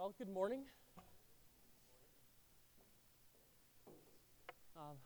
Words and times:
Well, 0.00 0.16
good 0.16 0.32
morning. 0.32 0.64
Um, 4.74 4.96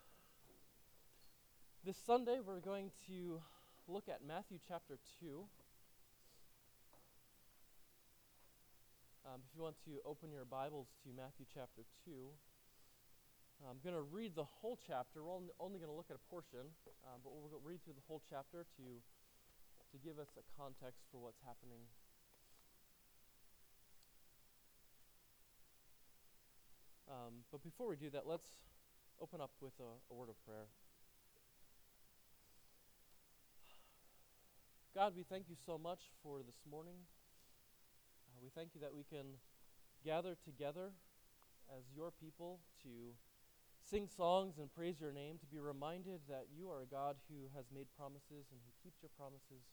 this 1.82 1.96
Sunday, 2.06 2.38
we're 2.38 2.62
going 2.62 2.92
to 3.08 3.42
look 3.88 4.06
at 4.06 4.22
Matthew 4.22 4.62
chapter 4.62 5.01
2. 5.19 5.42
Um, 9.26 9.42
if 9.42 9.51
you 9.56 9.67
want 9.67 9.74
to 9.83 9.99
open 10.06 10.30
your 10.30 10.44
Bibles 10.44 10.87
to 11.03 11.11
Matthew 11.11 11.47
chapter 11.53 11.83
2, 12.06 12.31
I'm 13.67 13.83
going 13.83 13.99
to 13.99 14.06
read 14.06 14.37
the 14.37 14.47
whole 14.47 14.79
chapter. 14.79 15.24
We're 15.24 15.35
only, 15.35 15.51
going 15.58 15.90
to 15.90 15.99
look 15.99 16.06
at 16.15 16.23
a 16.23 16.30
portion, 16.30 16.70
um, 17.02 17.19
but 17.24 17.34
we'll 17.34 17.51
read 17.66 17.83
through 17.83 17.98
the 17.98 18.06
whole 18.06 18.23
chapter 18.30 18.62
to, 18.79 18.87
to 19.91 19.97
give 20.06 20.23
us 20.23 20.30
a 20.38 20.47
context 20.55 21.02
for 21.11 21.19
what's 21.19 21.42
happening 21.42 21.83
Um, 27.24 27.41
but 27.51 27.64
before 27.64 27.88
we 27.88 27.96
do 27.96 28.10
that, 28.10 28.27
let's 28.27 28.48
open 29.20 29.41
up 29.41 29.51
with 29.60 29.73
a, 29.80 30.12
a 30.12 30.15
word 30.15 30.28
of 30.28 30.37
prayer. 30.45 30.69
God, 34.95 35.15
we 35.16 35.23
thank 35.23 35.48
you 35.48 35.56
so 35.65 35.79
much 35.79 36.12
for 36.23 36.42
this 36.45 36.60
morning. 36.68 37.01
Uh, 38.29 38.41
we 38.42 38.51
thank 38.55 38.74
you 38.74 38.80
that 38.82 38.92
we 38.92 39.05
can 39.09 39.41
gather 40.05 40.37
together 40.45 40.92
as 41.73 41.84
your 41.96 42.10
people 42.12 42.60
to 42.82 43.16
sing 43.80 44.06
songs 44.06 44.59
and 44.59 44.68
praise 44.74 45.01
your 45.01 45.12
name, 45.12 45.38
to 45.41 45.46
be 45.46 45.59
reminded 45.59 46.20
that 46.29 46.52
you 46.52 46.68
are 46.68 46.82
a 46.82 46.87
God 46.87 47.16
who 47.30 47.48
has 47.56 47.65
made 47.73 47.87
promises 47.96 48.52
and 48.52 48.60
who 48.60 48.73
keeps 48.84 49.01
your 49.01 49.10
promises. 49.16 49.65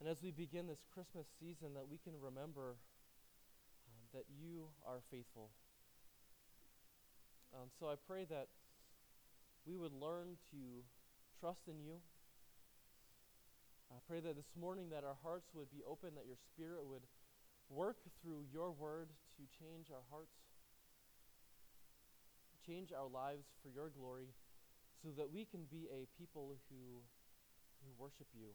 And 0.00 0.08
as 0.08 0.22
we 0.22 0.30
begin 0.30 0.66
this 0.66 0.86
Christmas 0.94 1.26
season, 1.38 1.74
that 1.74 1.84
we 1.90 1.98
can 1.98 2.16
remember 2.16 2.80
um, 3.84 4.00
that 4.14 4.24
you 4.32 4.72
are 4.86 5.04
faithful 5.10 5.50
um, 7.54 7.68
so 7.78 7.88
I 7.88 7.94
pray 8.06 8.24
that 8.30 8.48
we 9.66 9.76
would 9.76 9.92
learn 9.92 10.38
to 10.50 10.86
trust 11.38 11.66
in 11.68 11.80
you. 11.80 11.98
I 13.90 13.98
pray 14.06 14.20
that 14.20 14.36
this 14.36 14.54
morning 14.54 14.90
that 14.90 15.02
our 15.02 15.18
hearts 15.22 15.50
would 15.54 15.70
be 15.70 15.82
open, 15.82 16.14
that 16.14 16.26
your 16.26 16.38
spirit 16.38 16.86
would 16.86 17.02
work 17.68 17.98
through 18.22 18.46
your 18.52 18.70
word 18.70 19.10
to 19.36 19.42
change 19.50 19.90
our 19.90 20.06
hearts, 20.10 20.38
change 22.66 22.92
our 22.92 23.08
lives 23.08 23.50
for 23.62 23.68
your 23.68 23.90
glory, 23.90 24.30
so 25.02 25.10
that 25.16 25.32
we 25.32 25.44
can 25.44 25.66
be 25.70 25.88
a 25.90 26.06
people 26.18 26.58
who, 26.70 27.02
who 27.82 27.90
worship 27.98 28.28
you. 28.34 28.54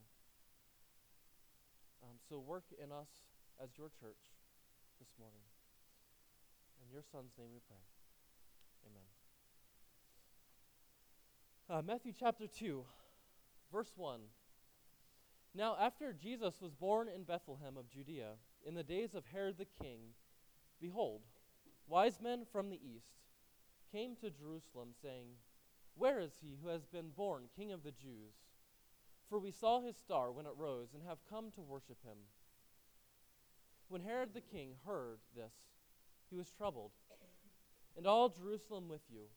Um, 2.03 2.15
so 2.29 2.39
work 2.39 2.65
in 2.81 2.91
us 2.91 3.09
as 3.61 3.69
your 3.77 3.89
church 3.89 4.31
this 4.99 5.09
morning. 5.19 5.43
In 6.79 6.93
your 6.93 7.03
son's 7.11 7.33
name 7.37 7.49
we 7.51 7.59
pray. 7.67 7.81
Amen. 8.85 9.03
Uh, 11.69 11.81
Matthew 11.81 12.13
chapter 12.17 12.47
2, 12.47 12.83
verse 13.71 13.91
1. 13.95 14.19
Now, 15.53 15.77
after 15.79 16.13
Jesus 16.13 16.61
was 16.61 16.73
born 16.73 17.07
in 17.07 17.23
Bethlehem 17.23 17.77
of 17.77 17.89
Judea, 17.89 18.31
in 18.65 18.73
the 18.73 18.83
days 18.83 19.15
of 19.15 19.23
Herod 19.31 19.57
the 19.57 19.67
king, 19.81 19.99
behold, 20.81 21.21
wise 21.87 22.19
men 22.21 22.45
from 22.51 22.69
the 22.69 22.79
east 22.83 23.07
came 23.91 24.15
to 24.17 24.29
Jerusalem, 24.29 24.89
saying, 25.01 25.27
Where 25.95 26.19
is 26.19 26.33
he 26.41 26.57
who 26.61 26.67
has 26.69 26.85
been 26.85 27.09
born 27.15 27.43
king 27.55 27.71
of 27.71 27.83
the 27.83 27.91
Jews? 27.91 28.33
For 29.29 29.39
we 29.39 29.51
saw 29.51 29.81
his 29.81 29.95
star 29.95 30.31
when 30.31 30.45
it 30.45 30.51
rose, 30.57 30.89
and 30.93 31.01
have 31.07 31.17
come 31.29 31.51
to 31.55 31.61
worship 31.61 32.03
him. 32.03 32.17
When 33.87 34.01
Herod 34.01 34.33
the 34.33 34.41
king 34.41 34.71
heard 34.85 35.19
this, 35.35 35.53
he 36.29 36.35
was 36.35 36.51
troubled 36.51 36.91
and 37.97 38.05
all 38.05 38.29
Jerusalem 38.29 38.87
with 38.89 39.01
you. 39.09 39.27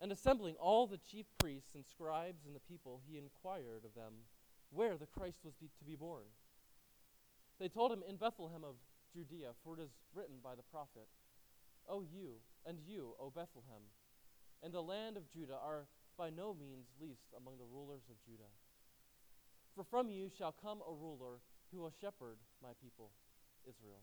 And 0.00 0.10
assembling 0.12 0.56
all 0.56 0.86
the 0.86 0.98
chief 0.98 1.26
priests 1.38 1.74
and 1.74 1.84
scribes 1.86 2.44
and 2.46 2.54
the 2.54 2.60
people, 2.60 3.00
he 3.08 3.16
inquired 3.16 3.84
of 3.84 3.94
them 3.94 4.12
where 4.70 4.96
the 4.96 5.06
Christ 5.06 5.38
was 5.44 5.54
be, 5.54 5.70
to 5.78 5.84
be 5.84 5.94
born. 5.94 6.24
They 7.60 7.68
told 7.68 7.92
him, 7.92 8.02
In 8.08 8.16
Bethlehem 8.16 8.64
of 8.64 8.74
Judea, 9.14 9.50
for 9.62 9.78
it 9.78 9.82
is 9.82 9.90
written 10.14 10.36
by 10.42 10.56
the 10.56 10.66
prophet, 10.70 11.06
O 11.88 12.02
you, 12.02 12.42
and 12.66 12.78
you, 12.84 13.14
O 13.20 13.30
Bethlehem, 13.30 13.86
and 14.62 14.72
the 14.72 14.82
land 14.82 15.16
of 15.16 15.30
Judah 15.30 15.58
are 15.62 15.86
by 16.18 16.30
no 16.30 16.54
means 16.54 16.86
least 17.00 17.34
among 17.36 17.58
the 17.58 17.70
rulers 17.72 18.02
of 18.10 18.22
Judah. 18.24 18.50
For 19.74 19.84
from 19.84 20.08
you 20.08 20.30
shall 20.36 20.52
come 20.52 20.78
a 20.80 20.92
ruler 20.92 21.40
who 21.70 21.80
will 21.80 21.92
shepherd 22.00 22.38
my 22.62 22.70
people, 22.82 23.10
Israel. 23.68 24.02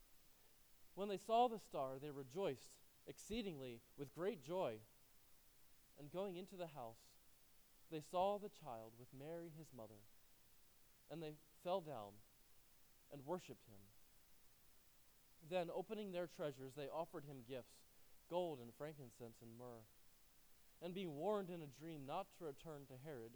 When 0.95 1.09
they 1.09 1.17
saw 1.17 1.47
the 1.47 1.59
star, 1.59 1.93
they 2.01 2.11
rejoiced 2.11 2.69
exceedingly 3.07 3.81
with 3.97 4.13
great 4.13 4.43
joy. 4.43 4.75
And 5.99 6.11
going 6.11 6.35
into 6.35 6.55
the 6.55 6.67
house, 6.67 7.01
they 7.91 8.01
saw 8.01 8.37
the 8.37 8.49
child 8.49 8.93
with 8.99 9.07
Mary 9.17 9.51
his 9.57 9.67
mother. 9.75 10.01
And 11.09 11.21
they 11.21 11.33
fell 11.63 11.81
down 11.81 12.19
and 13.11 13.25
worshipped 13.25 13.67
him. 13.67 13.79
Then, 15.49 15.69
opening 15.73 16.11
their 16.11 16.27
treasures, 16.27 16.73
they 16.75 16.87
offered 16.87 17.25
him 17.25 17.43
gifts 17.47 17.81
gold 18.29 18.59
and 18.61 18.71
frankincense 18.77 19.43
and 19.43 19.51
myrrh. 19.59 19.83
And 20.81 20.95
being 20.95 21.17
warned 21.17 21.49
in 21.49 21.61
a 21.61 21.67
dream 21.67 22.07
not 22.07 22.27
to 22.39 22.45
return 22.45 22.87
to 22.87 22.93
Herod, 23.03 23.35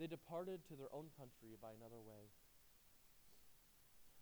they 0.00 0.06
departed 0.06 0.64
to 0.66 0.74
their 0.74 0.88
own 0.90 1.12
country 1.18 1.54
by 1.60 1.68
another 1.76 2.00
way. 2.00 2.32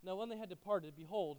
Now, 0.02 0.16
when 0.16 0.28
they 0.28 0.36
had 0.36 0.48
departed, 0.48 0.94
behold, 0.96 1.38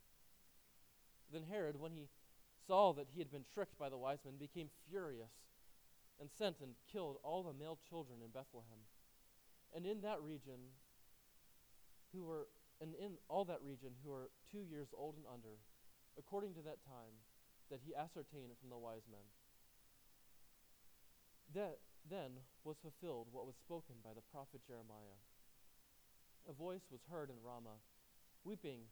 Then 1.31 1.43
Herod, 1.49 1.79
when 1.79 1.91
he 1.91 2.07
saw 2.67 2.93
that 2.93 3.07
he 3.13 3.19
had 3.19 3.31
been 3.31 3.45
tricked 3.53 3.77
by 3.77 3.89
the 3.89 3.97
wise 3.97 4.19
men, 4.25 4.35
became 4.37 4.69
furious 4.89 5.31
and 6.19 6.29
sent 6.29 6.59
and 6.61 6.75
killed 6.91 7.17
all 7.23 7.43
the 7.43 7.57
male 7.57 7.79
children 7.89 8.19
in 8.23 8.29
Bethlehem. 8.29 8.85
And 9.73 9.85
in 9.85 10.01
that 10.01 10.21
region, 10.21 10.75
who 12.13 12.23
were, 12.23 12.47
and 12.81 12.93
in 12.95 13.17
all 13.27 13.45
that 13.45 13.63
region 13.63 13.91
who 14.03 14.11
were 14.11 14.29
two 14.51 14.61
years 14.61 14.89
old 14.93 15.15
and 15.15 15.25
under, 15.25 15.57
according 16.19 16.53
to 16.55 16.61
that 16.61 16.83
time 16.85 17.15
that 17.71 17.79
he 17.85 17.95
ascertained 17.95 18.59
from 18.59 18.69
the 18.69 18.77
wise 18.77 19.07
men. 19.09 19.23
That 21.55 21.79
then 22.09 22.43
was 22.63 22.77
fulfilled 22.81 23.27
what 23.31 23.47
was 23.47 23.55
spoken 23.55 23.95
by 24.03 24.11
the 24.13 24.27
prophet 24.31 24.61
Jeremiah. 24.67 25.19
A 26.49 26.53
voice 26.53 26.85
was 26.91 27.01
heard 27.09 27.29
in 27.29 27.39
Ramah, 27.43 27.79
weeping 28.43 28.91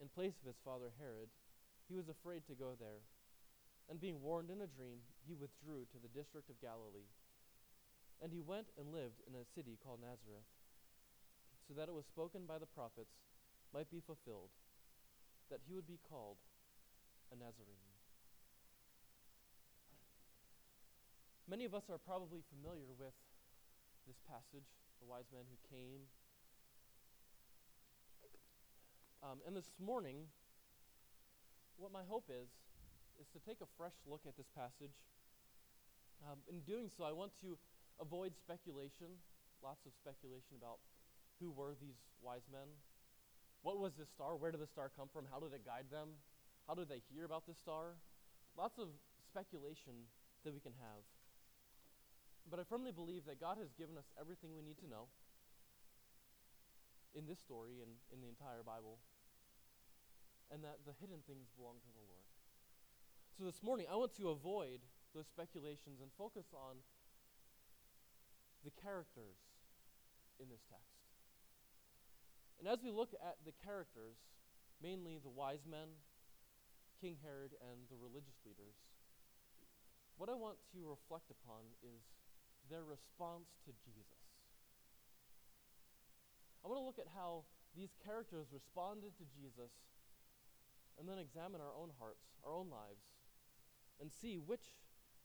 in 0.00 0.08
place 0.08 0.38
of 0.40 0.46
his 0.46 0.60
father 0.64 0.94
Herod, 0.96 1.28
he 1.88 1.94
was 1.94 2.08
afraid 2.08 2.46
to 2.46 2.54
go 2.54 2.78
there. 2.78 3.04
And 3.90 4.00
being 4.00 4.22
warned 4.22 4.48
in 4.48 4.62
a 4.62 4.70
dream, 4.70 5.02
he 5.26 5.34
withdrew 5.34 5.84
to 5.90 5.98
the 5.98 6.12
district 6.14 6.48
of 6.48 6.62
Galilee. 6.62 7.10
And 8.22 8.30
he 8.30 8.40
went 8.40 8.70
and 8.78 8.94
lived 8.94 9.20
in 9.26 9.34
a 9.34 9.50
city 9.58 9.76
called 9.82 10.00
Nazareth, 10.00 10.46
so 11.66 11.74
that 11.74 11.90
it 11.90 11.94
was 11.94 12.06
spoken 12.06 12.46
by 12.46 12.62
the 12.62 12.70
prophets 12.70 13.12
might 13.74 13.90
be 13.90 14.00
fulfilled, 14.00 14.54
that 15.50 15.60
he 15.66 15.74
would 15.74 15.86
be 15.86 15.98
called 16.08 16.38
a 17.32 17.36
Nazarene. 17.36 17.92
Many 21.50 21.66
of 21.66 21.74
us 21.74 21.90
are 21.90 21.98
probably 21.98 22.40
familiar 22.48 22.86
with 22.86 23.12
this 24.06 24.20
passage, 24.30 24.68
the 25.02 25.08
wise 25.10 25.28
men 25.34 25.44
who 25.50 25.58
came. 25.68 26.06
Um, 29.22 29.38
and 29.46 29.54
this 29.54 29.70
morning, 29.78 30.26
what 31.78 31.94
my 31.94 32.02
hope 32.10 32.26
is, 32.26 32.50
is 33.22 33.30
to 33.30 33.38
take 33.38 33.62
a 33.62 33.70
fresh 33.78 33.94
look 34.02 34.26
at 34.26 34.34
this 34.34 34.50
passage. 34.50 34.98
Um, 36.26 36.42
in 36.50 36.58
doing 36.66 36.90
so, 36.90 37.06
I 37.06 37.14
want 37.14 37.30
to 37.46 37.54
avoid 38.02 38.34
speculation, 38.34 39.14
lots 39.62 39.86
of 39.86 39.94
speculation 39.94 40.58
about 40.58 40.82
who 41.38 41.54
were 41.54 41.78
these 41.78 42.02
wise 42.18 42.50
men. 42.50 42.66
What 43.62 43.78
was 43.78 43.94
this 43.94 44.10
star? 44.10 44.34
Where 44.34 44.50
did 44.50 44.58
the 44.58 44.66
star 44.66 44.90
come 44.90 45.06
from? 45.06 45.30
How 45.30 45.38
did 45.38 45.54
it 45.54 45.62
guide 45.62 45.86
them? 45.86 46.18
How 46.66 46.74
did 46.74 46.90
they 46.90 47.06
hear 47.06 47.22
about 47.22 47.46
this 47.46 47.62
star? 47.62 47.94
Lots 48.58 48.74
of 48.82 48.90
speculation 49.30 50.10
that 50.42 50.50
we 50.50 50.58
can 50.58 50.74
have. 50.82 51.06
But 52.50 52.58
I 52.58 52.66
firmly 52.66 52.90
believe 52.90 53.22
that 53.30 53.38
God 53.38 53.54
has 53.62 53.70
given 53.78 53.94
us 53.94 54.10
everything 54.18 54.50
we 54.50 54.66
need 54.66 54.82
to 54.82 54.90
know 54.90 55.06
in 57.14 57.30
this 57.30 57.38
story 57.38 57.78
and 57.78 57.94
in 58.10 58.18
the 58.18 58.26
entire 58.26 58.66
Bible, 58.66 58.98
and 60.52 60.60
that 60.60 60.84
the 60.84 60.92
hidden 61.00 61.24
things 61.24 61.48
belong 61.56 61.80
to 61.80 61.90
the 61.96 62.04
Lord. 62.04 62.28
So 63.40 63.48
this 63.48 63.64
morning, 63.64 63.88
I 63.88 63.96
want 63.96 64.12
to 64.20 64.28
avoid 64.28 64.84
those 65.16 65.24
speculations 65.24 66.04
and 66.04 66.12
focus 66.20 66.52
on 66.52 66.84
the 68.60 68.70
characters 68.76 69.40
in 70.36 70.52
this 70.52 70.60
text. 70.68 71.00
And 72.60 72.68
as 72.68 72.84
we 72.84 72.92
look 72.92 73.16
at 73.16 73.40
the 73.48 73.56
characters, 73.64 74.20
mainly 74.84 75.16
the 75.16 75.32
wise 75.32 75.64
men, 75.64 75.96
King 77.00 77.16
Herod, 77.24 77.56
and 77.58 77.88
the 77.88 77.96
religious 77.96 78.36
leaders, 78.44 78.76
what 80.20 80.28
I 80.28 80.36
want 80.36 80.60
to 80.76 80.78
reflect 80.84 81.32
upon 81.32 81.64
is 81.80 82.04
their 82.68 82.84
response 82.84 83.56
to 83.64 83.72
Jesus. 83.82 84.20
I 86.62 86.68
want 86.68 86.78
to 86.78 86.86
look 86.86 87.00
at 87.00 87.10
how 87.10 87.48
these 87.74 87.96
characters 88.04 88.52
responded 88.52 89.16
to 89.18 89.24
Jesus 89.32 89.72
and 91.02 91.10
then 91.10 91.18
examine 91.18 91.58
our 91.58 91.74
own 91.74 91.90
hearts, 91.98 92.30
our 92.46 92.54
own 92.54 92.70
lives, 92.70 93.02
and 93.98 94.06
see 94.06 94.38
which 94.38 94.78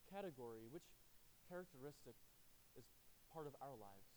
category, 0.09 0.65
which 0.65 0.89
characteristic 1.45 2.17
is 2.73 2.89
part 3.29 3.45
of 3.45 3.53
our 3.61 3.77
lives. 3.77 4.09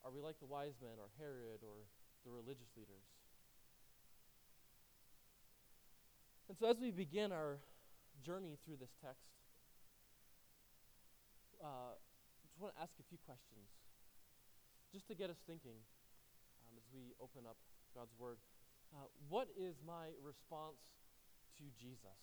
Are 0.00 0.08
we 0.08 0.24
like 0.24 0.40
the 0.40 0.48
wise 0.48 0.80
men, 0.80 0.96
or 0.96 1.12
Herod, 1.20 1.60
or 1.60 1.84
the 2.24 2.32
religious 2.32 2.72
leaders? 2.80 3.04
And 6.48 6.56
so, 6.56 6.64
as 6.72 6.80
we 6.80 6.88
begin 6.88 7.28
our 7.28 7.60
journey 8.24 8.56
through 8.64 8.80
this 8.80 8.96
text, 9.04 9.28
uh, 11.60 11.92
I 11.92 12.44
just 12.48 12.56
want 12.56 12.72
to 12.72 12.80
ask 12.80 12.96
a 12.96 13.04
few 13.12 13.20
questions, 13.28 13.68
just 14.96 15.08
to 15.08 15.14
get 15.14 15.28
us 15.28 15.44
thinking 15.44 15.76
um, 16.64 16.72
as 16.80 16.88
we 16.88 17.12
open 17.20 17.44
up 17.44 17.60
God's 17.92 18.16
Word. 18.16 18.40
Uh, 18.94 19.10
what 19.28 19.50
is 19.58 19.74
my 19.82 20.14
response 20.22 20.78
to 21.58 21.66
Jesus? 21.74 22.14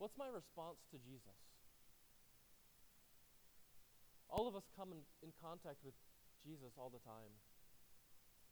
What's 0.00 0.16
my 0.16 0.32
response 0.32 0.80
to 0.88 0.96
Jesus? 0.96 1.36
All 4.32 4.48
of 4.48 4.56
us 4.56 4.64
come 4.72 4.96
in, 4.96 5.04
in 5.20 5.36
contact 5.36 5.84
with 5.84 5.92
Jesus 6.40 6.72
all 6.80 6.88
the 6.88 7.04
time. 7.04 7.28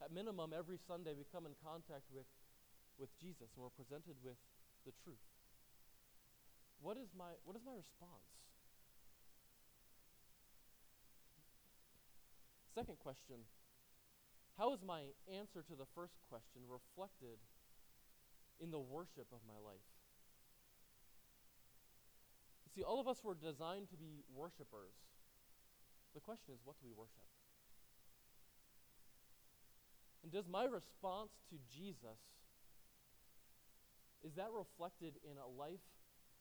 At 0.05 0.13
minimum, 0.13 0.53
every 0.53 0.77
Sunday 0.77 1.17
we 1.17 1.25
come 1.33 1.49
in 1.49 1.57
contact 1.65 2.05
with, 2.13 2.29
with 3.01 3.09
Jesus 3.17 3.49
and 3.57 3.65
we're 3.65 3.73
presented 3.73 4.21
with 4.21 4.37
the 4.85 4.93
truth. 5.01 5.25
What 6.85 7.01
is 7.01 7.09
my, 7.17 7.41
what 7.49 7.57
is 7.57 7.65
my 7.65 7.73
response? 7.73 8.29
Second 12.77 13.01
question 13.01 13.43
How 14.59 14.75
is 14.75 14.83
my 14.83 15.15
answer 15.31 15.63
to 15.63 15.75
the 15.79 15.87
first 15.95 16.19
question 16.27 16.67
reflected 16.67 17.39
in 18.59 18.75
the 18.75 18.83
worship 18.83 19.31
of 19.31 19.39
my 19.47 19.55
life? 19.63 19.87
You 22.67 22.71
see, 22.75 22.83
all 22.83 22.99
of 22.99 23.07
us 23.07 23.23
were 23.23 23.39
designed 23.39 23.87
to 23.95 23.97
be 23.97 24.27
worshipers. 24.35 24.99
The 26.13 26.19
question 26.19 26.51
is, 26.51 26.59
what 26.67 26.75
do 26.83 26.91
we 26.91 26.93
worship? 26.93 27.23
And 30.27 30.35
does 30.35 30.51
my 30.51 30.67
response 30.67 31.31
to 31.55 31.57
Jesus 31.71 32.19
is 34.27 34.35
that 34.35 34.51
reflected 34.51 35.23
in 35.23 35.39
a 35.39 35.47
life 35.47 35.87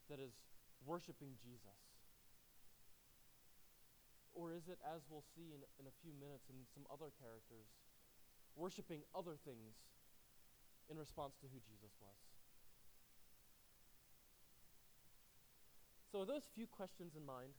that 0.10 0.18
is 0.18 0.34
worshiping 0.82 1.38
Jesus? 1.38 1.78
Or 4.34 4.58
is 4.58 4.66
it, 4.66 4.82
as 4.82 5.06
we'll 5.06 5.26
see 5.38 5.54
in, 5.54 5.62
in 5.78 5.86
a 5.86 5.94
few 6.02 6.18
minutes 6.18 6.50
in 6.50 6.66
some 6.74 6.90
other 6.90 7.14
characters, 7.22 7.70
worshiping 8.58 9.06
other 9.14 9.38
things 9.46 9.78
in 10.90 10.98
response 10.98 11.38
to 11.40 11.48
who 11.48 11.62
Jesus 11.62 11.94
was? 12.02 12.18
So, 16.12 16.26
with 16.26 16.34
those 16.34 16.50
few 16.58 16.66
questions 16.66 17.14
in 17.14 17.22
mind, 17.22 17.54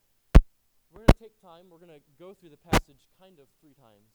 we're 0.90 1.06
going 1.06 1.14
to 1.14 1.22
take 1.22 1.36
time. 1.38 1.70
We're 1.70 1.78
going 1.78 1.94
to 1.94 2.02
go 2.18 2.34
through 2.34 2.50
the 2.50 2.58
passage 2.58 3.06
kind 3.20 3.38
of 3.38 3.46
three 3.62 3.76
times. 3.78 4.10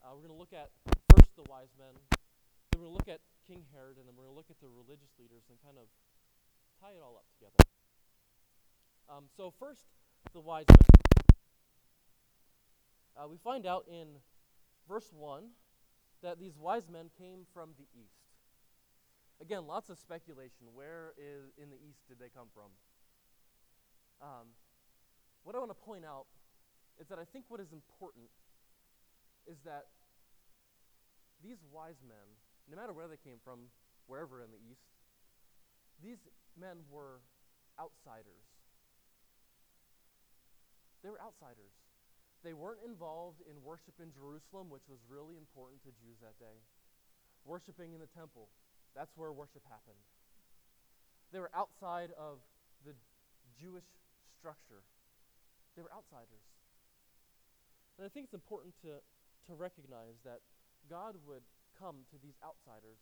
Uh, 0.00 0.16
we're 0.16 0.26
going 0.26 0.34
to 0.34 0.40
look 0.40 0.56
at 0.56 0.74
first 1.12 1.30
the 1.36 1.44
wise 1.46 1.70
men, 1.78 1.92
then 1.94 2.80
we're 2.80 2.88
going 2.88 2.92
to 2.92 2.98
look 2.98 3.10
at 3.12 3.20
King 3.46 3.62
Herod, 3.70 4.00
and 4.00 4.08
then 4.08 4.16
we're 4.16 4.24
going 4.26 4.34
to 4.34 4.40
look 4.40 4.50
at 4.50 4.58
the 4.58 4.72
religious 4.72 5.12
leaders 5.20 5.44
and 5.52 5.60
kind 5.60 5.78
of 5.78 5.86
tie 6.80 6.96
it 6.96 7.04
all 7.04 7.20
up 7.20 7.28
together. 7.36 7.60
Um, 9.06 9.30
so, 9.36 9.52
first, 9.54 9.86
the 10.32 10.40
wise 10.40 10.66
men. 10.66 10.96
Uh, 13.16 13.28
we 13.28 13.36
find 13.38 13.64
out 13.64 13.84
in 13.88 14.08
verse 14.88 15.08
1 15.12 15.44
that 16.22 16.38
these 16.38 16.56
wise 16.56 16.88
men 16.90 17.10
came 17.18 17.46
from 17.52 17.70
the 17.78 17.86
east. 17.94 18.26
Again, 19.40 19.66
lots 19.66 19.90
of 19.90 19.98
speculation. 19.98 20.72
Where 20.72 21.12
is, 21.18 21.52
in 21.60 21.68
the 21.68 21.76
east 21.76 22.08
did 22.08 22.18
they 22.18 22.30
come 22.32 22.48
from? 22.54 22.72
Um, 24.22 24.46
what 25.44 25.54
I 25.54 25.58
want 25.58 25.70
to 25.70 25.78
point 25.78 26.04
out 26.04 26.26
is 26.98 27.08
that 27.08 27.18
I 27.18 27.24
think 27.24 27.44
what 27.48 27.60
is 27.60 27.72
important 27.72 28.32
is 29.46 29.58
that 29.64 29.86
these 31.44 31.60
wise 31.70 32.00
men, 32.00 32.26
no 32.68 32.76
matter 32.76 32.92
where 32.92 33.08
they 33.08 33.20
came 33.20 33.36
from, 33.44 33.68
wherever 34.06 34.40
in 34.40 34.50
the 34.50 34.62
east, 34.70 34.88
these 36.02 36.18
men 36.58 36.82
were 36.90 37.20
outsiders. 37.78 38.48
They 41.04 41.10
were 41.10 41.20
outsiders. 41.20 41.76
They 42.44 42.52
weren't 42.52 42.84
involved 42.84 43.40
in 43.48 43.62
worship 43.62 43.96
in 44.00 44.12
Jerusalem, 44.12 44.70
which 44.70 44.86
was 44.88 45.00
really 45.08 45.36
important 45.36 45.82
to 45.82 45.90
Jews 45.98 46.20
that 46.22 46.38
day. 46.38 46.62
Worshipping 47.44 47.94
in 47.94 48.00
the 48.00 48.10
temple, 48.10 48.50
that's 48.94 49.12
where 49.16 49.32
worship 49.32 49.62
happened. 49.66 50.00
They 51.32 51.40
were 51.40 51.50
outside 51.54 52.10
of 52.14 52.38
the 52.84 52.94
Jewish 53.58 53.86
structure. 54.38 54.84
They 55.74 55.82
were 55.82 55.92
outsiders. 55.92 56.46
And 57.98 58.04
I 58.04 58.10
think 58.12 58.28
it's 58.28 58.36
important 58.36 58.76
to, 58.84 59.00
to 59.48 59.52
recognize 59.56 60.20
that 60.24 60.44
God 60.88 61.16
would 61.26 61.42
come 61.76 62.06
to 62.12 62.16
these 62.20 62.36
outsiders 62.44 63.00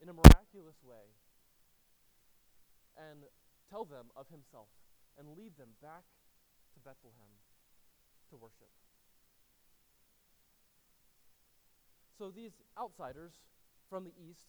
in 0.00 0.08
a 0.08 0.14
miraculous 0.14 0.76
way 0.84 1.16
and 2.96 3.24
tell 3.68 3.84
them 3.84 4.12
of 4.16 4.28
himself 4.28 4.68
and 5.16 5.32
lead 5.36 5.56
them 5.56 5.76
back 5.80 6.04
to 6.72 6.78
Bethlehem 6.80 7.32
to 8.30 8.36
worship. 8.36 8.70
So 12.18 12.30
these 12.30 12.52
outsiders 12.78 13.32
from 13.90 14.04
the 14.04 14.14
east, 14.16 14.48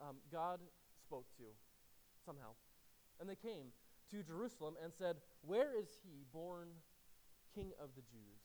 um, 0.00 0.16
God 0.32 0.60
spoke 0.98 1.26
to 1.38 1.46
somehow. 2.26 2.58
And 3.20 3.28
they 3.28 3.38
came 3.38 3.70
to 4.10 4.22
Jerusalem 4.22 4.74
and 4.82 4.92
said, 4.92 5.16
Where 5.42 5.70
is 5.78 6.00
he 6.02 6.26
born 6.32 6.68
King 7.54 7.70
of 7.78 7.94
the 7.94 8.02
Jews? 8.02 8.42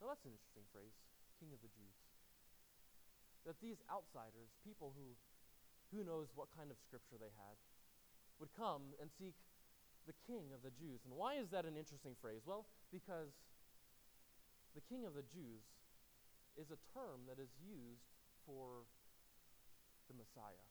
Now 0.00 0.12
that's 0.12 0.24
an 0.24 0.32
interesting 0.36 0.68
phrase, 0.72 0.92
King 1.40 1.52
of 1.56 1.60
the 1.64 1.72
Jews. 1.72 1.96
That 3.48 3.56
these 3.64 3.80
outsiders, 3.88 4.52
people 4.60 4.92
who 4.92 5.16
who 5.90 6.06
knows 6.06 6.30
what 6.38 6.54
kind 6.54 6.70
of 6.70 6.78
scripture 6.78 7.18
they 7.18 7.34
had, 7.34 7.58
would 8.38 8.54
come 8.54 8.94
and 9.02 9.10
seek 9.10 9.34
the 10.06 10.16
king 10.26 10.52
of 10.54 10.62
the 10.62 10.70
Jews. 10.70 11.00
And 11.04 11.14
why 11.14 11.36
is 11.36 11.50
that 11.50 11.64
an 11.64 11.76
interesting 11.76 12.16
phrase? 12.20 12.42
Well, 12.46 12.66
because 12.92 13.34
the 14.74 14.82
king 14.86 15.04
of 15.04 15.14
the 15.14 15.26
Jews 15.26 15.66
is 16.56 16.70
a 16.70 16.80
term 16.94 17.26
that 17.28 17.38
is 17.40 17.50
used 17.60 18.06
for 18.46 18.86
the 20.08 20.14
Messiah. 20.14 20.66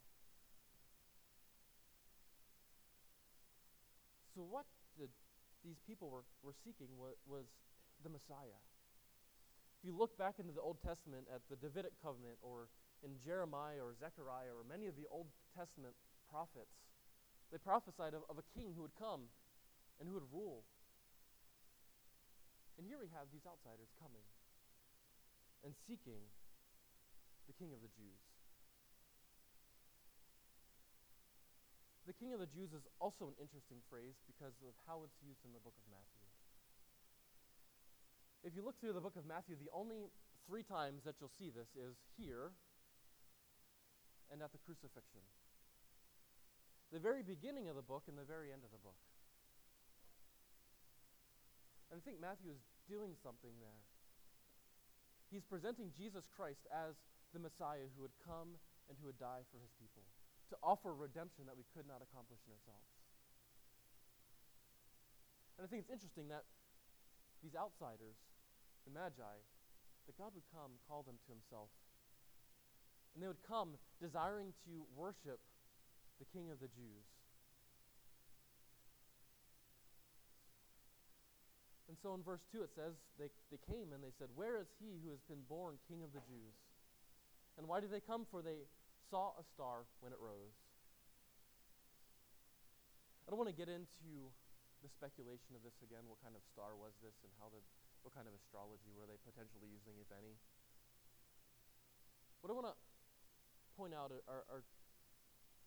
So, 4.36 4.46
what 4.48 4.66
did 4.98 5.10
these 5.64 5.80
people 5.88 6.10
were, 6.10 6.24
were 6.44 6.56
seeking 6.64 6.88
was, 6.96 7.16
was 7.28 7.46
the 8.04 8.10
Messiah. 8.10 8.60
If 9.80 9.88
you 9.88 9.96
look 9.96 10.18
back 10.20 10.40
into 10.40 10.52
the 10.52 10.64
Old 10.64 10.80
Testament 10.84 11.28
at 11.32 11.44
the 11.48 11.56
Davidic 11.56 11.96
covenant 12.04 12.36
or 12.44 12.68
in 13.04 13.16
Jeremiah 13.24 13.80
or 13.80 13.96
Zechariah 13.96 14.52
or 14.52 14.68
many 14.68 14.88
of 14.88 14.96
the 14.96 15.08
Old 15.12 15.28
Testament 15.56 15.96
prophets, 16.28 16.76
they 17.52 17.58
prophesied 17.58 18.14
of, 18.14 18.22
of 18.30 18.38
a 18.38 18.46
king 18.54 18.74
who 18.78 18.86
would 18.86 18.96
come 18.98 19.30
and 20.00 20.08
who 20.08 20.16
would 20.16 20.30
rule. 20.32 20.64
And 22.78 22.88
here 22.88 23.02
we 23.02 23.12
have 23.12 23.28
these 23.34 23.44
outsiders 23.44 23.92
coming 24.00 24.24
and 25.66 25.76
seeking 25.84 26.24
the 27.50 27.56
king 27.58 27.74
of 27.76 27.82
the 27.84 27.92
Jews. 27.92 28.22
The 32.08 32.16
king 32.16 32.34
of 32.34 32.40
the 32.40 32.50
Jews 32.50 32.74
is 32.74 32.88
also 32.98 33.30
an 33.30 33.38
interesting 33.38 33.84
phrase 33.86 34.18
because 34.26 34.56
of 34.66 34.74
how 34.88 35.06
it's 35.06 35.20
used 35.22 35.46
in 35.46 35.54
the 35.54 35.62
book 35.62 35.76
of 35.78 35.86
Matthew. 35.92 36.26
If 38.42 38.56
you 38.56 38.64
look 38.64 38.80
through 38.80 38.96
the 38.96 39.04
book 39.04 39.20
of 39.20 39.28
Matthew, 39.28 39.60
the 39.60 39.70
only 39.76 40.10
three 40.48 40.64
times 40.64 41.04
that 41.04 41.20
you'll 41.20 41.34
see 41.38 41.52
this 41.52 41.70
is 41.76 42.00
here 42.18 42.56
and 44.32 44.42
at 44.42 44.50
the 44.56 44.62
crucifixion. 44.64 45.22
The 46.90 47.00
very 47.00 47.22
beginning 47.22 47.70
of 47.70 47.78
the 47.78 47.86
book 47.86 48.10
and 48.10 48.18
the 48.18 48.26
very 48.26 48.50
end 48.50 48.66
of 48.66 48.72
the 48.74 48.82
book. 48.82 48.98
And 51.90 51.98
I 51.98 52.02
think 52.02 52.18
Matthew 52.22 52.50
is 52.50 52.62
doing 52.90 53.14
something 53.22 53.54
there. 53.62 53.82
He's 55.30 55.46
presenting 55.46 55.94
Jesus 55.94 56.26
Christ 56.26 56.66
as 56.74 56.98
the 57.34 57.42
Messiah 57.42 57.86
who 57.94 58.02
would 58.02 58.18
come 58.26 58.58
and 58.90 58.98
who 58.98 59.06
would 59.06 59.22
die 59.22 59.46
for 59.54 59.62
his 59.62 59.70
people 59.78 60.02
to 60.50 60.58
offer 60.66 60.90
redemption 60.94 61.46
that 61.46 61.54
we 61.54 61.66
could 61.78 61.86
not 61.86 62.02
accomplish 62.02 62.42
in 62.50 62.54
ourselves. 62.58 62.90
And 65.58 65.62
I 65.62 65.70
think 65.70 65.86
it's 65.86 65.94
interesting 65.94 66.26
that 66.34 66.50
these 67.46 67.54
outsiders, 67.54 68.18
the 68.86 68.94
Magi, 68.94 69.38
that 70.10 70.18
God 70.18 70.34
would 70.34 70.48
come, 70.50 70.82
call 70.90 71.06
them 71.06 71.22
to 71.22 71.30
himself. 71.30 71.70
And 73.14 73.22
they 73.22 73.30
would 73.30 73.46
come 73.46 73.78
desiring 74.02 74.58
to 74.66 74.90
worship 74.98 75.38
the 76.20 76.28
King 76.30 76.52
of 76.52 76.60
the 76.60 76.68
Jews. 76.68 77.08
And 81.90 81.98
so 81.98 82.14
in 82.14 82.22
verse 82.22 82.46
2 82.54 82.62
it 82.62 82.70
says, 82.78 82.94
they, 83.18 83.34
they 83.50 83.58
came 83.66 83.96
and 83.96 84.04
they 84.06 84.14
said, 84.22 84.30
Where 84.38 84.62
is 84.62 84.70
he 84.78 85.02
who 85.02 85.10
has 85.10 85.26
been 85.26 85.42
born 85.50 85.82
King 85.90 86.06
of 86.06 86.14
the 86.14 86.22
Jews? 86.22 86.54
And 87.58 87.66
why 87.66 87.82
did 87.82 87.90
they 87.90 88.00
come? 88.00 88.30
For 88.30 88.46
they 88.46 88.70
saw 89.10 89.34
a 89.42 89.44
star 89.56 89.90
when 90.00 90.14
it 90.14 90.22
rose. 90.22 90.54
I 93.26 93.34
don't 93.34 93.42
want 93.42 93.50
to 93.50 93.58
get 93.58 93.68
into 93.68 94.30
the 94.86 94.90
speculation 94.90 95.58
of 95.58 95.62
this 95.66 95.76
again. 95.84 96.06
What 96.08 96.22
kind 96.24 96.38
of 96.38 96.42
star 96.50 96.78
was 96.78 96.96
this, 97.04 97.14
and 97.26 97.32
how 97.42 97.52
the, 97.52 97.60
what 98.06 98.16
kind 98.16 98.30
of 98.30 98.34
astrology 98.38 98.94
were 98.96 99.10
they 99.10 99.20
potentially 99.22 99.68
using, 99.68 99.98
if 100.00 100.10
any? 100.14 100.40
What 102.40 102.50
I 102.50 102.56
want 102.56 102.72
to 102.72 102.78
point 103.76 103.92
out 103.92 104.16
are, 104.30 104.46
are, 104.50 104.64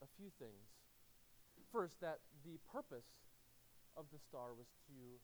a 0.02 0.08
few 0.18 0.34
things. 0.42 0.66
First, 1.70 2.02
that 2.02 2.20
the 2.44 2.58
purpose 2.68 3.08
of 3.96 4.10
the 4.12 4.18
star 4.18 4.52
was 4.52 4.68
to 4.90 5.22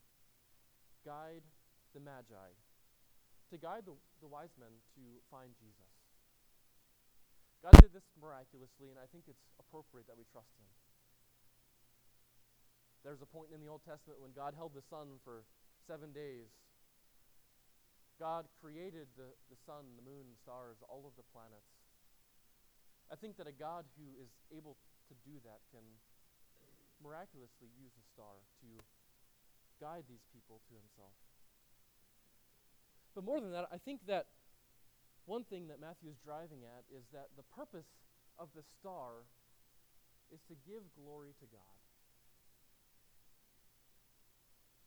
guide 1.05 1.45
the 1.93 2.01
Magi, 2.01 2.55
to 3.51 3.57
guide 3.59 3.83
the, 3.85 3.93
the 4.23 4.29
wise 4.31 4.55
men 4.57 4.71
to 4.95 5.03
find 5.29 5.51
Jesus. 5.59 5.91
God 7.59 7.75
did 7.83 7.91
this 7.91 8.07
miraculously, 8.15 8.87
and 8.87 8.95
I 8.95 9.05
think 9.11 9.27
it's 9.27 9.43
appropriate 9.59 10.07
that 10.07 10.15
we 10.15 10.23
trust 10.31 10.55
Him. 10.55 10.71
There's 13.03 13.23
a 13.23 13.29
point 13.29 13.51
in 13.51 13.59
the 13.59 13.67
Old 13.67 13.83
Testament 13.83 14.19
when 14.23 14.31
God 14.31 14.55
held 14.55 14.75
the 14.75 14.83
sun 14.87 15.19
for 15.23 15.43
seven 15.87 16.11
days. 16.11 16.51
God 18.19 18.47
created 18.59 19.07
the, 19.15 19.31
the 19.47 19.59
sun, 19.63 19.95
the 19.95 20.03
moon, 20.03 20.35
stars, 20.43 20.83
all 20.87 21.07
of 21.07 21.15
the 21.15 21.23
planets. 21.31 21.78
I 23.11 23.15
think 23.17 23.37
that 23.37 23.49
a 23.49 23.55
God 23.55 23.85
who 23.97 24.05
is 24.21 24.29
able 24.53 24.77
to 25.09 25.13
do 25.25 25.41
that 25.43 25.65
can 25.73 25.83
miraculously 27.01 27.73
use 27.73 27.93
a 27.97 28.05
star 28.13 28.45
to 28.61 28.69
guide 29.81 30.05
these 30.05 30.23
people 30.29 30.61
to 30.69 30.73
himself. 30.77 31.15
But 33.15 33.25
more 33.25 33.41
than 33.41 33.51
that, 33.51 33.67
I 33.73 33.81
think 33.81 34.05
that 34.05 34.27
one 35.25 35.43
thing 35.43 35.67
that 35.67 35.81
Matthew 35.81 36.09
is 36.09 36.17
driving 36.21 36.61
at 36.65 36.85
is 36.93 37.05
that 37.13 37.33
the 37.37 37.47
purpose 37.55 37.89
of 38.37 38.49
the 38.53 38.63
star 38.79 39.25
is 40.29 40.39
to 40.47 40.55
give 40.67 40.85
glory 40.93 41.33
to 41.41 41.47
God. 41.49 41.79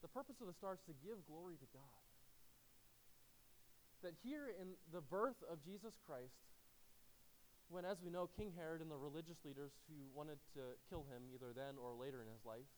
The 0.02 0.11
purpose 0.11 0.38
of 0.41 0.47
the 0.47 0.55
star 0.55 0.75
is 0.75 0.85
to 0.87 0.95
give 1.02 1.23
glory 1.26 1.55
to 1.59 1.69
God. 1.75 2.02
That 4.02 4.14
here 4.23 4.50
in 4.50 4.75
the 4.91 5.00
birth 5.00 5.38
of 5.47 5.62
Jesus 5.62 5.95
Christ, 6.07 6.35
when, 7.73 7.88
as 7.88 7.97
we 8.05 8.12
know, 8.12 8.29
King 8.37 8.52
Herod 8.52 8.85
and 8.85 8.93
the 8.93 9.00
religious 9.00 9.41
leaders 9.49 9.73
who 9.88 9.97
wanted 10.12 10.37
to 10.52 10.76
kill 10.93 11.09
him 11.09 11.25
either 11.33 11.57
then 11.57 11.81
or 11.81 11.97
later 11.97 12.21
in 12.21 12.29
his 12.29 12.45
life 12.45 12.69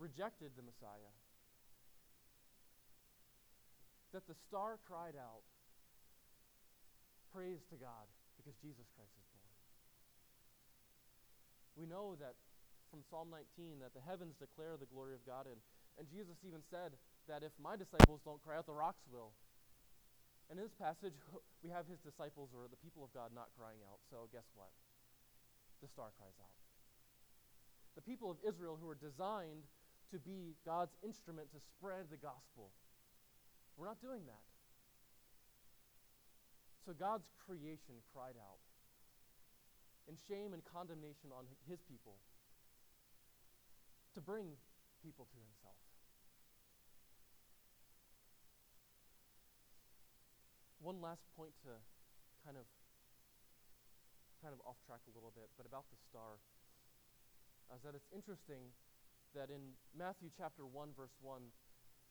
rejected 0.00 0.56
the 0.56 0.64
Messiah, 0.64 1.12
that 4.16 4.24
the 4.24 4.32
star 4.48 4.80
cried 4.88 5.14
out, 5.20 5.44
Praise 7.36 7.60
to 7.68 7.76
God, 7.76 8.08
because 8.40 8.56
Jesus 8.64 8.88
Christ 8.96 9.12
is 9.16 9.28
born. 9.32 9.52
We 11.76 11.84
know 11.84 12.16
that 12.16 12.36
from 12.92 13.04
Psalm 13.08 13.32
19 13.32 13.80
that 13.80 13.92
the 13.96 14.04
heavens 14.04 14.36
declare 14.40 14.76
the 14.76 14.88
glory 14.88 15.16
of 15.16 15.24
God, 15.24 15.48
and, 15.48 15.60
and 15.96 16.08
Jesus 16.08 16.36
even 16.44 16.60
said 16.68 16.96
that 17.28 17.44
if 17.44 17.52
my 17.60 17.76
disciples 17.76 18.20
don't 18.24 18.40
cry 18.44 18.56
out, 18.56 18.68
the 18.68 18.76
rocks 18.76 19.04
will. 19.08 19.32
And 20.52 20.60
in 20.60 20.68
this 20.68 20.76
passage, 20.76 21.16
we 21.64 21.72
have 21.72 21.88
his 21.88 22.04
disciples 22.04 22.52
or 22.52 22.68
the 22.68 22.76
people 22.84 23.00
of 23.00 23.08
God 23.16 23.32
not 23.32 23.48
crying 23.56 23.80
out. 23.88 24.04
So 24.12 24.28
guess 24.28 24.44
what? 24.52 24.68
The 25.80 25.88
star 25.88 26.12
cries 26.20 26.36
out. 26.36 26.52
The 27.96 28.04
people 28.04 28.28
of 28.28 28.36
Israel 28.44 28.76
who 28.76 28.84
are 28.92 29.00
designed 29.00 29.64
to 30.12 30.20
be 30.20 30.52
God's 30.68 30.92
instrument 31.00 31.48
to 31.56 31.60
spread 31.72 32.12
the 32.12 32.20
gospel. 32.20 32.68
We're 33.80 33.88
not 33.88 34.04
doing 34.04 34.28
that. 34.28 34.44
So 36.84 36.92
God's 36.92 37.32
creation 37.40 38.04
cried 38.12 38.36
out 38.36 38.60
in 40.04 40.20
shame 40.28 40.52
and 40.52 40.60
condemnation 40.68 41.32
on 41.32 41.48
his 41.64 41.80
people 41.88 42.20
to 44.12 44.20
bring 44.20 44.52
people 45.00 45.24
to 45.32 45.38
himself. 45.40 45.61
One 50.82 50.98
last 50.98 51.22
point 51.38 51.54
to 51.62 51.78
kind 52.42 52.58
of 52.58 52.66
kind 54.42 54.50
of 54.50 54.58
off 54.66 54.82
track 54.82 55.06
a 55.06 55.14
little 55.14 55.30
bit, 55.30 55.46
but 55.54 55.62
about 55.62 55.86
the 55.94 55.98
star 56.10 56.42
uh, 57.70 57.78
is 57.78 57.86
that 57.86 57.94
it's 57.94 58.10
interesting 58.10 58.74
that 59.38 59.46
in 59.54 59.78
Matthew 59.94 60.34
chapter 60.34 60.66
1 60.66 60.98
verse 60.98 61.14
1 61.22 61.38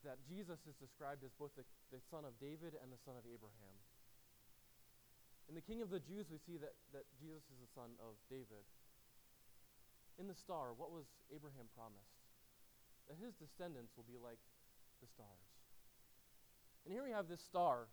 that 0.08 0.18
Jesus 0.24 0.64
is 0.66 0.80
described 0.80 1.28
as 1.28 1.36
both 1.36 1.52
the, 1.60 1.68
the 1.92 2.00
son 2.10 2.24
of 2.24 2.34
David 2.40 2.74
and 2.80 2.90
the 2.90 3.02
son 3.04 3.20
of 3.20 3.28
Abraham. 3.28 3.76
In 5.52 5.54
the 5.54 5.62
king 5.62 5.84
of 5.84 5.92
the 5.92 6.00
Jews, 6.00 6.32
we 6.32 6.40
see 6.40 6.58
that, 6.58 6.74
that 6.96 7.06
Jesus 7.20 7.44
is 7.52 7.60
the 7.60 7.72
son 7.76 7.94
of 8.00 8.16
David. 8.32 8.64
In 10.18 10.26
the 10.26 10.34
star, 10.34 10.72
what 10.74 10.90
was 10.90 11.06
Abraham 11.28 11.68
promised? 11.76 12.18
That 13.12 13.20
his 13.20 13.36
descendants 13.36 13.94
will 14.00 14.08
be 14.08 14.18
like 14.18 14.40
the 15.04 15.12
stars. 15.12 15.52
And 16.86 16.94
here 16.94 17.04
we 17.04 17.12
have 17.12 17.28
this 17.28 17.44
star. 17.44 17.92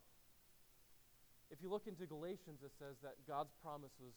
If 1.50 1.64
you 1.64 1.72
look 1.72 1.88
into 1.88 2.04
Galatians, 2.04 2.60
it 2.60 2.72
says 2.76 3.00
that 3.02 3.16
God's 3.24 3.52
promise 3.64 3.96
was 3.96 4.12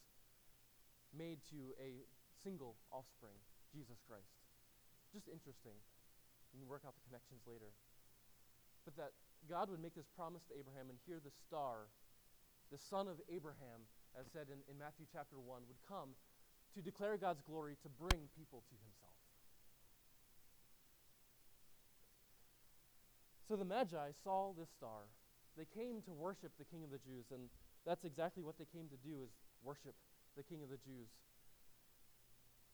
made 1.15 1.39
to 1.51 1.71
a 1.79 2.03
single 2.43 2.75
offspring, 2.91 3.39
Jesus 3.71 3.99
Christ. 4.03 4.35
Just 5.15 5.27
interesting. 5.31 5.79
You 6.51 6.59
can 6.59 6.67
work 6.67 6.83
out 6.83 6.95
the 6.95 7.05
connections 7.07 7.43
later. 7.47 7.71
But 8.83 8.95
that 8.99 9.11
God 9.47 9.71
would 9.71 9.79
make 9.79 9.95
this 9.95 10.11
promise 10.11 10.43
to 10.51 10.57
Abraham, 10.59 10.91
and 10.91 10.99
here 11.07 11.23
the 11.23 11.31
star 11.31 11.87
the 12.71 12.79
son 12.79 13.07
of 13.07 13.19
Abraham, 13.27 13.83
as 14.15 14.31
said 14.31 14.47
in, 14.47 14.63
in 14.71 14.79
Matthew 14.79 15.05
chapter 15.11 15.35
1, 15.35 15.67
would 15.67 15.83
come 15.87 16.15
to 16.73 16.81
declare 16.81 17.17
God's 17.17 17.43
glory 17.43 17.75
to 17.83 17.89
bring 17.89 18.31
people 18.31 18.63
to 18.71 18.75
himself. 18.79 19.11
So 23.47 23.57
the 23.57 23.67
Magi 23.67 24.15
saw 24.23 24.53
this 24.57 24.71
star. 24.71 25.11
They 25.57 25.67
came 25.67 26.01
to 26.07 26.13
worship 26.13 26.51
the 26.57 26.65
King 26.65 26.83
of 26.83 26.91
the 26.91 27.01
Jews, 27.01 27.27
and 27.31 27.51
that's 27.85 28.05
exactly 28.05 28.43
what 28.43 28.57
they 28.57 28.67
came 28.69 28.87
to 28.87 28.99
do 29.03 29.21
is 29.23 29.31
worship 29.63 29.95
the 30.37 30.43
King 30.43 30.63
of 30.63 30.69
the 30.69 30.79
Jews. 30.79 31.11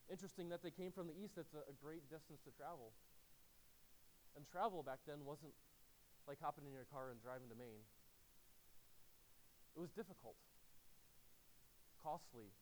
Interesting 0.10 0.50
that 0.50 0.64
they 0.64 0.72
came 0.72 0.92
from 0.92 1.08
the 1.08 1.18
east. 1.18 1.36
That's 1.36 1.54
a, 1.54 1.66
a 1.68 1.76
great 1.82 2.08
distance 2.08 2.40
to 2.46 2.52
travel. 2.56 2.94
And 4.38 4.46
travel 4.48 4.84
back 4.84 5.00
then 5.08 5.26
wasn't 5.26 5.52
like 6.28 6.38
hopping 6.40 6.66
in 6.66 6.72
your 6.72 6.86
car 6.94 7.10
and 7.10 7.20
driving 7.20 7.50
to 7.50 7.58
Maine. 7.58 7.84
It 9.76 9.80
was 9.80 9.90
difficult, 9.92 10.38
costly, 12.02 12.54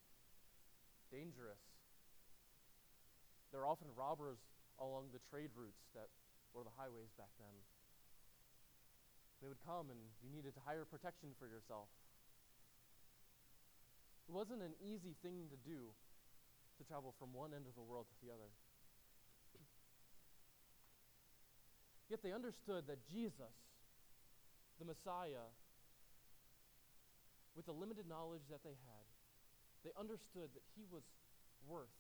dangerous. 1.11 1.63
there 3.55 3.63
were 3.63 3.71
often 3.71 3.87
robbers 3.95 4.39
along 4.83 5.07
the 5.15 5.23
trade 5.31 5.47
routes 5.55 5.87
that 5.95 6.11
were 6.51 6.63
the 6.63 6.75
highways 6.75 7.07
back 7.15 7.31
then. 7.39 7.55
They 9.45 9.53
would 9.53 9.61
come 9.61 9.93
and 9.93 10.01
you 10.25 10.33
needed 10.33 10.57
to 10.57 10.61
hire 10.65 10.89
protection 10.89 11.37
for 11.37 11.45
yourself. 11.45 11.85
It 14.25 14.33
wasn't 14.33 14.65
an 14.65 14.73
easy 14.81 15.13
thing 15.21 15.53
to 15.53 15.59
do 15.61 15.93
to 15.93 16.81
travel 16.81 17.13
from 17.21 17.29
one 17.29 17.53
end 17.53 17.69
of 17.69 17.77
the 17.77 17.85
world 17.85 18.09
to 18.09 18.17
the 18.25 18.33
other. 18.33 18.49
Yet 22.09 22.25
they 22.25 22.33
understood 22.33 22.89
that 22.89 23.05
Jesus, 23.05 23.53
the 24.81 24.89
Messiah, 24.89 25.53
with 27.53 27.69
the 27.69 27.77
limited 27.77 28.09
knowledge 28.09 28.49
that 28.49 28.65
they 28.65 28.73
had, 28.73 29.05
they 29.85 29.93
understood 29.93 30.57
that 30.57 30.65
he 30.73 30.89
was 30.89 31.05
worth 31.69 31.93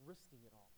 risking 0.00 0.40
it 0.48 0.56
all. 0.56 0.72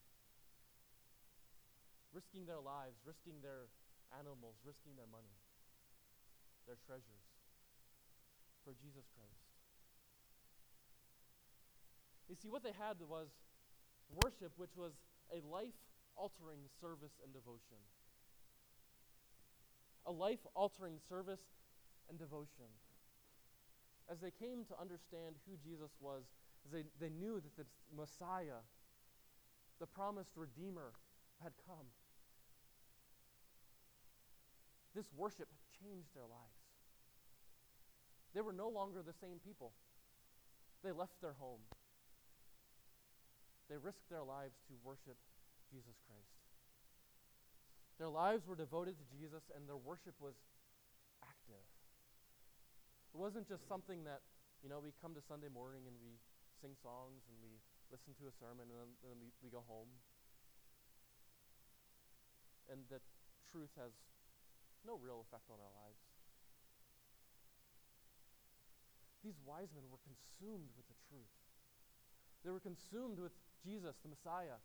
Risking 2.11 2.51
their 2.51 2.59
lives, 2.59 2.99
risking 3.07 3.39
their 3.47 3.71
animals, 4.19 4.59
risking 4.67 4.99
their 4.99 5.07
money, 5.07 5.39
their 6.67 6.79
treasures 6.87 7.27
for 8.65 8.73
Jesus 8.75 9.07
Christ. 9.15 9.43
You 12.29 12.37
see, 12.37 12.49
what 12.49 12.63
they 12.63 12.73
had 12.73 12.97
was 13.09 13.29
worship, 14.25 14.53
which 14.57 14.77
was 14.77 14.93
a 15.33 15.45
life 15.47 15.77
altering 16.17 16.61
service 16.81 17.13
and 17.23 17.33
devotion. 17.33 17.81
A 20.07 20.13
life 20.13 20.41
altering 20.55 20.99
service 21.09 21.43
and 22.09 22.19
devotion. 22.19 22.71
As 24.11 24.19
they 24.21 24.31
came 24.31 24.65
to 24.67 24.75
understand 24.81 25.37
who 25.47 25.57
Jesus 25.63 25.93
was, 26.01 26.23
as 26.67 26.73
they, 26.73 26.85
they 27.01 27.13
knew 27.13 27.41
that 27.41 27.57
the 27.57 27.67
Messiah, 27.97 28.65
the 29.79 29.87
promised 29.87 30.33
Redeemer, 30.37 30.93
had 31.43 31.53
come, 31.67 31.87
this 34.95 35.07
worship 35.17 35.49
changed 35.83 36.15
their 36.15 36.31
lives. 36.31 36.63
They 38.35 38.41
were 38.41 38.55
no 38.55 38.71
longer 38.71 39.03
the 39.03 39.17
same 39.19 39.43
people. 39.43 39.75
They 40.87 40.95
left 40.95 41.21
their 41.21 41.35
home. 41.37 41.61
They 43.69 43.77
risked 43.77 44.09
their 44.09 44.25
lives 44.25 44.57
to 44.71 44.75
worship 44.87 45.19
Jesus 45.71 45.99
Christ. 46.07 46.39
Their 47.99 48.09
lives 48.11 48.47
were 48.49 48.57
devoted 48.57 48.97
to 48.99 49.07
Jesus, 49.15 49.45
and 49.55 49.69
their 49.69 49.77
worship 49.79 50.17
was 50.19 50.35
active. 51.23 51.63
It 53.13 53.19
wasn't 53.21 53.47
just 53.47 53.69
something 53.69 54.03
that, 54.09 54.25
you 54.65 54.73
know, 54.73 54.81
we 54.81 54.97
come 54.99 55.13
to 55.13 55.23
Sunday 55.23 55.53
morning 55.53 55.85
and 55.85 55.95
we 56.01 56.17
sing 56.65 56.73
songs 56.81 57.21
and 57.29 57.37
we 57.45 57.61
listen 57.93 58.17
to 58.17 58.25
a 58.31 58.35
sermon 58.41 58.65
and 58.73 58.79
then, 58.81 58.91
then 59.05 59.17
we, 59.21 59.29
we 59.45 59.53
go 59.53 59.61
home. 59.69 59.93
And 62.73 62.81
that 62.89 63.05
truth 63.53 63.69
has 63.77 63.93
no 64.87 64.99
real 64.99 65.25
effect 65.27 65.47
on 65.51 65.59
our 65.59 65.75
lives. 65.85 66.01
These 69.23 69.39
wise 69.47 69.71
men 69.75 69.87
were 69.91 70.03
consumed 70.03 70.75
with 70.77 70.87
the 70.91 70.99
truth. 71.07 71.35
They 72.43 72.51
were 72.51 72.61
consumed 72.61 73.19
with 73.23 73.33
Jesus, 73.63 73.95
the 74.03 74.11
Messiah. 74.11 74.59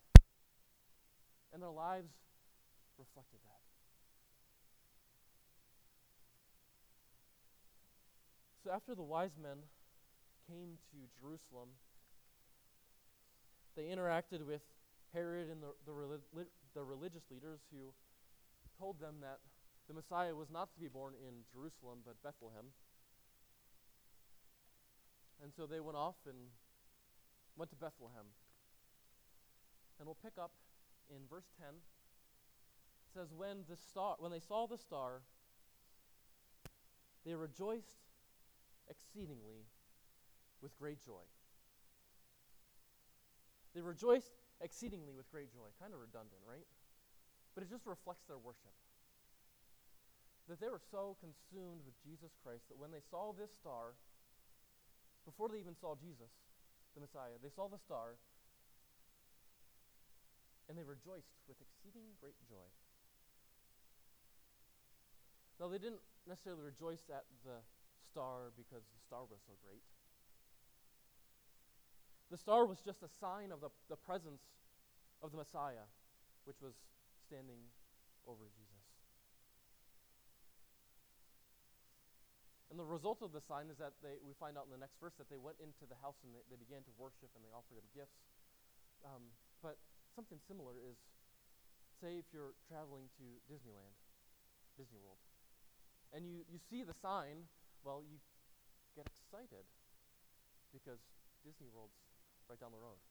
And 1.54 1.62
their 1.62 1.72
lives 1.72 2.10
reflected 2.98 3.40
that. 3.46 3.62
So 8.64 8.74
after 8.74 8.96
the 8.96 9.04
wise 9.04 9.38
men 9.42 9.64
came 10.50 10.82
to 10.92 10.98
Jerusalem, 11.22 11.70
they 13.78 13.84
interacted 13.84 14.44
with 14.44 14.62
Herod 15.14 15.50
and 15.50 15.62
the, 15.62 15.72
the, 15.86 16.46
the 16.74 16.84
religious 16.84 17.24
leaders 17.30 17.60
who 17.72 17.94
told 18.80 19.00
them 19.00 19.22
that 19.22 19.40
the 19.88 19.94
Messiah 19.94 20.36
was 20.36 20.50
not 20.50 20.74
to 20.74 20.80
be 20.80 20.88
born 20.88 21.14
in 21.16 21.44
Jerusalem, 21.52 22.00
but 22.06 22.22
Bethlehem. 22.24 22.66
And 25.42 25.54
so 25.56 25.66
they 25.66 25.80
went 25.80 25.98
off 25.98 26.16
and 26.26 26.36
went 27.56 27.72
to 27.72 27.78
Bethlehem. 27.78 28.26
And 30.00 30.06
we'll 30.06 30.20
pick 30.22 30.38
up 30.38 30.52
in 31.10 31.24
verse 31.30 31.48
10. 31.60 31.70
It 31.70 33.14
says, 33.14 33.34
When, 33.36 33.64
the 33.70 33.78
star, 33.78 34.16
when 34.20 34.32
they 34.32 34.40
saw 34.40 34.68
the 34.68 34.78
star, 34.78 35.22
they 37.26 37.34
rejoiced 37.36 38.04
exceedingly 38.90 39.68
with 40.62 40.78
great 40.78 41.04
joy. 41.04 41.24
They 43.74 43.82
rejoiced 43.82 44.34
exceedingly 44.62 45.14
with 45.16 45.30
great 45.32 45.54
joy. 45.54 45.70
Kind 45.80 45.94
of 45.94 46.00
redundant, 46.00 46.42
right? 46.50 46.66
But 47.54 47.64
it 47.64 47.70
just 47.70 47.86
reflects 47.86 48.26
their 48.28 48.38
worship. 48.38 48.74
That 50.48 50.64
they 50.64 50.72
were 50.72 50.84
so 50.92 51.20
consumed 51.20 51.84
with 51.84 51.96
Jesus 52.08 52.32
Christ 52.40 52.72
that 52.72 52.80
when 52.80 52.92
they 52.92 53.04
saw 53.12 53.36
this 53.36 53.52
star, 53.60 54.00
before 55.28 55.52
they 55.52 55.60
even 55.60 55.76
saw 55.76 56.00
Jesus, 56.00 56.32
the 56.96 57.04
Messiah, 57.04 57.36
they 57.44 57.52
saw 57.52 57.68
the 57.68 57.78
star 57.84 58.16
and 60.68 60.80
they 60.80 60.88
rejoiced 60.88 61.36
with 61.48 61.60
exceeding 61.60 62.16
great 62.20 62.40
joy. 62.48 62.68
Now, 65.60 65.68
they 65.68 65.80
didn't 65.80 66.04
necessarily 66.28 66.64
rejoice 66.64 67.02
at 67.10 67.26
the 67.44 67.60
star 68.12 68.54
because 68.56 68.84
the 68.88 69.02
star 69.04 69.26
was 69.26 69.42
so 69.48 69.54
great. 69.64 69.82
The 72.30 72.38
star 72.38 72.68
was 72.68 72.80
just 72.84 73.02
a 73.02 73.10
sign 73.20 73.52
of 73.52 73.62
the, 73.62 73.70
the 73.90 73.96
presence 73.96 74.44
of 75.24 75.32
the 75.32 75.38
Messiah, 75.38 75.88
which 76.44 76.62
was 76.62 76.76
standing 77.26 77.72
over 78.28 78.44
Jesus. 78.54 78.77
And 82.78 82.86
the 82.86 82.94
result 82.94 83.26
of 83.26 83.34
the 83.34 83.42
sign 83.42 83.74
is 83.74 83.82
that 83.82 83.98
they, 84.06 84.22
we 84.22 84.38
find 84.38 84.54
out 84.54 84.70
in 84.70 84.74
the 84.78 84.78
next 84.78 85.02
verse 85.02 85.18
that 85.18 85.34
they 85.34 85.42
went 85.42 85.58
into 85.58 85.90
the 85.90 85.98
house 85.98 86.22
and 86.22 86.30
they, 86.30 86.46
they 86.46 86.62
began 86.62 86.86
to 86.86 86.94
worship 86.94 87.34
and 87.34 87.42
they 87.42 87.50
offered 87.50 87.74
him 87.74 87.90
gifts. 87.90 88.22
Um, 89.02 89.34
but 89.66 89.82
something 90.14 90.38
similar 90.46 90.78
is 90.78 90.94
say 91.98 92.22
if 92.22 92.30
you're 92.30 92.54
traveling 92.70 93.10
to 93.18 93.26
Disneyland, 93.50 93.98
Disney 94.78 95.02
World, 95.02 95.18
and 96.14 96.30
you, 96.30 96.46
you 96.46 96.62
see 96.70 96.86
the 96.86 96.94
sign, 97.02 97.50
well, 97.82 98.06
you 98.06 98.22
get 98.94 99.10
excited 99.10 99.66
because 100.70 101.02
Disney 101.42 101.74
World's 101.74 101.98
right 102.46 102.62
down 102.62 102.78
the 102.78 102.78
road. 102.78 103.02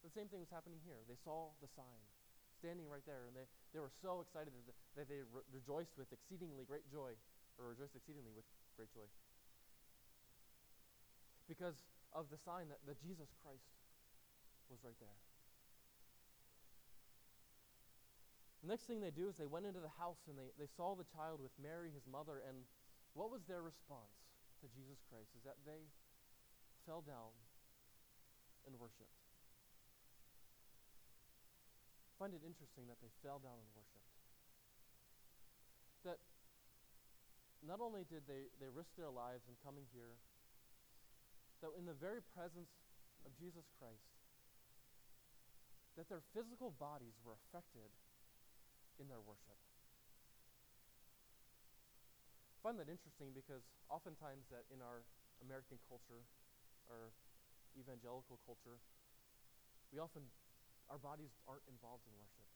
The 0.00 0.08
same 0.16 0.32
thing 0.32 0.40
was 0.40 0.48
happening 0.48 0.80
here. 0.88 1.04
They 1.04 1.20
saw 1.20 1.52
the 1.60 1.68
sign 1.68 2.00
standing 2.58 2.90
right 2.90 3.06
there, 3.06 3.30
and 3.30 3.34
they, 3.38 3.46
they 3.70 3.80
were 3.80 3.94
so 4.02 4.18
excited 4.18 4.50
that, 4.66 4.76
that 4.98 5.06
they 5.06 5.22
re- 5.22 5.46
rejoiced 5.54 5.94
with 5.94 6.10
exceedingly 6.10 6.66
great 6.66 6.84
joy, 6.90 7.14
or 7.56 7.70
rejoiced 7.70 7.94
exceedingly 7.94 8.34
with 8.34 8.44
great 8.74 8.90
joy. 8.90 9.06
Because 11.46 11.86
of 12.12 12.26
the 12.28 12.36
sign 12.36 12.68
that, 12.68 12.82
that 12.84 12.98
Jesus 12.98 13.30
Christ 13.40 13.70
was 14.68 14.82
right 14.82 14.98
there. 15.00 15.18
The 18.60 18.68
next 18.74 18.90
thing 18.90 18.98
they 18.98 19.14
do 19.14 19.30
is 19.30 19.38
they 19.38 19.46
went 19.48 19.70
into 19.70 19.78
the 19.78 19.94
house 20.02 20.18
and 20.26 20.34
they, 20.34 20.50
they 20.58 20.66
saw 20.66 20.98
the 20.98 21.06
child 21.14 21.38
with 21.38 21.54
Mary, 21.62 21.94
his 21.94 22.04
mother, 22.10 22.42
and 22.42 22.66
what 23.14 23.30
was 23.30 23.46
their 23.46 23.62
response 23.62 24.18
to 24.60 24.66
Jesus 24.74 24.98
Christ? 25.06 25.30
Is 25.38 25.46
that 25.46 25.62
they 25.62 25.86
fell 26.84 27.00
down 27.06 27.32
and 28.66 28.74
worshiped. 28.80 29.27
Find 32.18 32.34
it 32.34 32.42
interesting 32.42 32.90
that 32.90 32.98
they 32.98 33.14
fell 33.22 33.38
down 33.38 33.62
and 33.62 33.70
worshiped. 33.78 34.10
That 36.02 36.18
not 37.62 37.78
only 37.78 38.02
did 38.10 38.26
they, 38.26 38.50
they 38.58 38.66
risk 38.70 38.90
their 38.98 39.10
lives 39.10 39.46
in 39.46 39.54
coming 39.62 39.86
here 39.94 40.18
that 41.62 41.74
in 41.74 41.86
the 41.86 41.94
very 41.94 42.22
presence 42.34 42.70
of 43.26 43.34
Jesus 43.34 43.66
Christ, 43.78 44.14
that 45.98 46.06
their 46.06 46.22
physical 46.30 46.70
bodies 46.78 47.18
were 47.26 47.34
affected 47.34 47.90
in 49.02 49.10
their 49.10 49.22
worship. 49.22 49.58
I 52.54 52.58
find 52.62 52.78
that 52.78 52.90
interesting 52.90 53.34
because 53.34 53.66
oftentimes 53.90 54.46
that 54.54 54.66
in 54.70 54.78
our 54.82 55.02
American 55.42 55.78
culture, 55.90 56.22
our 56.90 57.10
evangelical 57.74 58.38
culture, 58.46 58.78
we 59.90 59.98
often 59.98 60.26
our 60.88 60.98
bodies 60.98 61.36
aren't 61.44 61.64
involved 61.68 62.04
in 62.08 62.14
worship. 62.16 62.46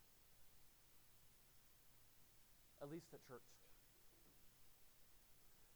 At 2.81 2.91
least 2.91 3.13
at 3.15 3.23
church. 3.25 3.47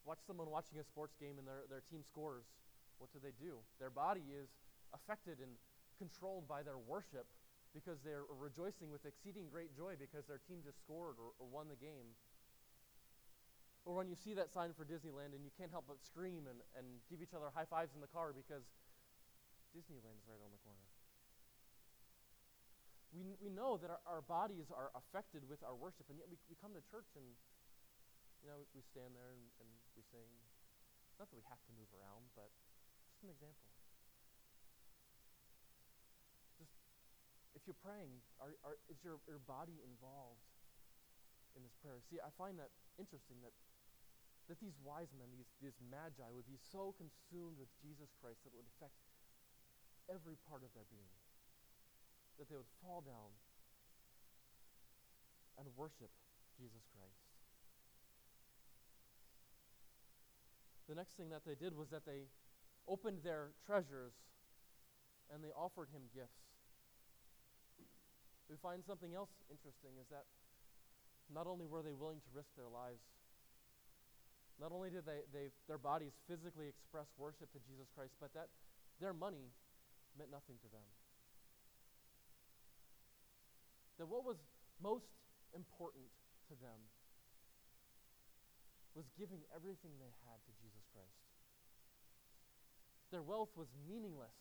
Watch 0.05 0.21
someone 0.27 0.51
watching 0.51 0.79
a 0.79 0.85
sports 0.85 1.15
game 1.19 1.39
and 1.39 1.47
their, 1.47 1.67
their 1.69 1.83
team 1.87 2.03
scores 2.03 2.47
what 2.99 3.13
do 3.13 3.21
they 3.21 3.37
do? 3.37 3.61
Their 3.79 3.93
body 3.93 4.25
is 4.33 4.49
affected 4.93 5.41
and 5.41 5.57
controlled 6.01 6.49
by 6.49 6.63
their 6.65 6.81
worship 6.81 7.29
because 7.77 8.01
they're 8.01 8.25
rejoicing 8.33 8.89
with 8.89 9.05
exceeding 9.05 9.53
great 9.53 9.77
joy 9.77 10.01
because 10.01 10.25
their 10.25 10.41
team 10.49 10.65
just 10.65 10.81
scored 10.81 11.21
or, 11.21 11.37
or 11.37 11.47
won 11.49 11.69
the 11.69 11.77
game. 11.77 12.17
Or 13.85 13.95
when 13.95 14.09
you 14.09 14.17
see 14.17 14.35
that 14.35 14.51
sign 14.51 14.73
for 14.73 14.83
Disneyland 14.83 15.37
and 15.37 15.45
you 15.45 15.53
can't 15.55 15.71
help 15.71 15.85
but 15.87 16.01
scream 16.03 16.49
and, 16.49 16.59
and 16.75 17.05
give 17.07 17.21
each 17.21 17.37
other 17.37 17.53
high 17.53 17.69
fives 17.69 17.95
in 17.95 18.01
the 18.01 18.11
car 18.11 18.33
because 18.33 18.65
Disneyland's 19.77 20.25
right 20.25 20.41
on 20.41 20.51
the 20.51 20.61
corner. 20.65 20.96
We, 23.17 23.33
we 23.41 23.49
know 23.49 23.81
that 23.81 23.89
our, 23.89 24.03
our 24.05 24.21
bodies 24.21 24.69
are 24.69 24.93
affected 24.93 25.49
with 25.49 25.65
our 25.65 25.73
worship, 25.73 26.13
and 26.13 26.21
yet 26.21 26.29
we, 26.29 26.37
we 26.53 26.57
come 26.61 26.77
to 26.77 26.85
church 26.85 27.09
and, 27.17 27.25
you 28.45 28.53
know, 28.53 28.69
we 28.77 28.85
stand 28.85 29.17
there 29.17 29.33
and, 29.33 29.45
and 29.65 29.69
we 29.97 30.05
sing. 30.13 30.29
Not 31.17 31.33
that 31.33 31.39
we 31.41 31.47
have 31.49 31.65
to 31.65 31.73
move 31.73 31.89
around, 31.97 32.29
but 32.37 32.53
just 33.09 33.25
an 33.25 33.33
example. 33.33 33.65
Just 36.61 36.77
if 37.57 37.65
you're 37.65 37.81
praying, 37.81 38.21
are, 38.37 38.53
are, 38.61 38.77
is 38.93 39.01
your, 39.01 39.17
your 39.25 39.41
body 39.49 39.81
involved 39.81 40.45
in 41.57 41.65
this 41.65 41.73
prayer? 41.81 42.05
See, 42.05 42.21
I 42.21 42.29
find 42.37 42.61
that 42.61 42.69
interesting 43.01 43.41
that 43.41 43.57
that 44.47 44.63
these 44.63 44.79
wise 44.79 45.11
men, 45.11 45.27
these, 45.35 45.51
these 45.59 45.75
magi, 45.91 46.31
would 46.31 46.47
be 46.47 46.55
so 46.55 46.95
consumed 46.95 47.59
with 47.59 47.67
Jesus 47.83 48.15
Christ 48.23 48.47
that 48.47 48.55
it 48.55 48.59
would 48.63 48.71
affect 48.79 48.95
every 50.07 50.39
part 50.47 50.63
of 50.63 50.71
their 50.71 50.87
being. 50.87 51.11
That 52.39 52.49
they 52.49 52.57
would 52.57 52.71
fall 52.85 53.01
down 53.01 53.33
and 55.59 55.67
worship 55.77 56.13
Jesus 56.61 56.85
Christ. 56.93 57.25
The 60.89 60.95
next 60.95 61.17
thing 61.17 61.31
that 61.31 61.43
they 61.49 61.57
did 61.57 61.75
was 61.75 61.89
that 61.91 62.05
they 62.05 62.29
opened 62.87 63.25
their 63.25 63.57
treasures 63.65 64.13
and 65.33 65.43
they 65.43 65.51
offered 65.57 65.89
him 65.91 66.07
gifts. 66.15 66.45
We 68.47 68.55
find 68.63 68.85
something 68.85 69.11
else 69.17 69.33
interesting 69.51 69.99
is 69.99 70.07
that 70.13 70.29
not 71.33 71.49
only 71.49 71.67
were 71.67 71.83
they 71.83 71.97
willing 71.97 72.23
to 72.23 72.31
risk 72.37 72.55
their 72.55 72.71
lives 72.71 73.03
not 74.61 74.73
only 74.73 74.89
did 74.89 75.05
they, 75.05 75.21
they, 75.33 75.53
their 75.69 75.79
bodies 75.79 76.17
physically 76.25 76.69
express 76.69 77.07
worship 77.19 77.53
to 77.53 77.61
Jesus 77.69 77.89
Christ, 77.93 78.17
but 78.21 78.33
that 78.33 78.49
their 79.01 79.13
money 79.13 79.53
meant 80.17 80.33
nothing 80.33 80.57
to 80.65 80.69
them. 80.73 80.85
That 83.99 84.07
what 84.07 84.25
was 84.25 84.37
most 84.83 85.09
important 85.55 86.05
to 86.49 86.55
them 86.61 86.81
was 88.95 89.09
giving 89.17 89.41
everything 89.53 89.93
they 90.01 90.13
had 90.25 90.41
to 90.45 90.53
Jesus 90.61 90.85
Christ. 90.93 91.21
Their 93.13 93.23
wealth 93.23 93.53
was 93.57 93.69
meaningless 93.89 94.37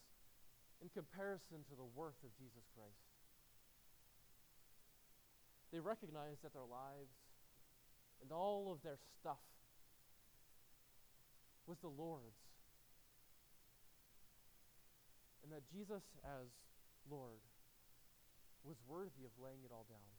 in 0.82 0.90
comparison 0.92 1.64
to 1.72 1.76
the 1.76 1.88
worth 1.96 2.20
of 2.24 2.32
Jesus 2.40 2.64
Christ. 2.76 3.08
They 5.72 5.80
recognized 5.80 6.44
that 6.44 6.54
their 6.54 6.68
lives 6.68 7.16
and 8.22 8.32
all 8.32 8.72
of 8.72 8.82
their 8.84 8.98
stuff 9.20 9.44
was 11.68 11.78
the 11.80 11.92
Lord's. 11.92 12.40
And 15.44 15.52
that 15.52 15.62
Jesus, 15.70 16.02
as 16.24 16.48
Lord, 17.10 17.44
was 18.66 18.82
worthy 18.90 19.22
of 19.22 19.32
laying 19.38 19.62
it 19.62 19.70
all 19.70 19.86
down. 19.86 20.10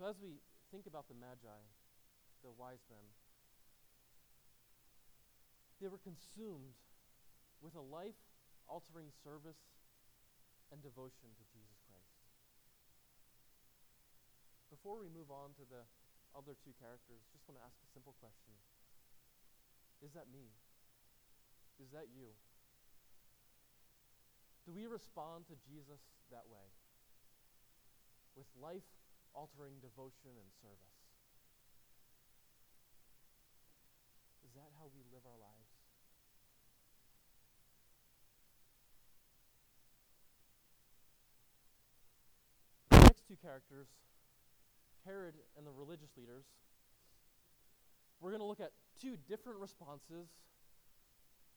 So, 0.00 0.08
as 0.08 0.16
we 0.16 0.40
think 0.72 0.88
about 0.88 1.08
the 1.08 1.16
Magi, 1.16 1.60
the 2.40 2.52
wise 2.52 2.84
men, 2.88 3.04
they 5.80 5.88
were 5.88 6.00
consumed 6.00 6.80
with 7.60 7.76
a 7.76 7.84
life 7.84 8.16
altering 8.68 9.12
service 9.24 9.60
and 10.72 10.80
devotion 10.80 11.32
to 11.36 11.44
Jesus 11.52 11.80
Christ. 11.84 12.16
Before 14.72 14.98
we 14.98 15.08
move 15.12 15.30
on 15.30 15.56
to 15.60 15.64
the 15.64 15.84
other 16.36 16.56
two 16.60 16.76
characters, 16.76 17.24
just 17.32 17.48
want 17.48 17.56
to 17.60 17.64
ask 17.64 17.76
a 17.80 17.88
simple 17.92 18.16
question 18.20 18.56
Is 20.04 20.12
that 20.12 20.28
me? 20.28 20.52
Is 21.80 21.92
that 21.92 22.12
you? 22.12 22.36
Do 24.66 24.74
we 24.74 24.86
respond 24.86 25.46
to 25.46 25.54
Jesus 25.70 26.02
that 26.34 26.42
way? 26.50 26.66
With 28.34 28.50
life 28.60 28.82
altering 29.32 29.78
devotion 29.80 30.34
and 30.34 30.50
service? 30.58 30.98
Is 34.42 34.50
that 34.58 34.74
how 34.74 34.90
we 34.90 35.06
live 35.14 35.22
our 35.22 35.38
lives? 35.38 35.70
The 42.90 43.06
next 43.06 43.28
two 43.28 43.36
characters 43.38 43.86
Herod 45.06 45.34
and 45.56 45.64
the 45.64 45.70
religious 45.70 46.10
leaders, 46.16 46.44
we're 48.20 48.30
going 48.30 48.40
to 48.40 48.46
look 48.46 48.60
at 48.60 48.72
two 49.00 49.16
different 49.28 49.60
responses 49.60 50.26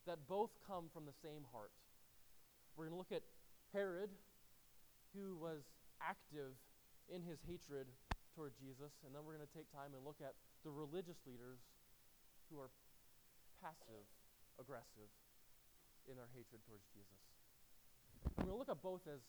that 0.05 0.27
both 0.27 0.51
come 0.67 0.85
from 0.93 1.05
the 1.05 1.13
same 1.23 1.41
heart. 1.51 1.71
We're 2.79 2.87
going 2.87 2.95
to 2.95 3.03
look 3.03 3.11
at 3.11 3.27
Herod, 3.75 4.07
who 5.11 5.35
was 5.35 5.67
active 5.99 6.55
in 7.11 7.19
his 7.27 7.35
hatred 7.43 7.91
toward 8.39 8.55
Jesus, 8.55 8.95
and 9.03 9.11
then 9.11 9.27
we're 9.27 9.35
going 9.35 9.43
to 9.43 9.51
take 9.51 9.67
time 9.75 9.91
and 9.91 9.99
look 10.07 10.23
at 10.23 10.31
the 10.63 10.71
religious 10.71 11.19
leaders 11.27 11.59
who 12.47 12.55
are 12.55 12.71
passive 13.59 14.07
aggressive 14.55 15.11
in 16.07 16.15
their 16.15 16.31
hatred 16.31 16.63
towards 16.63 16.87
Jesus. 16.95 17.19
We're 18.39 18.47
going 18.47 18.55
to 18.55 18.61
look 18.63 18.71
at 18.71 18.79
both 18.79 19.03
as 19.11 19.19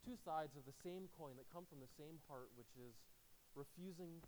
two 0.00 0.16
sides 0.24 0.56
of 0.56 0.64
the 0.64 0.72
same 0.80 1.12
coin 1.20 1.36
that 1.36 1.44
come 1.52 1.68
from 1.68 1.84
the 1.84 1.92
same 2.00 2.16
heart, 2.32 2.48
which 2.56 2.72
is 2.80 2.96
refusing 3.52 4.24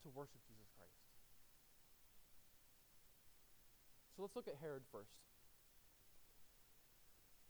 to 0.00 0.08
worship 0.16 0.40
Jesus 0.48 0.72
Christ. 0.80 0.96
So 4.16 4.24
let's 4.24 4.32
look 4.32 4.48
at 4.48 4.56
Herod 4.64 4.88
first. 4.88 5.12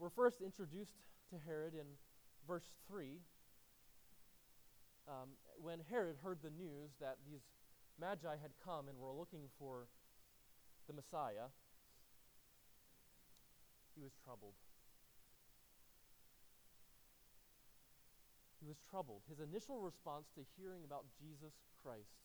We're 0.01 0.09
first 0.09 0.41
introduced 0.41 0.97
to 1.29 1.37
Herod 1.45 1.75
in 1.75 1.85
verse 2.49 2.65
3 2.89 3.21
um, 5.07 5.37
when 5.61 5.77
Herod 5.91 6.17
heard 6.25 6.39
the 6.43 6.49
news 6.49 6.89
that 7.05 7.19
these 7.29 7.45
magi 8.01 8.41
had 8.41 8.57
come 8.65 8.89
and 8.89 8.97
were 8.97 9.13
looking 9.13 9.53
for 9.59 9.93
the 10.89 10.95
Messiah. 10.95 11.53
He 13.95 14.01
was 14.01 14.17
troubled. 14.25 14.57
He 18.57 18.67
was 18.67 18.81
troubled. 18.89 19.21
His 19.29 19.45
initial 19.45 19.85
response 19.85 20.33
to 20.35 20.41
hearing 20.57 20.81
about 20.81 21.05
Jesus 21.21 21.53
Christ, 21.85 22.17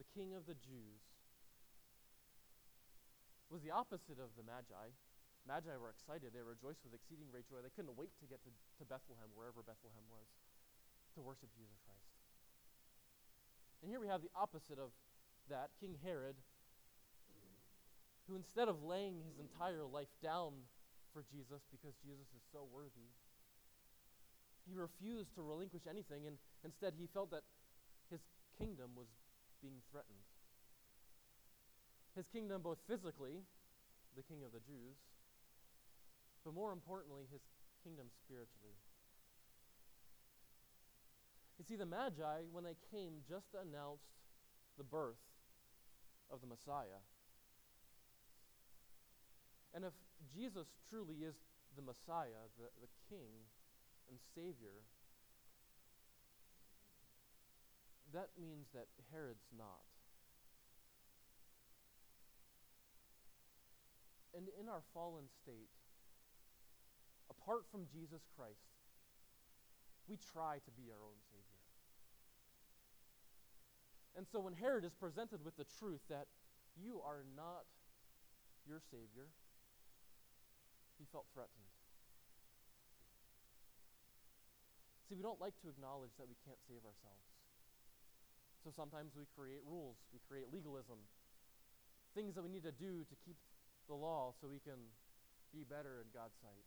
the 0.00 0.08
King 0.16 0.32
of 0.32 0.46
the 0.48 0.56
Jews, 0.56 1.04
was 3.52 3.60
the 3.60 3.76
opposite 3.76 4.16
of 4.16 4.32
the 4.40 4.46
Magi. 4.48 4.88
Magi 5.48 5.72
were 5.80 5.90
excited. 5.90 6.32
They 6.32 6.44
rejoiced 6.44 6.84
with 6.84 6.92
exceeding 6.92 7.28
great 7.32 7.48
joy. 7.48 7.64
They 7.64 7.72
couldn't 7.72 7.96
wait 7.96 8.12
to 8.20 8.26
get 8.28 8.40
to, 8.44 8.52
to 8.52 8.84
Bethlehem, 8.84 9.32
wherever 9.32 9.64
Bethlehem 9.64 10.04
was, 10.12 10.28
to 11.16 11.24
worship 11.24 11.50
Jesus 11.56 11.80
Christ. 11.84 12.10
And 13.80 13.88
here 13.88 14.00
we 14.00 14.08
have 14.12 14.20
the 14.20 14.30
opposite 14.36 14.76
of 14.76 14.92
that 15.48 15.72
King 15.80 15.96
Herod, 16.04 16.36
who 18.28 18.36
instead 18.36 18.68
of 18.68 18.84
laying 18.84 19.24
his 19.24 19.40
entire 19.40 19.82
life 19.88 20.12
down 20.22 20.68
for 21.12 21.24
Jesus 21.26 21.64
because 21.72 21.96
Jesus 22.04 22.28
is 22.36 22.44
so 22.52 22.68
worthy, 22.70 23.10
he 24.68 24.76
refused 24.76 25.34
to 25.34 25.42
relinquish 25.42 25.88
anything, 25.88 26.28
and 26.28 26.36
instead 26.62 26.94
he 26.94 27.08
felt 27.10 27.32
that 27.32 27.42
his 28.12 28.20
kingdom 28.60 28.94
was 28.94 29.08
being 29.58 29.82
threatened. 29.90 30.22
His 32.14 32.28
kingdom, 32.28 32.62
both 32.62 32.78
physically, 32.86 33.42
the 34.14 34.22
king 34.22 34.44
of 34.44 34.52
the 34.52 34.60
Jews, 34.60 34.98
but 36.44 36.54
more 36.54 36.72
importantly, 36.72 37.24
his 37.30 37.42
kingdom 37.84 38.06
spiritually. 38.24 38.78
You 41.58 41.64
see, 41.64 41.76
the 41.76 41.86
Magi, 41.86 42.48
when 42.52 42.64
they 42.64 42.76
came, 42.90 43.20
just 43.28 43.52
announced 43.52 44.16
the 44.78 44.84
birth 44.84 45.20
of 46.32 46.40
the 46.40 46.46
Messiah. 46.46 47.04
And 49.74 49.84
if 49.84 49.92
Jesus 50.32 50.66
truly 50.88 51.16
is 51.22 51.34
the 51.76 51.82
Messiah, 51.82 52.48
the, 52.56 52.72
the 52.80 52.88
King, 53.08 53.44
and 54.08 54.18
Savior, 54.34 54.82
that 58.12 58.30
means 58.40 58.66
that 58.74 58.86
Herod's 59.12 59.46
not. 59.56 59.86
And 64.34 64.46
in 64.58 64.68
our 64.68 64.82
fallen 64.94 65.24
state, 65.42 65.70
apart 67.50 67.66
from 67.74 67.82
Jesus 67.90 68.22
Christ, 68.38 68.70
we 70.06 70.14
try 70.14 70.62
to 70.62 70.70
be 70.78 70.86
our 70.94 71.02
own 71.02 71.18
Savior. 71.34 71.62
And 74.14 74.22
so 74.22 74.38
when 74.38 74.54
Herod 74.54 74.86
is 74.86 74.94
presented 74.94 75.42
with 75.42 75.58
the 75.58 75.66
truth 75.82 75.98
that 76.06 76.30
you 76.78 77.02
are 77.02 77.26
not 77.34 77.66
your 78.62 78.78
Savior, 78.78 79.34
he 80.94 81.10
felt 81.10 81.26
threatened. 81.34 81.66
See, 85.10 85.18
we 85.18 85.26
don't 85.26 85.42
like 85.42 85.58
to 85.66 85.74
acknowledge 85.74 86.14
that 86.22 86.30
we 86.30 86.38
can't 86.46 86.62
save 86.70 86.86
ourselves. 86.86 87.26
So 88.62 88.70
sometimes 88.70 89.18
we 89.18 89.26
create 89.34 89.66
rules, 89.66 89.98
we 90.14 90.22
create 90.22 90.54
legalism 90.54 91.02
things 92.14 92.34
that 92.34 92.42
we 92.42 92.50
need 92.50 92.66
to 92.66 92.74
do 92.74 93.06
to 93.06 93.14
keep 93.26 93.38
the 93.86 93.94
law 93.94 94.34
so 94.38 94.46
we 94.46 94.58
can 94.62 94.78
be 95.54 95.62
better 95.62 96.02
in 96.02 96.10
God's 96.14 96.34
sight. 96.42 96.66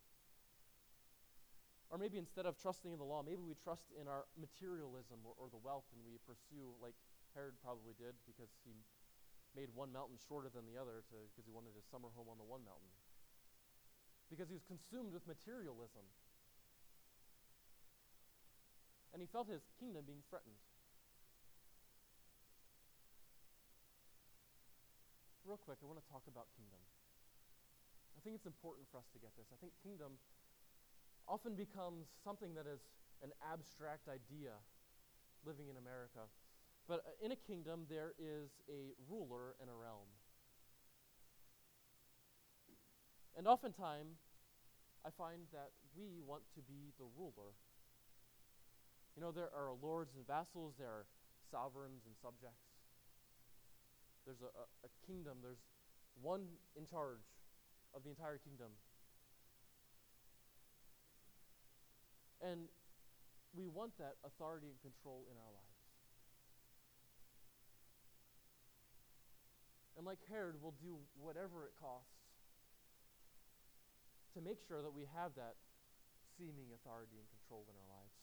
Or 1.94 2.02
maybe 2.02 2.18
instead 2.18 2.50
of 2.50 2.58
trusting 2.58 2.90
in 2.90 2.98
the 2.98 3.06
law, 3.06 3.22
maybe 3.22 3.46
we 3.46 3.54
trust 3.54 3.94
in 3.94 4.10
our 4.10 4.26
materialism 4.34 5.22
or, 5.22 5.38
or 5.38 5.54
the 5.54 5.62
wealth 5.62 5.86
and 5.94 6.02
we 6.02 6.18
pursue, 6.26 6.74
like 6.82 6.98
Herod 7.38 7.54
probably 7.62 7.94
did, 7.94 8.18
because 8.26 8.50
he 8.66 8.82
made 9.54 9.70
one 9.78 9.94
mountain 9.94 10.18
shorter 10.18 10.50
than 10.50 10.66
the 10.66 10.74
other 10.74 11.06
because 11.06 11.46
he 11.46 11.54
wanted 11.54 11.78
his 11.78 11.86
summer 11.86 12.10
home 12.18 12.34
on 12.34 12.42
the 12.42 12.50
one 12.50 12.66
mountain. 12.66 12.90
Because 14.26 14.50
he 14.50 14.58
was 14.58 14.66
consumed 14.66 15.14
with 15.14 15.22
materialism. 15.30 16.02
And 19.14 19.22
he 19.22 19.30
felt 19.30 19.46
his 19.46 19.62
kingdom 19.78 20.02
being 20.10 20.26
threatened. 20.26 20.58
Real 25.46 25.62
quick, 25.62 25.78
I 25.78 25.86
want 25.86 26.02
to 26.02 26.10
talk 26.10 26.26
about 26.26 26.50
kingdom. 26.58 26.82
I 28.18 28.20
think 28.26 28.34
it's 28.34 28.50
important 28.50 28.90
for 28.90 28.98
us 28.98 29.06
to 29.14 29.22
get 29.22 29.38
this. 29.38 29.54
I 29.54 29.62
think 29.62 29.78
kingdom 29.86 30.18
often 31.28 31.56
becomes 31.56 32.08
something 32.24 32.54
that 32.56 32.68
is 32.68 32.82
an 33.24 33.32
abstract 33.52 34.08
idea 34.08 34.52
living 35.46 35.68
in 35.70 35.78
America. 35.78 36.28
But 36.88 37.04
uh, 37.08 37.26
in 37.26 37.32
a 37.32 37.36
kingdom, 37.36 37.86
there 37.90 38.14
is 38.20 38.52
a 38.70 38.92
ruler 39.10 39.56
and 39.62 39.70
a 39.70 39.74
realm. 39.74 40.12
And 43.38 43.48
oftentimes, 43.48 44.20
I 45.06 45.10
find 45.18 45.48
that 45.52 45.72
we 45.98 46.22
want 46.26 46.44
to 46.56 46.62
be 46.62 46.94
the 47.00 47.06
ruler. 47.18 47.56
You 49.16 49.22
know, 49.22 49.32
there 49.32 49.50
are 49.52 49.74
lords 49.82 50.16
and 50.16 50.26
vassals, 50.26 50.76
there 50.78 50.88
are 50.88 51.06
sovereigns 51.52 52.04
and 52.06 52.16
subjects. 52.22 52.66
There's 54.26 54.42
a, 54.42 54.52
a, 54.56 54.66
a 54.88 54.92
kingdom, 55.06 55.38
there's 55.42 55.62
one 56.22 56.46
in 56.78 56.86
charge 56.86 57.26
of 57.94 58.04
the 58.04 58.10
entire 58.10 58.38
kingdom. 58.38 58.72
And 62.44 62.68
we 63.56 63.68
want 63.68 63.98
that 63.98 64.20
authority 64.28 64.68
and 64.68 64.80
control 64.84 65.24
in 65.32 65.38
our 65.40 65.52
lives. 65.56 65.74
And 69.96 70.06
like 70.06 70.20
Herod, 70.28 70.56
we'll 70.60 70.76
do 70.82 70.98
whatever 71.16 71.66
it 71.66 71.74
costs 71.80 72.20
to 74.34 74.42
make 74.42 74.58
sure 74.68 74.82
that 74.82 74.92
we 74.92 75.08
have 75.16 75.38
that 75.38 75.56
seeming 76.36 76.74
authority 76.74 77.16
and 77.22 77.30
control 77.30 77.64
in 77.70 77.76
our 77.78 77.90
lives. 77.94 78.18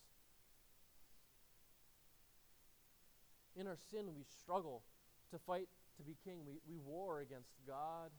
In 3.54 3.66
our 3.70 3.78
sin, 3.78 4.14
we 4.14 4.26
struggle 4.26 4.83
to 5.30 5.38
fight 5.38 5.68
to 5.96 6.02
be 6.02 6.18
king. 6.24 6.42
We, 6.44 6.59
we 6.66 6.78
war 6.83 7.20
against 7.20 7.54
God 7.66 8.11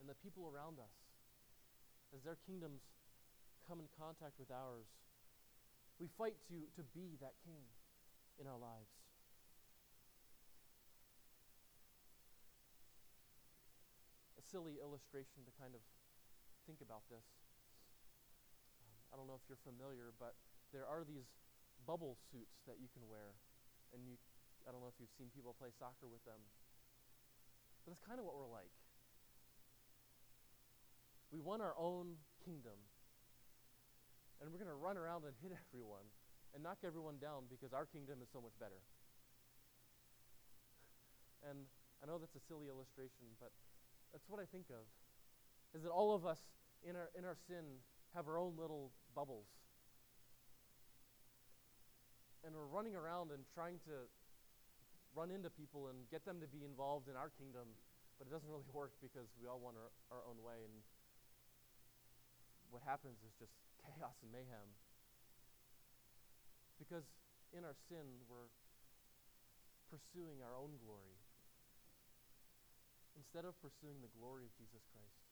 and 0.00 0.08
the 0.08 0.16
people 0.16 0.48
around 0.48 0.80
us 0.80 0.96
as 2.16 2.24
their 2.24 2.38
kingdoms 2.46 2.80
come 3.68 3.80
in 3.80 3.88
contact 3.98 4.40
with 4.40 4.50
ours. 4.50 4.88
We 6.02 6.10
fight 6.18 6.34
to, 6.50 6.56
to 6.74 6.82
be 6.90 7.14
that 7.22 7.38
king 7.46 7.62
in 8.40 8.50
our 8.50 8.58
lives. 8.58 8.90
A 14.34 14.42
silly 14.42 14.82
illustration 14.82 15.46
to 15.46 15.52
kind 15.54 15.74
of 15.74 15.82
think 16.66 16.82
about 16.82 17.06
this. 17.06 17.24
Um, 18.82 18.96
I 19.12 19.16
don't 19.16 19.30
know 19.30 19.38
if 19.38 19.46
you're 19.46 19.62
familiar, 19.62 20.10
but 20.18 20.34
there 20.74 20.84
are 20.84 21.06
these 21.06 21.30
bubble 21.86 22.18
suits 22.32 22.58
that 22.66 22.82
you 22.82 22.90
can 22.90 23.06
wear. 23.06 23.38
And 23.94 24.02
you, 24.02 24.18
I 24.66 24.74
don't 24.74 24.82
know 24.82 24.90
if 24.90 24.98
you've 24.98 25.14
seen 25.14 25.30
people 25.30 25.54
play 25.54 25.70
soccer 25.78 26.10
with 26.10 26.24
them. 26.26 26.42
But 27.86 27.94
that's 27.94 28.02
kind 28.02 28.18
of 28.18 28.26
what 28.26 28.34
we're 28.34 28.50
like. 28.50 28.72
We 31.30 31.38
want 31.38 31.62
our 31.62 31.74
own 31.78 32.18
kingdom 32.42 32.78
and 34.40 34.50
we're 34.50 34.58
going 34.58 34.72
to 34.72 34.78
run 34.78 34.96
around 34.96 35.24
and 35.24 35.34
hit 35.42 35.52
everyone 35.68 36.06
and 36.54 36.62
knock 36.62 36.82
everyone 36.86 37.18
down 37.18 37.50
because 37.50 37.74
our 37.74 37.86
kingdom 37.86 38.22
is 38.22 38.30
so 38.30 38.40
much 38.40 38.54
better. 38.58 38.78
And 41.44 41.66
I 42.00 42.06
know 42.06 42.16
that's 42.16 42.36
a 42.38 42.44
silly 42.46 42.70
illustration, 42.70 43.26
but 43.42 43.52
that's 44.14 44.24
what 44.30 44.40
I 44.40 44.46
think 44.48 44.70
of. 44.70 44.86
Is 45.74 45.82
that 45.82 45.90
all 45.90 46.14
of 46.14 46.24
us 46.24 46.38
in 46.86 46.94
our 46.94 47.10
in 47.18 47.26
our 47.26 47.36
sin 47.50 47.82
have 48.14 48.30
our 48.30 48.38
own 48.38 48.54
little 48.54 48.94
bubbles. 49.12 49.50
And 52.46 52.54
we're 52.54 52.70
running 52.70 52.94
around 52.94 53.32
and 53.32 53.42
trying 53.56 53.82
to 53.90 54.06
run 55.16 55.32
into 55.32 55.50
people 55.50 55.88
and 55.88 56.06
get 56.10 56.22
them 56.22 56.38
to 56.38 56.46
be 56.46 56.62
involved 56.62 57.08
in 57.08 57.16
our 57.16 57.32
kingdom, 57.34 57.66
but 58.18 58.28
it 58.28 58.30
doesn't 58.30 58.46
really 58.46 58.68
work 58.76 58.94
because 59.02 59.26
we 59.40 59.50
all 59.50 59.58
want 59.58 59.74
our, 59.80 59.90
our 60.14 60.22
own 60.30 60.38
way 60.44 60.62
and 60.62 60.74
what 62.70 62.82
happens 62.82 63.18
is 63.22 63.30
just 63.38 63.54
chaos 63.84 64.16
and 64.24 64.32
mayhem. 64.32 64.68
Because 66.80 67.04
in 67.52 67.62
our 67.62 67.76
sin, 67.88 68.24
we're 68.26 68.50
pursuing 69.92 70.42
our 70.42 70.56
own 70.58 70.74
glory 70.82 71.20
instead 73.14 73.46
of 73.46 73.54
pursuing 73.62 74.02
the 74.02 74.10
glory 74.18 74.42
of 74.42 74.52
Jesus 74.58 74.82
Christ. 74.90 75.22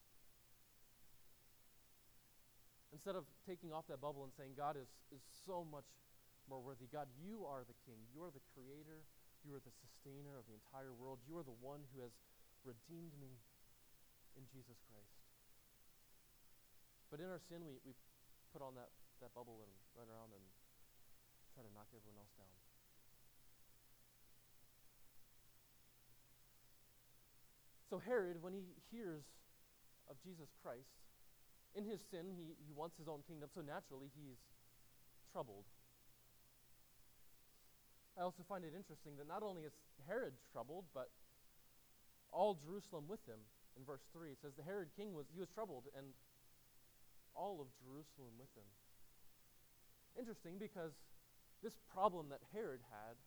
Instead 2.95 3.17
of 3.17 3.27
taking 3.43 3.73
off 3.73 3.89
that 3.89 3.99
bubble 3.99 4.23
and 4.23 4.31
saying, 4.31 4.55
God 4.55 4.77
is, 4.77 4.87
is 5.11 5.23
so 5.43 5.65
much 5.65 5.89
more 6.47 6.61
worthy. 6.61 6.87
God, 6.87 7.09
you 7.17 7.43
are 7.43 7.65
the 7.65 7.75
king. 7.83 7.99
You 8.13 8.23
are 8.23 8.31
the 8.31 8.43
creator. 8.53 9.03
You 9.43 9.57
are 9.57 9.63
the 9.63 9.73
sustainer 9.73 10.37
of 10.39 10.47
the 10.47 10.55
entire 10.55 10.93
world. 10.95 11.19
You 11.27 11.35
are 11.41 11.43
the 11.43 11.57
one 11.59 11.83
who 11.91 12.05
has 12.05 12.13
redeemed 12.63 13.17
me 13.19 13.41
in 14.39 14.47
Jesus 14.47 14.79
Christ. 14.87 15.19
But 17.11 17.19
in 17.19 17.27
our 17.27 17.41
sin, 17.51 17.65
we, 17.65 17.81
we 17.83 17.93
put 18.53 18.61
on 18.61 18.77
that, 18.77 18.93
that 19.17 19.33
bubble 19.33 19.65
and 19.65 19.73
run 19.97 20.05
around 20.05 20.29
and 20.29 20.45
try 21.57 21.65
to 21.65 21.73
knock 21.73 21.89
everyone 21.89 22.21
else 22.21 22.29
down. 22.37 22.53
So 27.89 27.97
Herod, 27.97 28.41
when 28.41 28.53
he 28.53 28.77
hears 28.93 29.25
of 30.09 30.21
Jesus 30.21 30.53
Christ, 30.61 30.93
in 31.73 31.85
his 31.85 32.01
sin, 32.13 32.29
he, 32.29 32.53
he 32.61 32.73
wants 32.73 32.97
his 32.97 33.09
own 33.09 33.25
kingdom, 33.25 33.49
so 33.49 33.61
naturally 33.61 34.13
he's 34.13 34.37
troubled. 35.33 35.65
I 38.17 38.21
also 38.21 38.45
find 38.45 38.61
it 38.61 38.77
interesting 38.77 39.17
that 39.17 39.25
not 39.25 39.41
only 39.41 39.65
is 39.65 39.73
Herod 40.05 40.37
troubled, 40.53 40.85
but 40.93 41.09
all 42.29 42.53
Jerusalem 42.53 43.09
with 43.09 43.25
him. 43.25 43.41
In 43.73 43.81
verse 43.85 44.05
3, 44.13 44.29
it 44.29 44.37
says 44.37 44.53
the 44.53 44.61
Herod 44.61 44.93
king 44.93 45.17
was 45.17 45.25
he 45.33 45.41
was 45.41 45.49
troubled, 45.49 45.89
and 45.97 46.13
all 47.35 47.61
of 47.61 47.67
Jerusalem 47.81 48.37
with 48.37 48.49
him. 48.55 48.69
Interesting 50.17 50.57
because 50.57 50.93
this 51.61 51.77
problem 51.91 52.29
that 52.29 52.41
Herod 52.53 52.81
had 52.89 53.17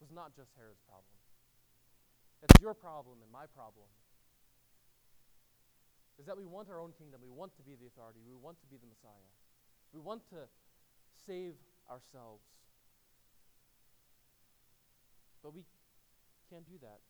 was 0.00 0.10
not 0.10 0.34
just 0.34 0.50
Herod's 0.56 0.82
problem. 0.86 1.16
It's 2.42 2.60
your 2.60 2.74
problem 2.74 3.22
and 3.22 3.30
my 3.30 3.46
problem. 3.46 3.88
Is 6.18 6.26
that 6.26 6.36
we 6.36 6.44
want 6.44 6.68
our 6.68 6.80
own 6.80 6.92
kingdom. 6.96 7.20
We 7.22 7.30
want 7.30 7.54
to 7.56 7.62
be 7.62 7.76
the 7.76 7.86
authority. 7.86 8.20
We 8.24 8.34
want 8.34 8.60
to 8.60 8.66
be 8.66 8.76
the 8.76 8.88
Messiah. 8.88 9.30
We 9.92 10.00
want 10.00 10.24
to 10.30 10.48
save 11.26 11.54
ourselves. 11.90 12.44
But 15.42 15.54
we 15.54 15.64
can't 16.50 16.66
do 16.66 16.78
that. 16.80 17.00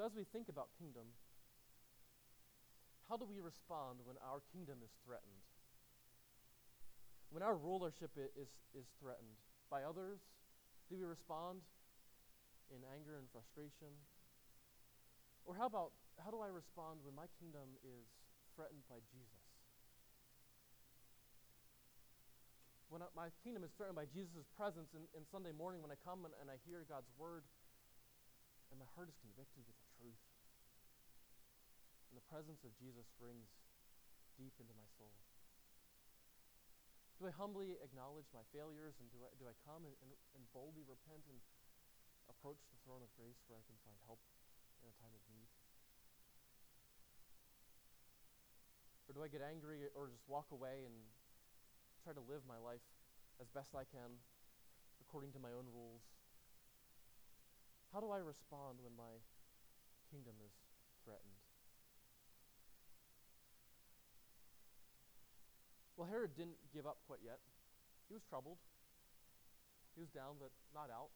So, 0.00 0.08
as 0.08 0.16
we 0.16 0.24
think 0.32 0.48
about 0.48 0.72
kingdom, 0.80 1.12
how 3.04 3.20
do 3.20 3.28
we 3.28 3.36
respond 3.36 4.00
when 4.08 4.16
our 4.24 4.40
kingdom 4.48 4.80
is 4.80 4.88
threatened? 5.04 5.44
When 7.28 7.44
our 7.44 7.52
rulership 7.52 8.08
is, 8.16 8.48
is 8.72 8.88
threatened 8.96 9.36
by 9.68 9.84
others, 9.84 10.24
do 10.88 10.96
we 10.96 11.04
respond 11.04 11.60
in 12.72 12.80
anger 12.96 13.20
and 13.20 13.28
frustration? 13.28 13.92
Or 15.44 15.52
how 15.52 15.68
about, 15.68 15.92
how 16.16 16.32
do 16.32 16.40
I 16.40 16.48
respond 16.48 17.04
when 17.04 17.12
my 17.12 17.28
kingdom 17.36 17.76
is 17.84 18.08
threatened 18.56 18.88
by 18.88 19.04
Jesus? 19.12 19.44
When 22.88 23.04
I, 23.04 23.12
my 23.12 23.28
kingdom 23.44 23.68
is 23.68 23.72
threatened 23.76 24.00
by 24.00 24.08
Jesus' 24.08 24.48
presence, 24.56 24.96
and, 24.96 25.04
and 25.12 25.28
Sunday 25.28 25.52
morning 25.52 25.84
when 25.84 25.92
I 25.92 26.00
come 26.00 26.24
and, 26.24 26.32
and 26.40 26.48
I 26.48 26.56
hear 26.64 26.88
God's 26.88 27.12
word, 27.20 27.44
and 28.72 28.80
my 28.80 28.88
heart 28.96 29.12
is 29.12 29.20
convicted 29.20 29.68
with. 29.68 29.89
And 32.10 32.18
the 32.18 32.26
presence 32.26 32.66
of 32.66 32.74
Jesus 32.74 33.06
rings 33.22 33.46
deep 34.34 34.58
into 34.58 34.74
my 34.74 34.88
soul. 34.98 35.14
Do 37.22 37.28
I 37.28 37.32
humbly 37.36 37.78
acknowledge 37.78 38.26
my 38.34 38.42
failures 38.50 38.98
and 38.98 39.06
do 39.14 39.22
I, 39.22 39.30
do 39.38 39.46
I 39.46 39.54
come 39.62 39.86
and, 39.86 39.94
and, 40.02 40.10
and 40.34 40.42
boldly 40.50 40.82
repent 40.82 41.22
and 41.30 41.38
approach 42.26 42.58
the 42.72 42.80
throne 42.82 43.04
of 43.04 43.12
grace 43.14 43.38
where 43.46 43.60
I 43.60 43.64
can 43.68 43.76
find 43.84 43.94
help 44.08 44.18
in 44.82 44.88
a 44.88 44.96
time 44.98 45.12
of 45.12 45.22
need? 45.28 45.46
Or 49.06 49.12
do 49.12 49.20
I 49.20 49.28
get 49.28 49.44
angry 49.44 49.86
or 49.92 50.08
just 50.08 50.24
walk 50.30 50.48
away 50.54 50.86
and 50.88 50.96
try 52.06 52.16
to 52.16 52.24
live 52.24 52.46
my 52.48 52.56
life 52.56 52.82
as 53.36 53.52
best 53.52 53.76
I 53.76 53.84
can 53.84 54.16
according 55.04 55.36
to 55.36 55.40
my 55.42 55.50
own 55.50 55.68
rules? 55.70 56.06
How 57.92 57.98
do 57.98 58.14
I 58.14 58.22
respond 58.22 58.78
when 58.80 58.94
my 58.94 59.18
kingdom 60.08 60.38
is 60.40 60.54
threatened? 61.02 61.39
Well, 66.00 66.08
Herod 66.08 66.32
didn't 66.32 66.56
give 66.72 66.88
up 66.88 66.96
quite 67.04 67.20
yet. 67.20 67.36
He 68.08 68.16
was 68.16 68.24
troubled. 68.24 68.56
He 69.92 70.00
was 70.00 70.08
down, 70.08 70.40
but 70.40 70.48
not 70.72 70.88
out. 70.88 71.12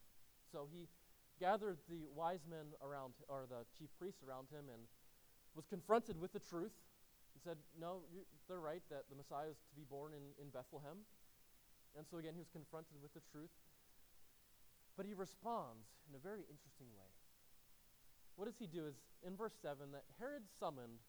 So 0.53 0.69
he 0.69 0.93
gathered 1.41 1.81
the 1.89 2.05
wise 2.13 2.45
men 2.45 2.77
around, 2.85 3.17
or 3.33 3.49
the 3.49 3.65
chief 3.73 3.89
priests 3.97 4.21
around 4.21 4.53
him, 4.53 4.69
and 4.69 4.85
was 5.57 5.65
confronted 5.65 6.21
with 6.21 6.37
the 6.37 6.45
truth. 6.45 6.77
He 7.33 7.41
said, 7.41 7.57
No, 7.81 8.05
you, 8.13 8.29
they're 8.45 8.61
right 8.61 8.85
that 8.93 9.09
the 9.09 9.17
Messiah 9.17 9.49
is 9.49 9.57
to 9.57 9.73
be 9.73 9.89
born 9.89 10.13
in, 10.13 10.37
in 10.37 10.53
Bethlehem. 10.53 11.09
And 11.97 12.05
so 12.05 12.21
again, 12.21 12.37
he 12.37 12.45
was 12.45 12.53
confronted 12.53 13.01
with 13.01 13.17
the 13.17 13.25
truth. 13.33 13.57
But 15.01 15.09
he 15.09 15.17
responds 15.17 15.97
in 16.05 16.13
a 16.13 16.21
very 16.21 16.45
interesting 16.45 16.93
way. 16.93 17.09
What 18.37 18.53
does 18.53 18.61
he 18.61 18.69
do? 18.69 18.85
Is 18.85 19.01
in 19.25 19.33
verse 19.33 19.57
7 19.65 19.97
that 19.97 20.05
Herod 20.21 20.45
summoned 20.61 21.01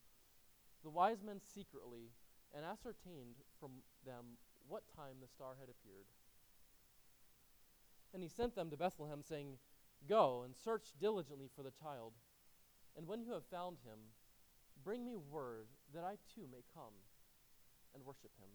the 0.79 0.95
wise 0.95 1.19
men 1.19 1.43
secretly 1.43 2.15
and 2.55 2.63
ascertained 2.63 3.35
from 3.59 3.83
them 4.05 4.39
what 4.67 4.83
time 4.95 5.19
the 5.21 5.27
star 5.27 5.59
had 5.59 5.67
appeared. 5.69 6.07
And 8.13 8.23
he 8.23 8.29
sent 8.29 8.55
them 8.55 8.69
to 8.69 8.77
Bethlehem, 8.77 9.21
saying, 9.21 9.59
Go 10.07 10.43
and 10.45 10.55
search 10.55 10.93
diligently 10.99 11.49
for 11.53 11.63
the 11.63 11.71
child, 11.71 12.13
and 12.97 13.07
when 13.07 13.21
you 13.21 13.33
have 13.33 13.45
found 13.51 13.77
him, 13.83 13.99
bring 14.83 15.03
me 15.03 15.15
word 15.17 15.67
that 15.93 16.03
I 16.03 16.15
too 16.33 16.47
may 16.49 16.63
come 16.73 16.95
and 17.93 18.05
worship 18.05 18.31
him. 18.39 18.49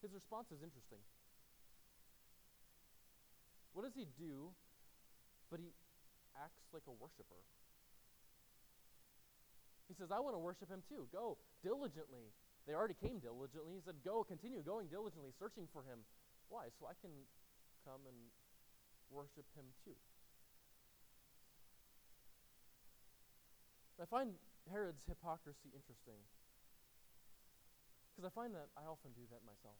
His 0.00 0.14
response 0.14 0.48
is 0.50 0.62
interesting. 0.62 1.02
What 3.72 3.84
does 3.84 3.94
he 3.94 4.06
do? 4.18 4.54
But 5.50 5.60
he 5.60 5.72
acts 6.36 6.62
like 6.72 6.86
a 6.86 6.92
worshiper. 6.92 7.42
He 9.88 9.96
says, 9.96 10.12
I 10.12 10.20
want 10.20 10.36
to 10.36 10.42
worship 10.42 10.68
him 10.68 10.84
too. 10.84 11.08
Go 11.08 11.40
diligently. 11.64 12.28
They 12.68 12.76
already 12.76 12.96
came 13.00 13.18
diligently. 13.18 13.72
He 13.72 13.80
said, 13.80 13.96
Go, 14.04 14.20
continue 14.20 14.60
going 14.60 14.92
diligently, 14.92 15.32
searching 15.40 15.64
for 15.72 15.80
him. 15.80 16.04
Why? 16.52 16.68
So 16.76 16.84
I 16.84 16.92
can 17.00 17.10
come 17.88 18.04
and 18.04 18.16
worship 19.08 19.48
him 19.56 19.64
too. 19.84 19.96
I 23.98 24.06
find 24.06 24.30
Herod's 24.70 25.02
hypocrisy 25.08 25.74
interesting 25.74 26.22
because 28.14 28.22
I 28.22 28.30
find 28.30 28.54
that 28.54 28.70
I 28.78 28.86
often 28.86 29.10
do 29.10 29.26
that 29.34 29.42
myself. 29.42 29.74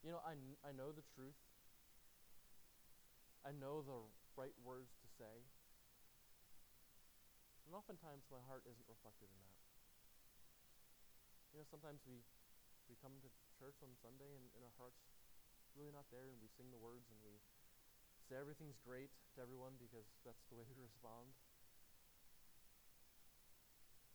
You 0.00 0.12
know, 0.12 0.24
I, 0.24 0.36
I 0.64 0.72
know 0.72 0.88
the 0.88 1.04
truth, 1.12 1.36
I 3.44 3.52
know 3.52 3.84
the 3.84 4.00
right 4.40 4.56
words 4.64 4.92
to 5.04 5.06
say. 5.20 5.44
And 7.74 7.82
oftentimes 7.82 8.22
my 8.30 8.38
heart 8.46 8.62
isn't 8.70 8.86
reflected 8.86 9.26
in 9.26 9.34
that. 9.34 9.58
You 11.50 11.58
know, 11.58 11.66
sometimes 11.66 12.06
we, 12.06 12.22
we 12.86 12.94
come 13.02 13.18
to 13.18 13.26
church 13.58 13.82
on 13.82 13.90
Sunday 13.98 14.30
and, 14.30 14.46
and 14.54 14.62
our 14.62 14.70
heart's 14.78 15.02
really 15.74 15.90
not 15.90 16.06
there, 16.14 16.30
and 16.30 16.38
we 16.38 16.46
sing 16.54 16.70
the 16.70 16.78
words 16.78 17.10
and 17.10 17.18
we 17.26 17.42
say 18.30 18.38
everything's 18.38 18.78
great 18.78 19.10
to 19.34 19.42
everyone 19.42 19.74
because 19.82 20.06
that's 20.22 20.46
the 20.46 20.54
way 20.54 20.62
we 20.70 20.86
respond. 20.86 21.34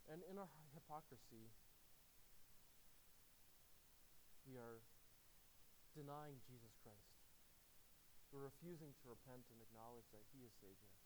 And 0.08 0.24
in 0.32 0.39
our 0.39 0.48
hypocrisy, 0.72 1.52
we 4.48 4.56
are 4.56 4.80
denying 5.91 6.39
Jesus 6.48 6.80
Christ. 6.80 7.12
We're 8.32 8.48
refusing 8.48 8.95
to 9.04 9.12
repent 9.12 9.52
and 9.52 9.60
acknowledge 9.60 10.08
that 10.15 10.24
He 10.32 10.48
is 10.48 10.56
Savior. 10.63 10.98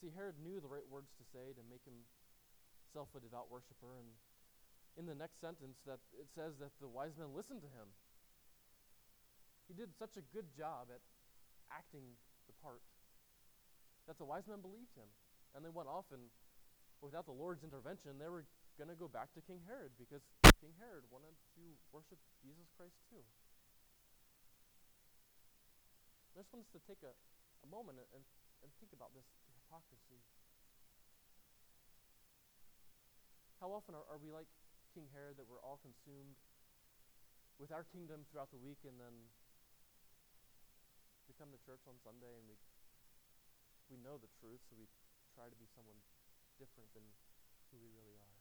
See, 0.00 0.12
Herod 0.12 0.36
knew 0.44 0.60
the 0.60 0.68
right 0.68 0.84
words 0.84 1.08
to 1.16 1.24
say 1.32 1.56
to 1.56 1.62
make 1.72 1.80
himself 1.88 3.08
a 3.16 3.20
devout 3.20 3.48
worshiper, 3.48 3.96
and 3.96 4.12
in 5.00 5.08
the 5.08 5.16
next 5.16 5.40
sentence, 5.40 5.80
that 5.88 6.00
it 6.16 6.28
says 6.36 6.56
that 6.60 6.72
the 6.80 6.88
wise 6.88 7.16
men 7.16 7.32
listened 7.32 7.64
to 7.64 7.70
him. 7.72 7.88
He 9.68 9.74
did 9.74 9.96
such 9.96 10.20
a 10.20 10.24
good 10.36 10.52
job 10.52 10.92
at 10.92 11.00
acting 11.72 12.16
the 12.46 12.56
part 12.60 12.84
that 14.06 14.20
the 14.20 14.28
wise 14.28 14.46
men 14.46 14.62
believed 14.62 14.94
him, 14.94 15.08
and 15.56 15.64
they 15.64 15.72
went 15.72 15.88
off 15.90 16.06
and, 16.12 16.30
without 17.02 17.26
the 17.26 17.34
Lord's 17.34 17.64
intervention, 17.64 18.20
they 18.20 18.30
were 18.30 18.46
going 18.78 18.92
to 18.92 18.96
go 18.96 19.08
back 19.08 19.32
to 19.34 19.40
King 19.42 19.64
Herod 19.64 19.96
because 19.96 20.22
King 20.60 20.76
Herod 20.76 21.08
wanted 21.08 21.32
to 21.56 21.64
worship 21.90 22.20
Jesus 22.44 22.68
Christ 22.76 22.96
too. 23.08 23.24
I 26.36 26.44
just 26.44 26.52
want 26.52 26.68
us 26.68 26.72
to 26.76 26.80
take 26.84 27.00
a, 27.00 27.16
a 27.64 27.68
moment 27.72 27.96
and, 28.12 28.22
and 28.60 28.68
think 28.76 28.92
about 28.92 29.16
this 29.16 29.24
hypocrisy. 29.76 30.24
How 33.60 33.68
often 33.76 33.92
are, 33.92 34.08
are 34.08 34.16
we 34.16 34.32
like 34.32 34.48
King 34.96 35.12
Herod 35.12 35.36
that 35.36 35.44
we're 35.44 35.60
all 35.60 35.76
consumed 35.84 36.40
with 37.60 37.68
our 37.68 37.84
kingdom 37.84 38.24
throughout 38.28 38.48
the 38.48 38.60
week 38.60 38.80
and 38.88 38.96
then 38.96 39.12
we 41.28 41.36
come 41.36 41.52
to 41.52 41.60
church 41.60 41.84
on 41.84 42.00
Sunday 42.00 42.40
and 42.40 42.48
we 42.48 42.56
we 43.86 44.00
know 44.00 44.18
the 44.18 44.32
truth, 44.42 44.58
so 44.66 44.74
we 44.74 44.90
try 45.30 45.46
to 45.46 45.58
be 45.60 45.68
someone 45.70 46.00
different 46.58 46.90
than 46.90 47.06
who 47.70 47.78
we 47.78 47.86
really 47.94 48.18
are. 48.18 48.38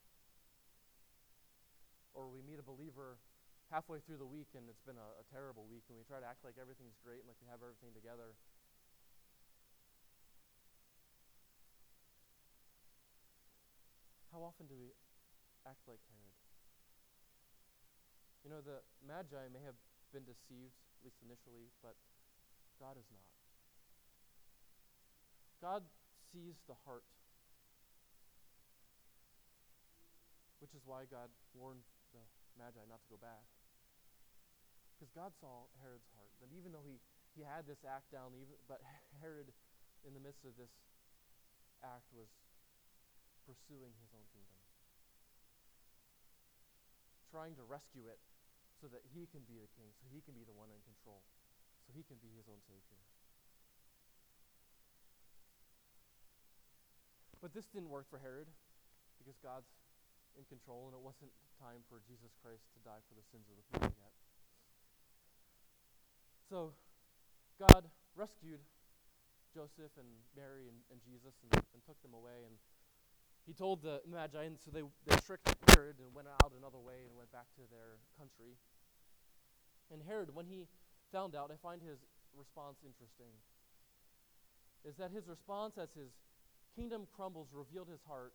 Or 2.18 2.32
we 2.34 2.42
meet 2.42 2.58
a 2.58 2.66
believer 2.66 3.22
halfway 3.70 4.02
through 4.02 4.18
the 4.18 4.26
week 4.26 4.58
and 4.58 4.66
it's 4.72 4.82
been 4.82 4.98
a, 4.98 5.10
a 5.22 5.26
terrible 5.30 5.70
week 5.70 5.86
and 5.92 6.00
we 6.00 6.08
try 6.08 6.18
to 6.18 6.26
act 6.26 6.42
like 6.42 6.58
everything's 6.58 6.98
great 7.04 7.22
and 7.22 7.30
like 7.30 7.38
we 7.44 7.50
have 7.52 7.62
everything 7.62 7.94
together. 7.94 8.34
How 14.36 14.44
often 14.44 14.68
do 14.68 14.76
we 14.76 14.92
act 15.64 15.80
like 15.88 16.04
Herod? 16.12 16.36
You 18.44 18.52
know, 18.52 18.60
the 18.60 18.84
Magi 19.00 19.48
may 19.48 19.64
have 19.64 19.80
been 20.12 20.28
deceived, 20.28 20.76
at 21.00 21.08
least 21.08 21.24
initially, 21.24 21.72
but 21.80 21.96
God 22.76 23.00
is 23.00 23.08
not. 23.16 23.32
God 25.64 25.88
sees 26.36 26.60
the 26.68 26.76
heart, 26.84 27.08
which 30.60 30.76
is 30.76 30.84
why 30.84 31.08
God 31.08 31.32
warned 31.56 31.88
the 32.12 32.20
Magi 32.60 32.84
not 32.92 33.00
to 33.08 33.10
go 33.16 33.20
back. 33.24 33.48
Because 35.00 35.16
God 35.16 35.32
saw 35.40 35.72
Herod's 35.80 36.12
heart. 36.12 36.36
That 36.44 36.52
even 36.52 36.76
though 36.76 36.84
he, 36.84 37.00
he 37.40 37.48
had 37.48 37.64
this 37.64 37.88
act 37.88 38.12
down, 38.12 38.36
even, 38.36 38.60
but 38.68 38.84
Herod, 39.24 39.56
in 40.04 40.12
the 40.12 40.20
midst 40.20 40.44
of 40.44 40.60
this 40.60 40.76
act, 41.88 42.12
was 42.12 42.28
pursuing 43.46 43.94
his 44.02 44.12
own 44.12 44.26
kingdom, 44.34 44.60
trying 47.30 47.54
to 47.56 47.64
rescue 47.64 48.10
it 48.10 48.18
so 48.82 48.90
that 48.90 49.06
he 49.14 49.30
can 49.30 49.46
be 49.46 49.62
the 49.62 49.70
king, 49.78 49.94
so 50.02 50.10
he 50.10 50.20
can 50.26 50.34
be 50.34 50.44
the 50.44 50.54
one 50.58 50.74
in 50.74 50.82
control, 50.84 51.22
so 51.86 51.94
he 51.94 52.04
can 52.04 52.18
be 52.20 52.34
his 52.34 52.50
own 52.50 52.60
savior. 52.66 53.02
But 57.46 57.54
this 57.54 57.70
didn't 57.70 57.94
work 57.94 58.10
for 58.10 58.18
Herod 58.18 58.50
because 59.22 59.38
God's 59.38 59.70
in 60.36 60.44
control 60.50 60.92
and 60.92 60.98
it 60.98 61.04
wasn't 61.04 61.32
time 61.62 61.86
for 61.88 62.04
Jesus 62.04 62.34
Christ 62.44 62.68
to 62.76 62.80
die 62.84 63.00
for 63.08 63.16
the 63.16 63.24
sins 63.32 63.48
of 63.48 63.56
the 63.56 63.66
people 63.70 63.94
yet. 64.02 64.14
So 66.50 66.76
God 67.56 67.88
rescued 68.18 68.60
Joseph 69.56 69.96
and 69.96 70.10
Mary 70.36 70.68
and, 70.68 70.76
and 70.92 71.00
Jesus 71.06 71.38
and, 71.48 71.54
and 71.72 71.80
took 71.88 71.96
them 72.04 72.12
away 72.12 72.44
and 72.44 72.60
he 73.46 73.54
told 73.54 73.82
the 73.84 74.02
Magi, 74.10 74.44
and 74.44 74.58
so 74.58 74.72
they, 74.74 74.82
they 75.06 75.16
tricked 75.22 75.46
Herod 75.70 76.02
and 76.02 76.10
went 76.14 76.28
out 76.28 76.52
another 76.58 76.82
way 76.82 77.06
and 77.06 77.14
went 77.16 77.32
back 77.32 77.46
to 77.56 77.64
their 77.70 78.02
country. 78.18 78.58
And 79.94 80.02
Herod, 80.02 80.34
when 80.34 80.46
he 80.50 80.66
found 81.14 81.36
out, 81.36 81.54
I 81.54 81.58
find 81.62 81.82
his 81.82 82.02
response 82.34 82.82
interesting, 82.82 83.38
is 84.84 84.98
that 84.98 85.12
his 85.12 85.28
response 85.28 85.78
as 85.78 85.90
his 85.94 86.10
kingdom 86.76 87.06
crumbles 87.16 87.54
revealed 87.54 87.88
his 87.88 88.02
heart. 88.10 88.34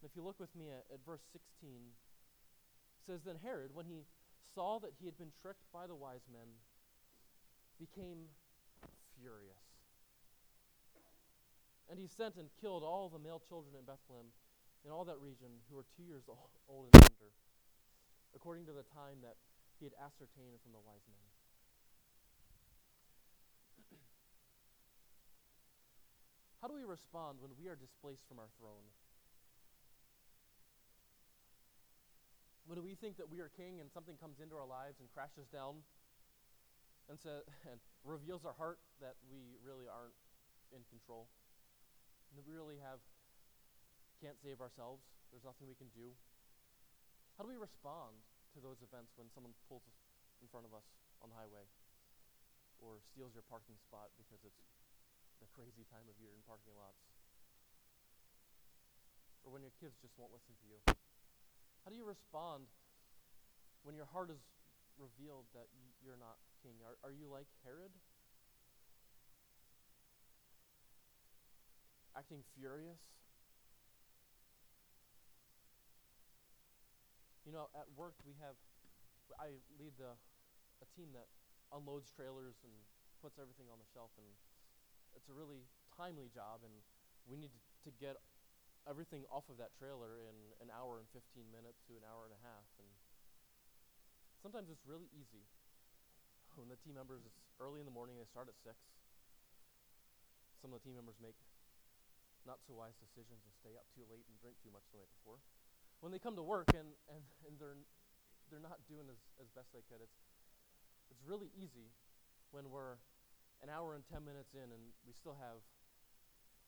And 0.00 0.10
if 0.10 0.14
you 0.14 0.22
look 0.22 0.38
with 0.38 0.54
me 0.54 0.68
at, 0.68 0.84
at 0.92 1.00
verse 1.04 1.24
16, 1.32 1.40
it 1.72 3.04
says, 3.08 3.20
Then 3.24 3.36
Herod, 3.42 3.72
when 3.72 3.86
he 3.86 4.04
saw 4.54 4.78
that 4.80 4.92
he 5.00 5.06
had 5.06 5.16
been 5.16 5.32
tricked 5.40 5.64
by 5.72 5.86
the 5.86 5.96
wise 5.96 6.28
men, 6.28 6.60
became 7.80 8.28
furious 9.16 9.65
and 11.90 11.98
he 11.98 12.06
sent 12.06 12.36
and 12.36 12.48
killed 12.60 12.82
all 12.82 13.08
the 13.08 13.18
male 13.18 13.40
children 13.40 13.74
in 13.78 13.84
Bethlehem 13.86 14.26
in 14.84 14.90
all 14.90 15.04
that 15.04 15.18
region 15.18 15.50
who 15.70 15.76
were 15.76 15.86
two 15.96 16.02
years 16.02 16.22
old 16.68 16.90
and 16.94 17.02
under, 17.02 17.30
according 18.34 18.66
to 18.66 18.72
the 18.72 18.86
time 18.94 19.18
that 19.22 19.36
he 19.78 19.84
had 19.84 19.94
ascertained 19.98 20.62
from 20.62 20.72
the 20.72 20.82
wise 20.82 21.06
men. 21.10 21.26
How 26.62 26.68
do 26.68 26.74
we 26.74 26.84
respond 26.84 27.38
when 27.42 27.50
we 27.58 27.68
are 27.68 27.76
displaced 27.76 28.26
from 28.26 28.38
our 28.38 28.48
throne? 28.58 28.90
When 32.66 32.82
we 32.82 32.94
think 32.98 33.16
that 33.18 33.30
we 33.30 33.38
are 33.38 33.50
king 33.54 33.78
and 33.78 33.90
something 33.92 34.16
comes 34.18 34.40
into 34.42 34.56
our 34.56 34.66
lives 34.66 34.98
and 34.98 35.06
crashes 35.14 35.46
down 35.46 35.86
and, 37.06 37.18
and 37.70 37.78
reveals 38.02 38.44
our 38.44 38.54
heart 38.54 38.78
that 39.00 39.14
we 39.30 39.54
really 39.62 39.86
aren't 39.86 40.18
in 40.74 40.82
control, 40.90 41.28
we 42.44 42.52
really 42.52 42.76
have 42.84 43.00
can't 44.20 44.36
save 44.40 44.60
ourselves, 44.60 45.04
there's 45.32 45.44
nothing 45.44 45.68
we 45.68 45.76
can 45.76 45.92
do. 45.92 46.12
How 47.36 47.44
do 47.44 47.52
we 47.52 47.60
respond 47.60 48.16
to 48.56 48.58
those 48.64 48.80
events 48.80 49.12
when 49.16 49.28
someone 49.28 49.52
pulls 49.68 49.84
in 50.40 50.48
front 50.48 50.64
of 50.64 50.72
us 50.72 50.88
on 51.20 51.28
the 51.28 51.36
highway 51.36 51.68
or 52.80 53.00
steals 53.12 53.36
your 53.36 53.44
parking 53.44 53.76
spot 53.76 54.12
because 54.16 54.40
it's 54.44 54.64
the 55.40 55.48
crazy 55.52 55.84
time 55.92 56.08
of 56.08 56.16
year 56.16 56.32
in 56.32 56.40
parking 56.48 56.72
lots? 56.76 57.04
Or 59.44 59.52
when 59.52 59.60
your 59.60 59.76
kids 59.76 60.00
just 60.00 60.16
won't 60.16 60.32
listen 60.32 60.56
to 60.56 60.66
you? 60.66 60.78
How 61.84 61.92
do 61.92 61.96
you 61.96 62.08
respond 62.08 62.66
when 63.84 63.94
your 63.94 64.08
heart 64.08 64.32
is 64.32 64.40
revealed 64.96 65.46
that 65.52 65.68
you're 66.00 66.18
not 66.18 66.40
king? 66.64 66.80
Are, 66.82 66.96
are 67.04 67.14
you 67.14 67.28
like 67.28 67.46
Herod? 67.62 67.92
Acting 72.16 72.40
furious? 72.56 72.96
You 77.44 77.52
know, 77.52 77.68
at 77.76 77.84
work 77.92 78.16
we 78.24 78.32
have, 78.40 78.56
I 79.36 79.60
lead 79.76 80.00
the, 80.00 80.16
a 80.80 80.88
team 80.96 81.12
that 81.12 81.28
unloads 81.76 82.08
trailers 82.08 82.56
and 82.64 82.72
puts 83.20 83.36
everything 83.36 83.68
on 83.68 83.76
the 83.76 83.84
shelf, 83.92 84.08
and 84.16 84.26
it's 85.12 85.28
a 85.28 85.36
really 85.36 85.68
timely 85.92 86.32
job, 86.32 86.64
and 86.64 86.72
we 87.28 87.36
need 87.36 87.52
to, 87.52 87.92
get 88.02 88.18
everything 88.82 89.22
off 89.30 89.46
of 89.46 89.62
that 89.62 89.70
trailer 89.78 90.18
in 90.26 90.34
an 90.58 90.74
hour 90.74 90.98
and 90.98 91.06
15 91.14 91.22
minutes 91.54 91.86
to 91.86 91.94
an 91.94 92.02
hour 92.02 92.26
and 92.26 92.34
a 92.34 92.42
half. 92.42 92.66
And 92.82 92.90
sometimes 94.42 94.66
it's 94.74 94.82
really 94.82 95.06
easy. 95.14 95.46
When 96.58 96.66
the 96.66 96.74
team 96.82 96.98
members, 96.98 97.22
it's 97.22 97.38
early 97.62 97.78
in 97.78 97.86
the 97.86 97.94
morning, 97.94 98.18
they 98.18 98.26
start 98.26 98.50
at 98.50 98.58
6. 98.58 98.74
Some 100.58 100.74
of 100.74 100.82
the 100.82 100.84
team 100.90 100.98
members 100.98 101.14
make 101.22 101.38
not 102.46 102.62
so 102.62 102.78
wise 102.78 102.94
decisions 102.96 103.42
and 103.42 103.52
stay 103.58 103.74
up 103.74 103.90
too 103.92 104.06
late 104.06 104.24
and 104.30 104.38
drink 104.38 104.56
too 104.62 104.70
much 104.70 104.86
the 104.94 105.02
night 105.02 105.10
before. 105.20 105.42
When 106.00 106.14
they 106.14 106.22
come 106.22 106.38
to 106.38 106.46
work 106.46 106.70
and, 106.70 106.94
and, 107.10 107.24
and 107.44 107.58
they're, 107.58 107.76
they're 108.48 108.62
not 108.62 108.86
doing 108.86 109.10
as, 109.10 109.18
as 109.42 109.50
best 109.50 109.74
they 109.74 109.82
could, 109.90 109.98
it's, 109.98 110.22
it's 111.10 111.26
really 111.26 111.50
easy 111.58 111.90
when 112.54 112.70
we're 112.70 113.02
an 113.64 113.68
hour 113.68 113.98
and 113.98 114.06
10 114.06 114.22
minutes 114.22 114.54
in 114.54 114.70
and 114.70 114.94
we 115.02 115.10
still 115.10 115.36
have 115.36 115.58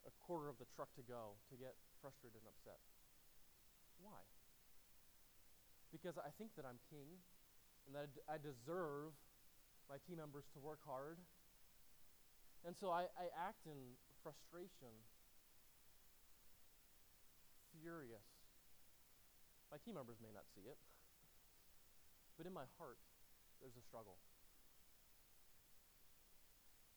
a 0.02 0.12
quarter 0.18 0.50
of 0.50 0.58
the 0.58 0.66
truck 0.74 0.90
to 0.98 1.04
go 1.06 1.38
to 1.52 1.54
get 1.54 1.78
frustrated 2.02 2.42
and 2.42 2.48
upset. 2.50 2.82
Why? 4.02 4.26
Because 5.94 6.18
I 6.18 6.30
think 6.36 6.54
that 6.56 6.66
I'm 6.66 6.82
king 6.90 7.22
and 7.86 7.94
that 7.94 8.04
I, 8.04 8.10
d- 8.10 8.26
I 8.28 8.36
deserve 8.40 9.16
my 9.88 9.96
team 10.04 10.20
members 10.20 10.44
to 10.52 10.58
work 10.60 10.80
hard. 10.84 11.18
And 12.66 12.76
so 12.76 12.92
I, 12.92 13.08
I 13.16 13.32
act 13.32 13.64
in 13.64 13.96
frustration, 14.20 14.92
furious. 17.82 18.24
My 19.70 19.78
team 19.78 19.94
members 19.94 20.16
may 20.18 20.32
not 20.32 20.48
see 20.54 20.64
it, 20.66 20.78
but 22.36 22.46
in 22.46 22.52
my 22.52 22.66
heart, 22.78 22.98
there's 23.60 23.76
a 23.76 23.84
struggle. 23.84 24.16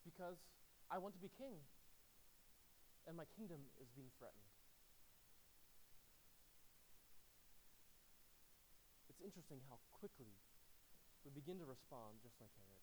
Because 0.06 0.38
I 0.90 0.98
want 0.98 1.14
to 1.16 1.22
be 1.22 1.30
king, 1.38 1.62
and 3.08 3.18
my 3.18 3.26
kingdom 3.38 3.62
is 3.82 3.90
being 3.94 4.10
threatened. 4.18 4.50
It's 9.10 9.22
interesting 9.22 9.62
how 9.70 9.78
quickly 10.00 10.34
we 11.26 11.30
begin 11.34 11.60
to 11.60 11.66
respond 11.66 12.22
just 12.24 12.38
like 12.42 12.50
Herod. 12.58 12.82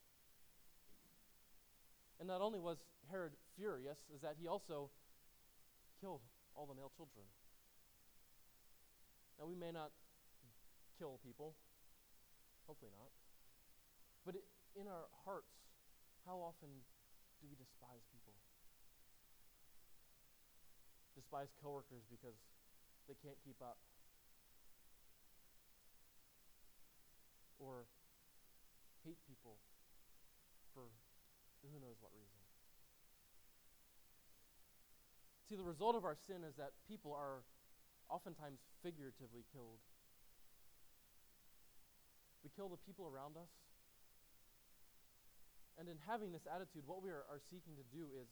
And 2.19 2.27
not 2.27 2.43
only 2.43 2.59
was 2.59 2.83
Herod 3.11 3.33
furious, 3.57 3.99
is 4.15 4.23
that 4.23 4.35
he 4.39 4.47
also 4.47 4.91
killed 6.01 6.23
all 6.55 6.67
the 6.67 6.75
male 6.75 6.91
children. 6.97 7.27
Now, 9.39 9.47
we 9.47 9.55
may 9.55 9.71
not 9.71 9.95
kill 10.99 11.23
people, 11.23 11.55
hopefully 12.67 12.91
not, 12.99 13.15
but 14.27 14.35
in 14.75 14.91
our 14.91 15.07
hearts, 15.25 15.55
how 16.27 16.43
often 16.43 16.83
do 17.41 17.47
we 17.47 17.55
despise 17.55 18.03
people? 18.11 18.35
Despise 21.15 21.55
coworkers 21.63 22.03
because 22.11 22.35
they 23.07 23.15
can't 23.23 23.39
keep 23.47 23.63
up. 23.63 23.79
Or 27.59 27.87
hate 29.07 29.19
people 29.27 29.59
for 30.75 30.91
who 31.63 31.79
knows 31.79 31.99
what 31.99 32.11
reason. 32.15 32.39
See, 35.49 35.57
the 35.57 35.67
result 35.67 35.97
of 35.97 36.05
our 36.05 36.15
sin 36.29 36.45
is 36.47 36.55
that 36.59 36.73
people 36.87 37.15
are 37.15 37.43
oftentimes 38.09 38.61
figuratively 38.83 39.45
killed. 39.53 39.81
We 42.43 42.51
kill 42.53 42.69
the 42.69 42.81
people 42.81 43.09
around 43.09 43.37
us. 43.37 43.53
And 45.79 45.87
in 45.87 46.01
having 46.11 46.35
this 46.35 46.49
attitude, 46.51 46.83
what 46.89 47.05
we 47.05 47.15
are, 47.15 47.23
are 47.31 47.39
seeking 47.39 47.79
to 47.79 47.87
do 47.95 48.11
is, 48.11 48.27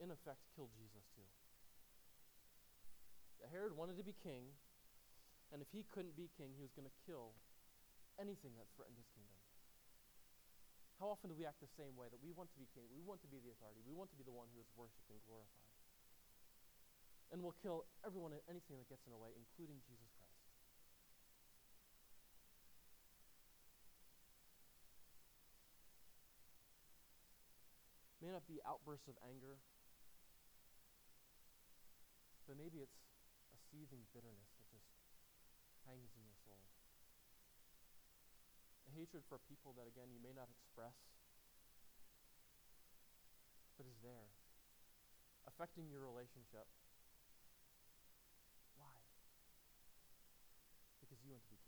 in 0.00 0.08
effect, 0.08 0.40
kill 0.56 0.72
Jesus 0.80 1.04
too. 1.12 1.28
Herod 3.52 3.76
wanted 3.76 3.94
to 4.00 4.06
be 4.06 4.16
king, 4.26 4.50
and 5.54 5.62
if 5.62 5.70
he 5.70 5.86
couldn't 5.94 6.16
be 6.18 6.26
king, 6.34 6.50
he 6.56 6.64
was 6.64 6.74
going 6.74 6.88
to 6.88 6.96
kill 7.06 7.36
anything 8.18 8.56
that 8.58 8.66
threatened 8.74 8.98
his 8.98 9.06
kingdom. 9.14 9.38
How 10.98 11.12
often 11.12 11.28
do 11.28 11.36
we 11.36 11.44
act 11.44 11.60
the 11.60 11.70
same 11.76 11.92
way? 11.94 12.08
That 12.08 12.18
we 12.24 12.32
want 12.32 12.48
to 12.56 12.58
be 12.58 12.66
king, 12.72 12.88
we 12.88 13.04
want 13.04 13.20
to 13.22 13.30
be 13.30 13.38
the 13.38 13.52
authority, 13.52 13.84
we 13.84 13.92
want 13.92 14.08
to 14.10 14.18
be 14.18 14.24
the 14.24 14.32
one 14.32 14.48
who 14.50 14.58
is 14.58 14.68
worshipped 14.74 15.12
and 15.12 15.20
glorified. 15.28 15.65
And 17.32 17.42
we'll 17.42 17.58
kill 17.60 17.84
everyone 18.06 18.32
and 18.32 18.40
anything 18.48 18.78
that 18.78 18.88
gets 18.88 19.04
in 19.04 19.12
the 19.12 19.20
way, 19.20 19.34
including 19.36 19.82
Jesus 19.84 20.08
Christ. 20.16 20.26
May 28.22 28.32
not 28.32 28.46
be 28.48 28.58
outbursts 28.66 29.06
of 29.06 29.14
anger, 29.22 29.60
but 32.48 32.58
maybe 32.58 32.82
it's 32.82 32.98
a 33.54 33.58
seething 33.70 34.02
bitterness 34.14 34.50
that 34.58 34.66
just 34.70 34.86
hangs 35.86 36.10
in 36.14 36.22
your 36.26 36.38
soul. 36.46 36.62
A 38.88 38.92
hatred 38.98 39.22
for 39.30 39.38
people 39.46 39.74
that, 39.78 39.86
again, 39.86 40.10
you 40.10 40.18
may 40.18 40.34
not 40.34 40.50
express, 40.50 40.94
but 43.78 43.86
is 43.86 43.98
there, 44.02 44.30
affecting 45.46 45.86
your 45.86 46.02
relationship. 46.02 46.66
Why? 48.74 48.98
Because 50.98 51.15
you 51.26 51.42
be. 51.50 51.58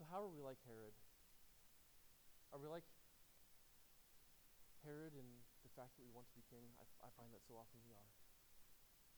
So, 0.00 0.08
how 0.08 0.24
are 0.24 0.32
we 0.32 0.40
like 0.40 0.56
Herod? 0.64 0.96
Are 2.56 2.58
we 2.58 2.64
like 2.64 2.88
Herod 4.80 5.12
in 5.12 5.28
the 5.60 5.72
fact 5.76 5.92
that 6.00 6.02
we 6.02 6.08
want 6.08 6.24
to 6.32 6.34
be 6.34 6.40
king? 6.48 6.72
I 6.80 7.12
find 7.20 7.28
that 7.36 7.44
so 7.44 7.60
often 7.60 7.84
we 7.84 7.92
are. 7.92 8.10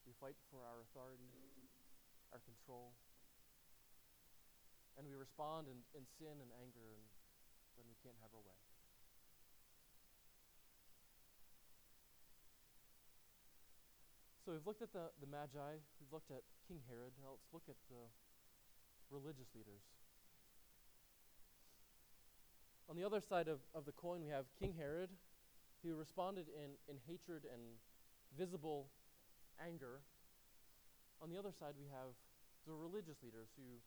We 0.03 0.11
fight 0.19 0.35
for 0.51 0.59
our 0.67 0.83
authority, 0.83 1.31
our 2.35 2.43
control, 2.43 2.91
and 4.99 5.07
we 5.07 5.15
respond 5.15 5.71
in, 5.71 5.79
in 5.95 6.03
sin 6.19 6.43
and 6.43 6.51
anger 6.59 6.83
and 6.91 7.07
when 7.79 7.87
we 7.87 7.95
can't 8.03 8.19
have 8.19 8.35
our 8.35 8.43
way. 8.43 8.62
So 14.53 14.61
we've 14.61 14.69
looked 14.69 14.85
at 14.85 14.93
the, 14.93 15.09
the 15.17 15.25
Magi, 15.25 15.81
we've 15.97 16.13
looked 16.13 16.29
at 16.29 16.45
King 16.69 16.77
Herod. 16.85 17.17
Now 17.17 17.33
let's 17.33 17.49
look 17.49 17.65
at 17.65 17.81
the 17.89 18.05
religious 19.09 19.49
leaders. 19.57 19.81
On 22.85 22.93
the 22.93 23.01
other 23.01 23.17
side 23.17 23.49
of, 23.49 23.65
of 23.73 23.89
the 23.89 23.97
coin, 23.97 24.21
we 24.21 24.29
have 24.29 24.45
King 24.53 24.77
Herod, 24.77 25.09
who 25.81 25.97
responded 25.97 26.53
in, 26.53 26.77
in 26.85 27.01
hatred 27.09 27.49
and 27.49 27.81
visible 28.37 28.93
anger. 29.57 30.05
On 31.17 31.33
the 31.33 31.37
other 31.41 31.49
side, 31.49 31.73
we 31.73 31.89
have 31.89 32.13
the 32.69 32.77
religious 32.77 33.25
leaders 33.25 33.49
who 33.57 33.81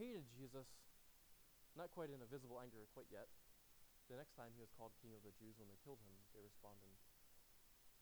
hated 0.00 0.24
Jesus, 0.32 0.64
not 1.76 1.92
quite 1.92 2.08
in 2.08 2.24
a 2.24 2.28
visible 2.32 2.56
anger 2.56 2.88
quite 2.96 3.12
yet. 3.12 3.28
The 4.08 4.16
next 4.16 4.32
time 4.32 4.48
he 4.56 4.64
was 4.64 4.72
called 4.80 4.96
King 5.04 5.12
of 5.12 5.20
the 5.28 5.36
Jews 5.36 5.60
when 5.60 5.68
they 5.68 5.76
killed 5.84 6.00
him, 6.00 6.16
they 6.32 6.40
responded 6.40 6.88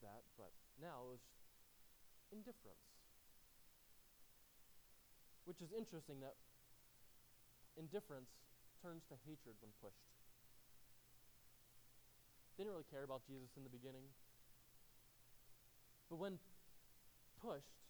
that, 0.06 0.22
but 0.38 0.54
now 0.78 1.10
it 1.10 1.18
was 1.18 1.26
indifference. 2.32 2.82
Which 5.44 5.62
is 5.62 5.70
interesting 5.70 6.20
that 6.20 6.34
indifference 7.78 8.30
turns 8.82 9.06
to 9.10 9.14
hatred 9.26 9.54
when 9.62 9.70
pushed. 9.78 10.10
They 12.56 12.64
didn't 12.64 12.72
really 12.72 12.90
care 12.90 13.04
about 13.04 13.22
Jesus 13.28 13.52
in 13.56 13.62
the 13.62 13.70
beginning. 13.70 14.08
But 16.08 16.16
when 16.16 16.38
pushed, 17.38 17.84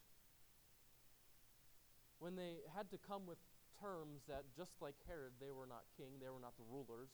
when 2.19 2.35
they 2.35 2.65
had 2.75 2.91
to 2.91 2.99
come 2.99 3.29
with 3.29 3.39
terms 3.79 4.25
that, 4.27 4.49
just 4.57 4.73
like 4.81 4.97
Herod, 5.07 5.37
they 5.39 5.53
were 5.53 5.69
not 5.69 5.85
king, 5.95 6.17
they 6.19 6.33
were 6.33 6.41
not 6.41 6.57
the 6.57 6.67
rulers, 6.67 7.13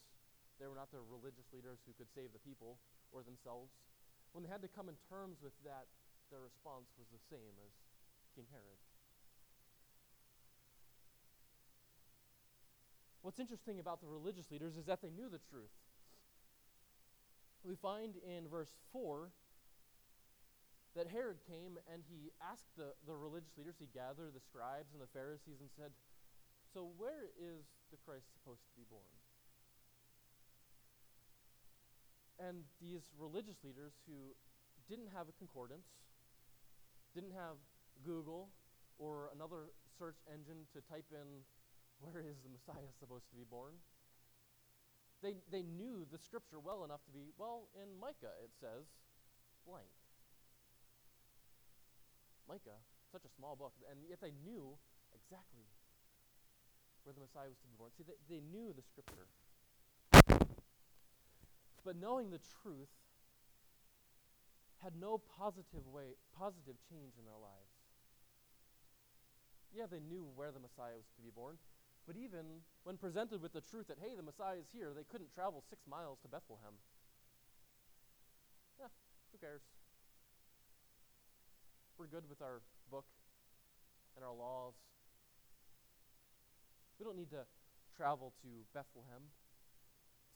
they 0.62 0.70
were 0.70 0.78
not 0.78 0.94
the 0.94 1.02
religious 1.02 1.46
leaders 1.50 1.82
who 1.84 1.92
could 1.98 2.08
save 2.14 2.30
the 2.32 2.42
people 2.42 2.78
or 3.10 3.26
themselves, 3.26 3.74
when 4.32 4.46
they 4.46 4.50
had 4.50 4.62
to 4.64 4.70
come 4.70 4.88
in 4.88 4.96
terms 5.10 5.42
with 5.42 5.52
that, 5.66 5.90
their 6.32 6.40
response 6.40 6.88
was 6.96 7.06
the 7.12 7.20
same 7.28 7.52
as 7.60 7.72
King 8.34 8.48
Herod. 8.48 8.80
What's 13.20 13.38
interesting 13.38 13.78
about 13.78 14.00
the 14.00 14.08
religious 14.08 14.50
leaders 14.50 14.80
is 14.80 14.86
that 14.86 15.04
they 15.04 15.12
knew 15.12 15.28
the 15.28 15.38
truth. 15.52 15.70
We 17.62 17.76
find 17.76 18.16
in 18.26 18.48
verse 18.48 18.72
4 18.90 19.30
that 20.96 21.06
Herod 21.06 21.38
came 21.46 21.78
and 21.86 22.02
he 22.08 22.32
asked 22.42 22.72
the, 22.76 22.96
the 23.06 23.14
religious 23.14 23.52
leaders, 23.56 23.76
he 23.78 23.86
gathered 23.94 24.34
the 24.34 24.42
scribes 24.42 24.90
and 24.96 25.00
the 25.00 25.12
Pharisees 25.14 25.60
and 25.60 25.70
said, 25.76 25.92
So, 26.74 26.90
where 26.98 27.30
is 27.38 27.62
the 27.92 28.00
Christ 28.02 28.32
supposed 28.34 28.64
to 28.66 28.74
be 28.74 28.88
born? 28.90 29.06
And 32.42 32.66
these 32.82 33.06
religious 33.20 33.62
leaders 33.62 33.92
who 34.08 34.34
didn't 34.90 35.14
have 35.14 35.30
a 35.30 35.36
concordance, 35.38 35.86
didn't 37.14 37.32
have 37.32 37.60
Google 38.04 38.48
or 38.98 39.30
another 39.34 39.72
search 39.98 40.16
engine 40.32 40.64
to 40.72 40.80
type 40.88 41.06
in 41.12 41.44
where 42.00 42.18
is 42.18 42.42
the 42.42 42.50
Messiah 42.50 42.90
supposed 42.98 43.28
to 43.30 43.36
be 43.36 43.46
born? 43.46 43.78
They, 45.22 45.38
they 45.54 45.62
knew 45.62 46.02
the 46.10 46.18
scripture 46.18 46.58
well 46.58 46.82
enough 46.82 47.04
to 47.06 47.12
be, 47.14 47.30
well, 47.38 47.70
in 47.78 47.94
Micah 48.00 48.34
it 48.42 48.50
says 48.58 48.90
blank. 49.62 49.86
Micah, 52.48 52.82
such 53.14 53.22
a 53.22 53.32
small 53.38 53.54
book, 53.54 53.72
and 53.86 54.02
yet 54.08 54.18
they 54.20 54.34
knew 54.42 54.74
exactly 55.14 55.70
where 57.04 57.14
the 57.14 57.22
Messiah 57.22 57.46
was 57.46 57.58
to 57.62 57.68
be 57.70 57.78
born. 57.78 57.90
See, 57.94 58.02
they, 58.02 58.18
they 58.26 58.42
knew 58.42 58.74
the 58.74 58.82
scripture. 58.82 59.30
But 61.84 61.98
knowing 61.98 62.30
the 62.30 62.42
truth 62.62 62.90
had 64.82 64.98
no 64.98 65.22
positive 65.38 65.86
way, 65.86 66.18
positive 66.36 66.74
change 66.90 67.14
in 67.14 67.24
their 67.24 67.38
lives. 67.38 67.72
Yeah, 69.70 69.86
they 69.86 70.02
knew 70.02 70.26
where 70.34 70.50
the 70.50 70.60
Messiah 70.60 70.98
was 70.98 71.08
to 71.16 71.22
be 71.22 71.30
born. 71.30 71.56
But 72.06 72.18
even 72.18 72.66
when 72.82 72.98
presented 72.98 73.40
with 73.40 73.54
the 73.54 73.62
truth 73.62 73.86
that, 73.86 74.02
hey, 74.02 74.18
the 74.18 74.26
Messiah 74.26 74.58
is 74.58 74.66
here, 74.74 74.90
they 74.90 75.06
couldn't 75.06 75.32
travel 75.32 75.62
six 75.70 75.86
miles 75.86 76.18
to 76.22 76.28
Bethlehem. 76.28 76.74
Yeah, 78.78 78.90
who 79.30 79.38
cares? 79.38 79.62
We're 81.96 82.10
good 82.10 82.28
with 82.28 82.42
our 82.42 82.60
book 82.90 83.06
and 84.16 84.24
our 84.24 84.34
laws. 84.34 84.74
We 86.98 87.04
don't 87.04 87.16
need 87.16 87.30
to 87.30 87.46
travel 87.96 88.34
to 88.42 88.48
Bethlehem 88.74 89.30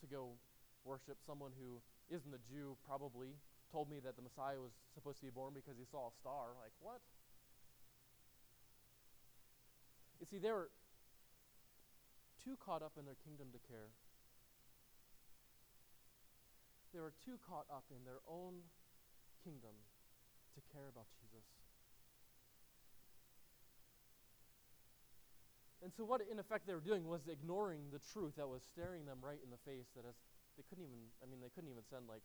to 0.01 0.07
go 0.07 0.39
worship 0.85 1.19
someone 1.27 1.51
who 1.59 1.83
isn't 2.15 2.33
a 2.33 2.39
Jew, 2.47 2.77
probably 2.87 3.35
told 3.73 3.91
me 3.91 3.99
that 4.05 4.17
the 4.17 4.23
Messiah 4.23 4.61
was 4.61 4.73
supposed 4.95 5.19
to 5.21 5.27
be 5.27 5.31
born 5.31 5.55
because 5.55 5.77
he 5.79 5.85
saw 5.85 6.09
a 6.09 6.15
star. 6.21 6.55
Like, 6.59 6.73
what? 6.81 7.01
You 10.21 10.27
see, 10.27 10.39
they 10.39 10.53
were 10.53 10.71
too 12.43 12.57
caught 12.63 12.83
up 12.83 12.95
in 12.99 13.05
their 13.05 13.19
kingdom 13.27 13.49
to 13.53 13.61
care. 13.67 13.91
They 16.95 17.01
were 17.01 17.13
too 17.25 17.37
caught 17.45 17.67
up 17.69 17.85
in 17.93 18.07
their 18.07 18.25
own 18.25 18.65
kingdom 19.45 19.77
to 20.57 20.61
care 20.73 20.89
about 20.89 21.07
Jesus. 21.21 21.45
And 25.85 25.93
so, 25.93 26.03
what 26.03 26.25
in 26.25 26.41
effect 26.41 26.67
they 26.67 26.75
were 26.75 26.83
doing 26.83 27.07
was 27.07 27.29
ignoring 27.29 27.93
the 27.93 28.01
truth 28.01 28.35
that 28.41 28.49
was 28.49 28.65
staring 28.65 29.05
them 29.05 29.19
right 29.21 29.39
in 29.39 29.51
the 29.53 29.61
face. 29.63 29.87
That 29.95 30.09
as 30.09 30.17
they 30.57 30.65
couldn't 30.67 30.83
even, 30.83 31.13
I 31.21 31.29
mean, 31.29 31.45
they 31.45 31.53
couldn't 31.53 31.69
even 31.69 31.85
send 31.85 32.09
like 32.09 32.25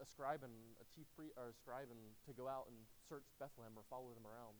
a 0.00 0.06
scribe 0.06 0.46
and 0.46 0.54
a 0.80 0.86
chief 0.94 1.06
priest 1.14 1.34
or 1.36 1.50
a 1.50 1.56
scribe 1.56 1.90
and 1.90 2.00
to 2.26 2.32
go 2.32 2.46
out 2.46 2.70
and 2.70 2.76
search 3.08 3.26
Bethlehem 3.38 3.74
or 3.76 3.82
follow 3.90 4.14
them 4.14 4.24
around. 4.24 4.56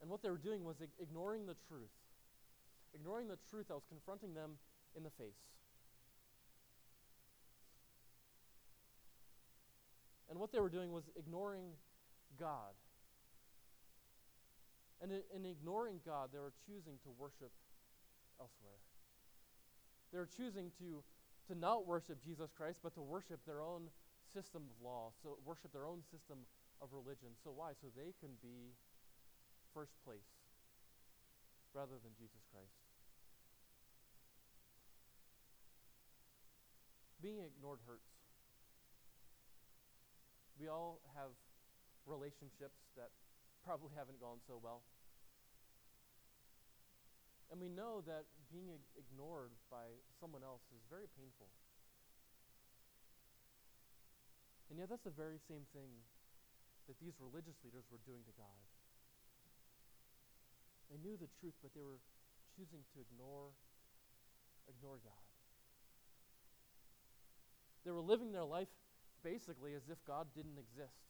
And 0.00 0.08
what 0.08 0.22
they 0.22 0.30
were 0.30 0.38
doing 0.38 0.62
was 0.62 0.78
ignoring 0.98 1.46
the 1.46 1.58
truth 1.66 1.94
ignoring 2.94 3.28
the 3.28 3.38
truth 3.50 3.68
that 3.68 3.74
was 3.74 3.86
confronting 3.88 4.34
them 4.34 4.52
in 4.96 5.02
the 5.02 5.10
face. 5.10 5.40
And 10.30 10.38
what 10.38 10.52
they 10.52 10.60
were 10.60 10.68
doing 10.68 10.92
was 10.92 11.04
ignoring 11.16 11.72
God. 12.38 12.76
And 15.00 15.12
in, 15.12 15.22
in, 15.34 15.46
ignoring 15.46 16.00
God, 16.04 16.30
they 16.32 16.38
were 16.38 16.52
choosing 16.66 16.98
to 17.04 17.10
worship 17.16 17.52
elsewhere. 18.40 18.82
They 20.12 20.18
were 20.18 20.28
choosing 20.28 20.70
to, 20.80 21.02
to 21.48 21.56
not 21.56 21.86
worship 21.86 22.22
Jesus 22.22 22.52
Christ, 22.52 22.78
but 22.82 22.94
to 22.94 23.02
worship 23.02 23.40
their 23.44 23.60
own 23.60 23.88
system 24.32 24.68
of 24.68 24.76
law, 24.84 25.10
so 25.22 25.40
worship 25.44 25.72
their 25.72 25.88
own 25.88 26.04
system 26.12 26.44
of 26.80 26.92
religion. 26.92 27.32
So 27.42 27.50
why? 27.50 27.72
So 27.80 27.88
they 27.96 28.12
can 28.20 28.36
be 28.44 28.76
first 29.72 29.96
place 30.04 30.28
rather 31.74 31.96
than 32.04 32.12
Jesus 32.16 32.44
Christ. 32.52 32.76
Being 37.20 37.40
ignored 37.42 37.80
hurts. 37.86 38.12
We 40.60 40.68
all 40.68 41.00
have 41.16 41.34
relationships 42.06 42.78
that 42.96 43.10
probably 43.64 43.90
haven't 43.96 44.20
gone 44.20 44.38
so 44.46 44.60
well. 44.62 44.82
And 47.50 47.60
we 47.60 47.68
know 47.68 48.04
that 48.04 48.28
being 48.52 48.68
ignored 48.96 49.56
by 49.72 49.96
someone 50.20 50.44
else 50.44 50.62
is 50.72 50.84
very 50.92 51.08
painful. 51.16 51.48
And 54.68 54.78
yet, 54.78 54.92
that's 54.92 55.04
the 55.04 55.16
very 55.16 55.40
same 55.48 55.64
thing 55.72 56.04
that 56.88 57.00
these 57.00 57.16
religious 57.20 57.56
leaders 57.64 57.88
were 57.88 58.00
doing 58.04 58.20
to 58.28 58.34
God. 58.36 58.60
They 60.92 61.00
knew 61.00 61.16
the 61.16 61.28
truth, 61.40 61.56
but 61.64 61.72
they 61.72 61.84
were 61.84 62.00
choosing 62.56 62.84
to 62.92 63.00
ignore, 63.00 63.52
ignore 64.68 65.00
God. 65.04 65.24
They 67.84 67.92
were 67.92 68.04
living 68.04 68.32
their 68.32 68.44
life 68.44 68.68
basically 69.24 69.74
as 69.74 69.88
if 69.88 69.96
God 70.06 70.28
didn't 70.34 70.58
exist, 70.58 71.08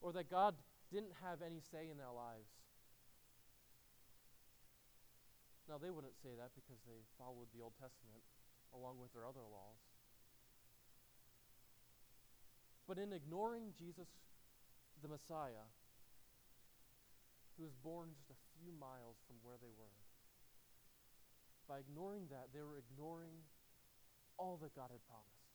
or 0.00 0.12
that 0.12 0.30
God 0.30 0.54
didn't 0.92 1.12
have 1.24 1.40
any 1.40 1.60
say 1.60 1.88
in 1.90 1.96
their 1.96 2.12
lives. 2.12 2.63
Now, 5.68 5.80
they 5.80 5.88
wouldn't 5.88 6.16
say 6.20 6.36
that 6.36 6.52
because 6.52 6.80
they 6.84 7.08
followed 7.16 7.48
the 7.56 7.64
Old 7.64 7.72
Testament 7.80 8.20
along 8.76 9.00
with 9.00 9.12
their 9.16 9.24
other 9.24 9.44
laws. 9.48 9.80
But 12.84 13.00
in 13.00 13.16
ignoring 13.16 13.72
Jesus, 13.72 14.08
the 15.00 15.08
Messiah, 15.08 15.64
who 17.56 17.64
was 17.64 17.72
born 17.80 18.12
just 18.12 18.28
a 18.28 18.40
few 18.60 18.74
miles 18.76 19.16
from 19.24 19.40
where 19.40 19.56
they 19.56 19.72
were. 19.72 19.98
By 21.64 21.80
ignoring 21.80 22.28
that, 22.28 22.52
they 22.52 22.60
were 22.60 22.76
ignoring 22.76 23.40
all 24.36 24.58
that 24.60 24.74
God 24.76 24.90
had 24.92 25.00
promised, 25.08 25.48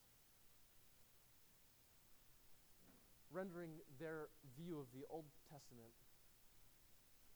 rendering 3.30 3.78
their 4.00 4.34
view 4.58 4.80
of 4.80 4.90
the 4.96 5.06
Old 5.12 5.30
Testament 5.52 5.94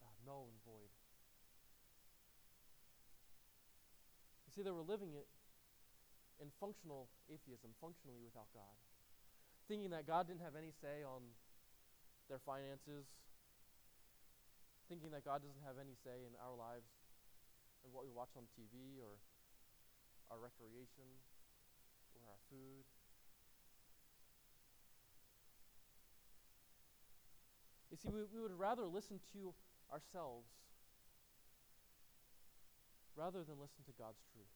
uh, 0.02 0.10
null 0.26 0.50
and 0.50 0.58
void. 0.66 0.90
You 4.54 4.62
see, 4.62 4.66
they 4.70 4.76
were 4.78 4.86
living 4.86 5.18
it 5.18 5.26
in 6.38 6.54
functional 6.62 7.10
atheism, 7.26 7.74
functionally 7.82 8.22
without 8.22 8.54
God, 8.54 8.78
thinking 9.66 9.90
that 9.98 10.06
God 10.06 10.30
didn't 10.30 10.46
have 10.46 10.54
any 10.54 10.70
say 10.70 11.02
on 11.02 11.26
their 12.30 12.38
finances, 12.38 13.10
thinking 14.86 15.10
that 15.10 15.26
God 15.26 15.42
doesn't 15.42 15.66
have 15.66 15.82
any 15.82 15.98
say 16.06 16.22
in 16.22 16.38
our 16.38 16.54
lives 16.54 16.86
and 17.82 17.90
what 17.90 18.06
we 18.06 18.14
watch 18.14 18.30
on 18.38 18.46
TV 18.54 19.02
or 19.02 19.18
our 20.30 20.38
recreation 20.38 21.10
or 22.14 22.30
our 22.30 22.42
food. 22.54 22.86
You 27.90 27.98
see, 27.98 28.14
we, 28.14 28.22
we 28.30 28.38
would 28.38 28.54
rather 28.54 28.86
listen 28.86 29.18
to 29.34 29.58
ourselves 29.90 30.46
rather 33.16 33.44
than 33.44 33.62
listen 33.62 33.86
to 33.86 33.96
God's 33.96 34.22
truth. 34.34 34.56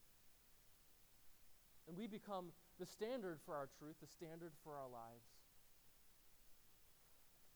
And 1.87 1.95
we 1.95 2.07
become 2.07 2.51
the 2.79 2.85
standard 2.85 3.39
for 3.45 3.55
our 3.55 3.69
truth, 3.79 3.95
the 4.01 4.11
standard 4.11 4.51
for 4.63 4.75
our 4.75 4.89
lives. 4.89 5.29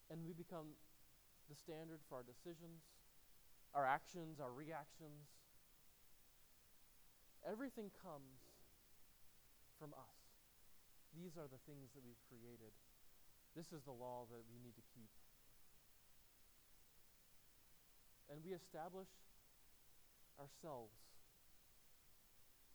And 0.09 0.23
we 0.23 0.31
become 0.31 0.77
the 1.49 1.55
standard 1.55 1.99
for 2.07 2.23
our 2.23 2.25
decisions, 2.25 2.83
our 3.75 3.85
actions, 3.85 4.39
our 4.39 4.51
reactions. 4.51 5.27
Everything 7.43 7.91
comes 7.99 8.39
from 9.79 9.91
us. 9.97 10.19
These 11.11 11.35
are 11.35 11.49
the 11.49 11.59
things 11.67 11.91
that 11.91 12.03
we've 12.05 12.21
created. 12.31 12.71
This 13.51 13.75
is 13.75 13.83
the 13.83 13.91
law 13.91 14.23
that 14.31 14.47
we 14.47 14.63
need 14.63 14.79
to 14.79 14.85
keep. 14.95 15.11
and 18.31 18.39
we 18.47 18.55
establish 18.55 19.11
ourselves 20.41 20.97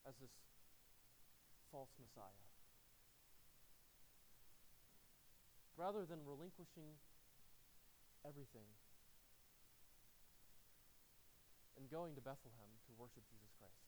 as 0.06 0.14
this 0.22 0.30
false 1.74 1.90
Messiah. 1.98 2.46
Rather 5.74 6.06
than 6.06 6.22
relinquishing 6.22 6.94
everything 8.22 8.70
and 11.74 11.90
going 11.90 12.14
to 12.14 12.22
Bethlehem 12.22 12.70
to 12.86 12.94
worship 12.94 13.26
Jesus 13.26 13.50
Christ. 13.58 13.82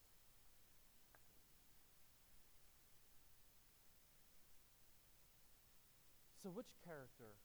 So, 6.43 6.51
which 6.51 6.69
character 6.85 7.35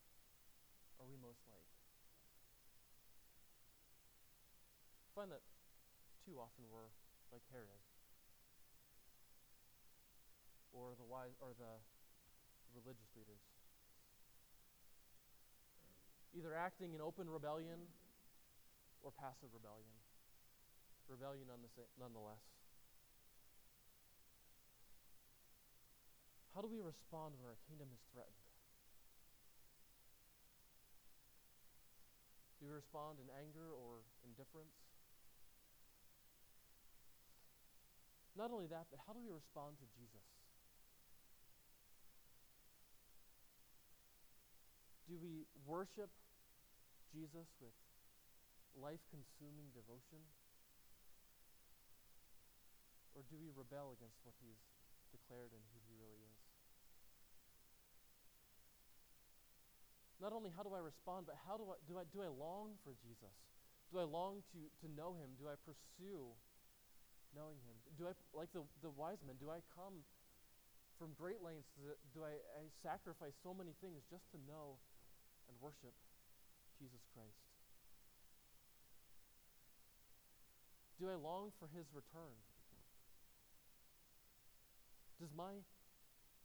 are 1.00 1.06
we 1.06 1.16
most 1.16 1.40
like? 1.48 1.66
Find 5.14 5.30
that 5.30 5.42
too 6.24 6.40
often 6.40 6.64
we're 6.72 6.88
like 7.28 7.44
Herod 7.52 7.84
or 10.72 10.96
the 10.96 11.04
wise 11.04 11.36
or 11.38 11.52
the 11.54 11.78
religious 12.74 13.12
leaders. 13.14 13.44
Either 16.34 16.50
acting 16.56 16.96
in 16.96 17.00
open 17.00 17.30
rebellion 17.30 17.86
or 19.04 19.12
passive 19.14 19.52
rebellion. 19.54 19.94
Rebellion 21.06 21.46
nonetheless. 22.00 22.42
How 26.56 26.62
do 26.62 26.66
we 26.66 26.80
respond 26.80 27.38
when 27.38 27.46
our 27.46 27.58
kingdom 27.68 27.90
is 27.92 28.02
threatened? 28.10 28.42
Do 32.58 32.66
we 32.66 32.72
respond 32.72 33.18
in 33.20 33.28
anger 33.30 33.74
or 33.74 34.06
indifference? 34.24 34.83
Not 38.34 38.50
only 38.50 38.66
that, 38.66 38.90
but 38.90 38.98
how 39.06 39.14
do 39.14 39.22
we 39.22 39.30
respond 39.30 39.78
to 39.78 39.86
Jesus? 39.94 40.26
Do 45.06 45.14
we 45.14 45.46
worship 45.62 46.10
Jesus 47.14 47.46
with 47.62 47.76
life 48.74 49.02
consuming 49.14 49.70
devotion? 49.70 50.18
Or 53.14 53.22
do 53.30 53.38
we 53.38 53.54
rebel 53.54 53.94
against 53.94 54.18
what 54.26 54.34
he's 54.42 54.58
declared 55.14 55.54
and 55.54 55.62
who 55.70 55.78
he 55.86 55.94
really 55.94 56.18
is? 56.18 56.40
Not 60.18 60.34
only 60.34 60.50
how 60.50 60.66
do 60.66 60.74
I 60.74 60.82
respond, 60.82 61.30
but 61.30 61.38
how 61.46 61.54
do 61.54 61.70
I 61.70 61.78
do 61.86 62.02
I 62.02 62.04
do 62.10 62.26
I 62.26 62.30
long 62.32 62.74
for 62.82 62.98
Jesus? 62.98 63.34
Do 63.92 64.02
I 64.02 64.06
long 64.08 64.42
to, 64.50 64.58
to 64.82 64.86
know 64.90 65.14
him? 65.14 65.38
Do 65.38 65.46
I 65.46 65.54
pursue 65.62 66.34
knowing 67.34 67.58
him? 67.66 67.76
Do 67.98 68.06
I 68.08 68.14
like 68.32 68.50
the, 68.54 68.62
the 68.80 68.90
wise 68.94 69.20
men, 69.26 69.36
do 69.36 69.50
I 69.50 69.60
come 69.74 70.06
from 70.98 71.12
great 71.18 71.42
lengths? 71.42 71.74
Do 72.14 72.22
I, 72.22 72.38
I 72.54 72.70
sacrifice 72.82 73.34
so 73.42 73.52
many 73.52 73.74
things 73.82 74.06
just 74.08 74.24
to 74.32 74.38
know 74.46 74.78
and 75.50 75.54
worship 75.60 75.92
Jesus 76.78 77.02
Christ? 77.12 77.42
Do 81.02 81.10
I 81.10 81.18
long 81.18 81.50
for 81.58 81.66
his 81.74 81.90
return? 81.90 82.38
Does 85.20 85.30
my 85.34 85.62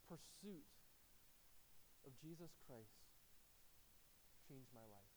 pursuit 0.10 0.66
of 2.06 2.12
Jesus 2.22 2.50
Christ 2.66 2.98
change 4.50 4.66
my 4.74 4.86
life? 4.90 5.14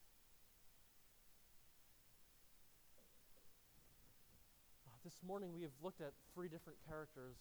Uh, 4.86 5.01
this 5.12 5.28
morning 5.28 5.52
we 5.52 5.62
have 5.62 5.76
looked 5.82 6.00
at 6.00 6.12
three 6.32 6.48
different 6.48 6.78
characters, 6.88 7.36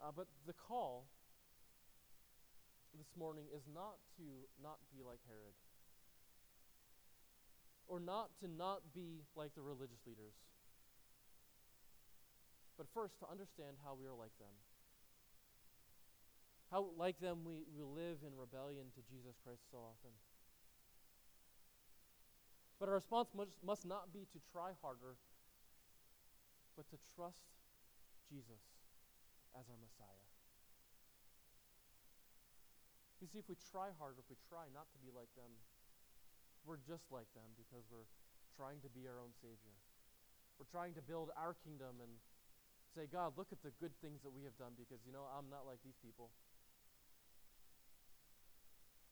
uh, 0.00 0.12
but 0.14 0.26
the 0.46 0.52
call 0.52 1.06
this 2.98 3.08
morning 3.16 3.44
is 3.56 3.62
not 3.72 3.96
to 4.16 4.22
not 4.62 4.76
be 4.92 5.00
like 5.02 5.20
Herod, 5.26 5.56
or 7.88 8.00
not 8.00 8.28
to 8.40 8.48
not 8.48 8.82
be 8.92 9.24
like 9.34 9.54
the 9.54 9.62
religious 9.62 10.04
leaders, 10.06 10.36
but 12.76 12.86
first 12.92 13.18
to 13.20 13.26
understand 13.30 13.80
how 13.82 13.96
we 13.98 14.06
are 14.06 14.14
like 14.14 14.36
them. 14.38 14.52
How, 16.70 16.88
like 16.96 17.20
them, 17.20 17.44
we, 17.44 17.64
we 17.72 17.84
live 17.84 18.24
in 18.24 18.36
rebellion 18.36 18.92
to 18.96 19.00
Jesus 19.08 19.36
Christ 19.44 19.60
so 19.70 19.78
often. 19.78 20.12
But 22.80 22.88
our 22.88 22.96
response 22.96 23.28
must, 23.36 23.50
must 23.64 23.84
not 23.84 24.12
be 24.12 24.26
to 24.32 24.38
try 24.50 24.72
harder, 24.80 25.16
but 26.76 26.88
to 26.90 26.98
trust 27.14 27.52
Jesus 28.28 28.64
as 29.52 29.68
our 29.68 29.80
Messiah. 29.80 30.28
You 33.22 33.30
see, 33.30 33.38
if 33.38 33.46
we 33.46 33.54
try 33.70 33.94
harder, 34.02 34.18
if 34.18 34.26
we 34.26 34.34
try 34.50 34.66
not 34.74 34.90
to 34.90 34.98
be 34.98 35.14
like 35.14 35.30
them, 35.38 35.54
we're 36.66 36.82
just 36.82 37.06
like 37.14 37.30
them 37.38 37.54
because 37.54 37.86
we're 37.86 38.10
trying 38.58 38.82
to 38.82 38.90
be 38.90 39.06
our 39.06 39.22
own 39.22 39.30
Savior. 39.38 39.78
We're 40.58 40.70
trying 40.70 40.94
to 40.98 41.02
build 41.02 41.30
our 41.38 41.54
kingdom 41.62 42.02
and 42.02 42.10
say, 42.94 43.06
God, 43.06 43.38
look 43.38 43.54
at 43.54 43.62
the 43.62 43.70
good 43.78 43.94
things 44.02 44.20
that 44.26 44.34
we 44.34 44.42
have 44.42 44.58
done 44.58 44.74
because, 44.74 45.00
you 45.06 45.14
know, 45.14 45.24
I'm 45.30 45.46
not 45.48 45.64
like 45.66 45.80
these 45.86 45.98
people. 46.02 46.34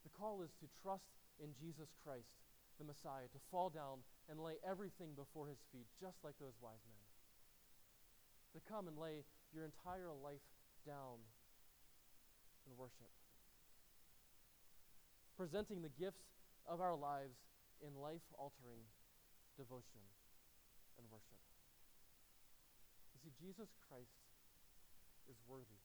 The 0.05 0.13
call 0.13 0.43
is 0.43 0.53
to 0.61 0.67
trust 0.83 1.07
in 1.41 1.55
Jesus 1.57 1.89
Christ, 2.05 2.35
the 2.79 2.85
Messiah, 2.85 3.31
to 3.33 3.41
fall 3.51 3.71
down 3.71 4.05
and 4.29 4.43
lay 4.43 4.61
everything 4.67 5.17
before 5.17 5.49
his 5.49 5.61
feet, 5.73 5.89
just 6.01 6.21
like 6.25 6.37
those 6.39 6.57
wise 6.61 6.85
men. 6.89 6.99
To 8.55 8.61
come 8.66 8.88
and 8.88 8.98
lay 8.98 9.22
your 9.55 9.64
entire 9.64 10.11
life 10.11 10.42
down 10.86 11.22
and 12.66 12.76
worship 12.76 13.11
presenting 15.40 15.80
the 15.80 15.88
gifts 15.96 16.28
of 16.68 16.84
our 16.84 16.92
lives 16.92 17.40
in 17.80 17.96
life 17.96 18.20
altering 18.36 18.84
devotion 19.57 20.05
and 21.01 21.09
worship. 21.09 21.40
You 23.16 23.24
see, 23.24 23.32
Jesus 23.40 23.72
Christ 23.88 24.20
is 25.32 25.40
worthy 25.48 25.80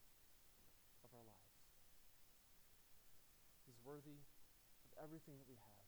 of 1.07 1.15
our 1.15 1.23
lives. 1.23 1.63
He's 3.63 3.79
worthy 3.87 4.19
of 4.83 4.91
everything 4.99 5.39
that 5.39 5.47
we 5.47 5.55
have. 5.55 5.87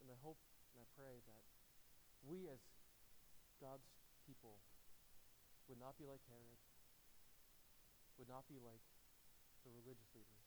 And 0.00 0.08
I 0.08 0.16
hope 0.24 0.40
and 0.72 0.80
I 0.80 0.88
pray 0.96 1.20
that 1.20 1.44
we, 2.24 2.48
as 2.48 2.64
God's 3.60 3.88
people, 4.26 4.60
would 5.66 5.80
not 5.80 5.98
be 5.98 6.06
like 6.06 6.22
Herod, 6.30 6.60
would 8.18 8.30
not 8.30 8.46
be 8.46 8.60
like 8.62 8.82
the 9.66 9.72
religious 9.74 10.08
leaders, 10.14 10.46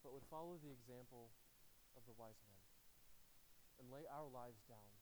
but 0.00 0.16
would 0.16 0.26
follow 0.32 0.56
the 0.58 0.72
example 0.72 1.30
of 1.96 2.02
the 2.08 2.16
wise 2.16 2.40
men 2.48 2.62
and 3.80 3.92
lay 3.92 4.08
our 4.08 4.30
lives 4.30 4.62
down 4.70 4.92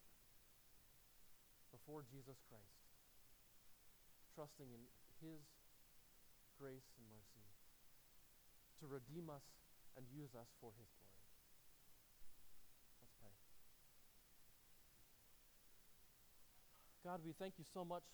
before 1.71 2.03
Jesus 2.03 2.43
Christ, 2.51 2.83
trusting 4.35 4.71
in 4.75 4.83
His 5.23 5.43
grace 6.59 6.91
and 6.99 7.07
mercy 7.09 7.47
to 8.81 8.89
redeem 8.89 9.31
us 9.31 9.45
and 9.97 10.07
use 10.09 10.35
us 10.35 10.49
for 10.61 10.73
His 10.77 10.89
glory. 10.97 11.25
Let's 13.01 13.15
pray. 13.21 13.37
God, 17.05 17.21
we 17.25 17.33
thank 17.33 17.55
you 17.59 17.65
so 17.73 17.85
much 17.85 18.05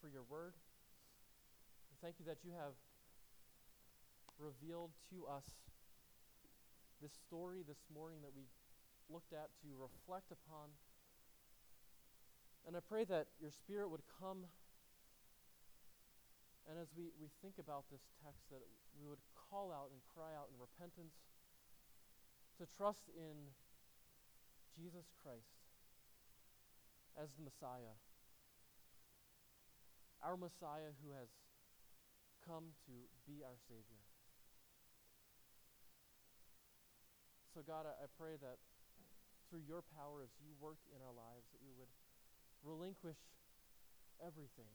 for 0.00 0.08
your 0.08 0.22
word 0.22 0.54
thank 2.02 2.18
you 2.18 2.26
that 2.26 2.42
you 2.42 2.50
have 2.50 2.74
revealed 4.34 4.90
to 5.06 5.22
us 5.30 5.46
this 6.98 7.14
story 7.14 7.62
this 7.62 7.78
morning 7.94 8.18
that 8.26 8.34
we 8.34 8.50
looked 9.06 9.30
at 9.30 9.54
to 9.62 9.70
reflect 9.78 10.34
upon. 10.34 10.74
And 12.66 12.74
I 12.74 12.82
pray 12.82 13.06
that 13.06 13.30
your 13.38 13.54
Spirit 13.54 13.86
would 13.86 14.02
come, 14.18 14.50
and 16.66 16.74
as 16.74 16.90
we, 16.98 17.14
we 17.22 17.30
think 17.38 17.62
about 17.62 17.86
this 17.86 18.02
text, 18.18 18.50
that 18.50 18.66
we 18.98 19.06
would 19.06 19.22
call 19.38 19.70
out 19.70 19.94
and 19.94 20.02
cry 20.10 20.34
out 20.34 20.50
in 20.50 20.58
repentance 20.58 21.14
to 22.58 22.66
trust 22.66 23.06
in 23.14 23.54
Jesus 24.74 25.06
Christ 25.22 25.61
as 27.20 27.28
the 27.36 27.44
Messiah, 27.44 27.96
our 30.22 30.36
Messiah 30.36 30.94
who 31.02 31.12
has 31.12 31.28
come 32.46 32.74
to 32.86 32.94
be 33.26 33.42
our 33.42 33.58
Savior. 33.68 34.02
So, 37.54 37.60
God, 37.60 37.84
I, 37.84 37.94
I 38.04 38.08
pray 38.16 38.40
that 38.40 38.58
through 39.50 39.68
your 39.68 39.84
power, 39.92 40.24
as 40.24 40.32
you 40.40 40.56
work 40.56 40.80
in 40.88 41.04
our 41.04 41.12
lives, 41.12 41.44
that 41.52 41.60
we 41.60 41.76
would 41.76 41.92
relinquish 42.64 43.20
everything 44.22 44.72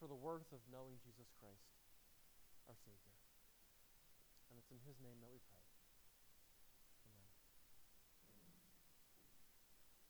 for 0.00 0.08
the 0.08 0.16
worth 0.16 0.48
of 0.52 0.64
knowing 0.72 0.96
Jesus 1.04 1.28
Christ, 1.36 1.68
our 2.68 2.78
Savior. 2.80 3.16
And 4.48 4.56
it's 4.56 4.72
in 4.72 4.80
His 4.88 4.96
name 5.04 5.20
that 5.20 5.28
we 5.28 5.42
pray. 5.44 5.63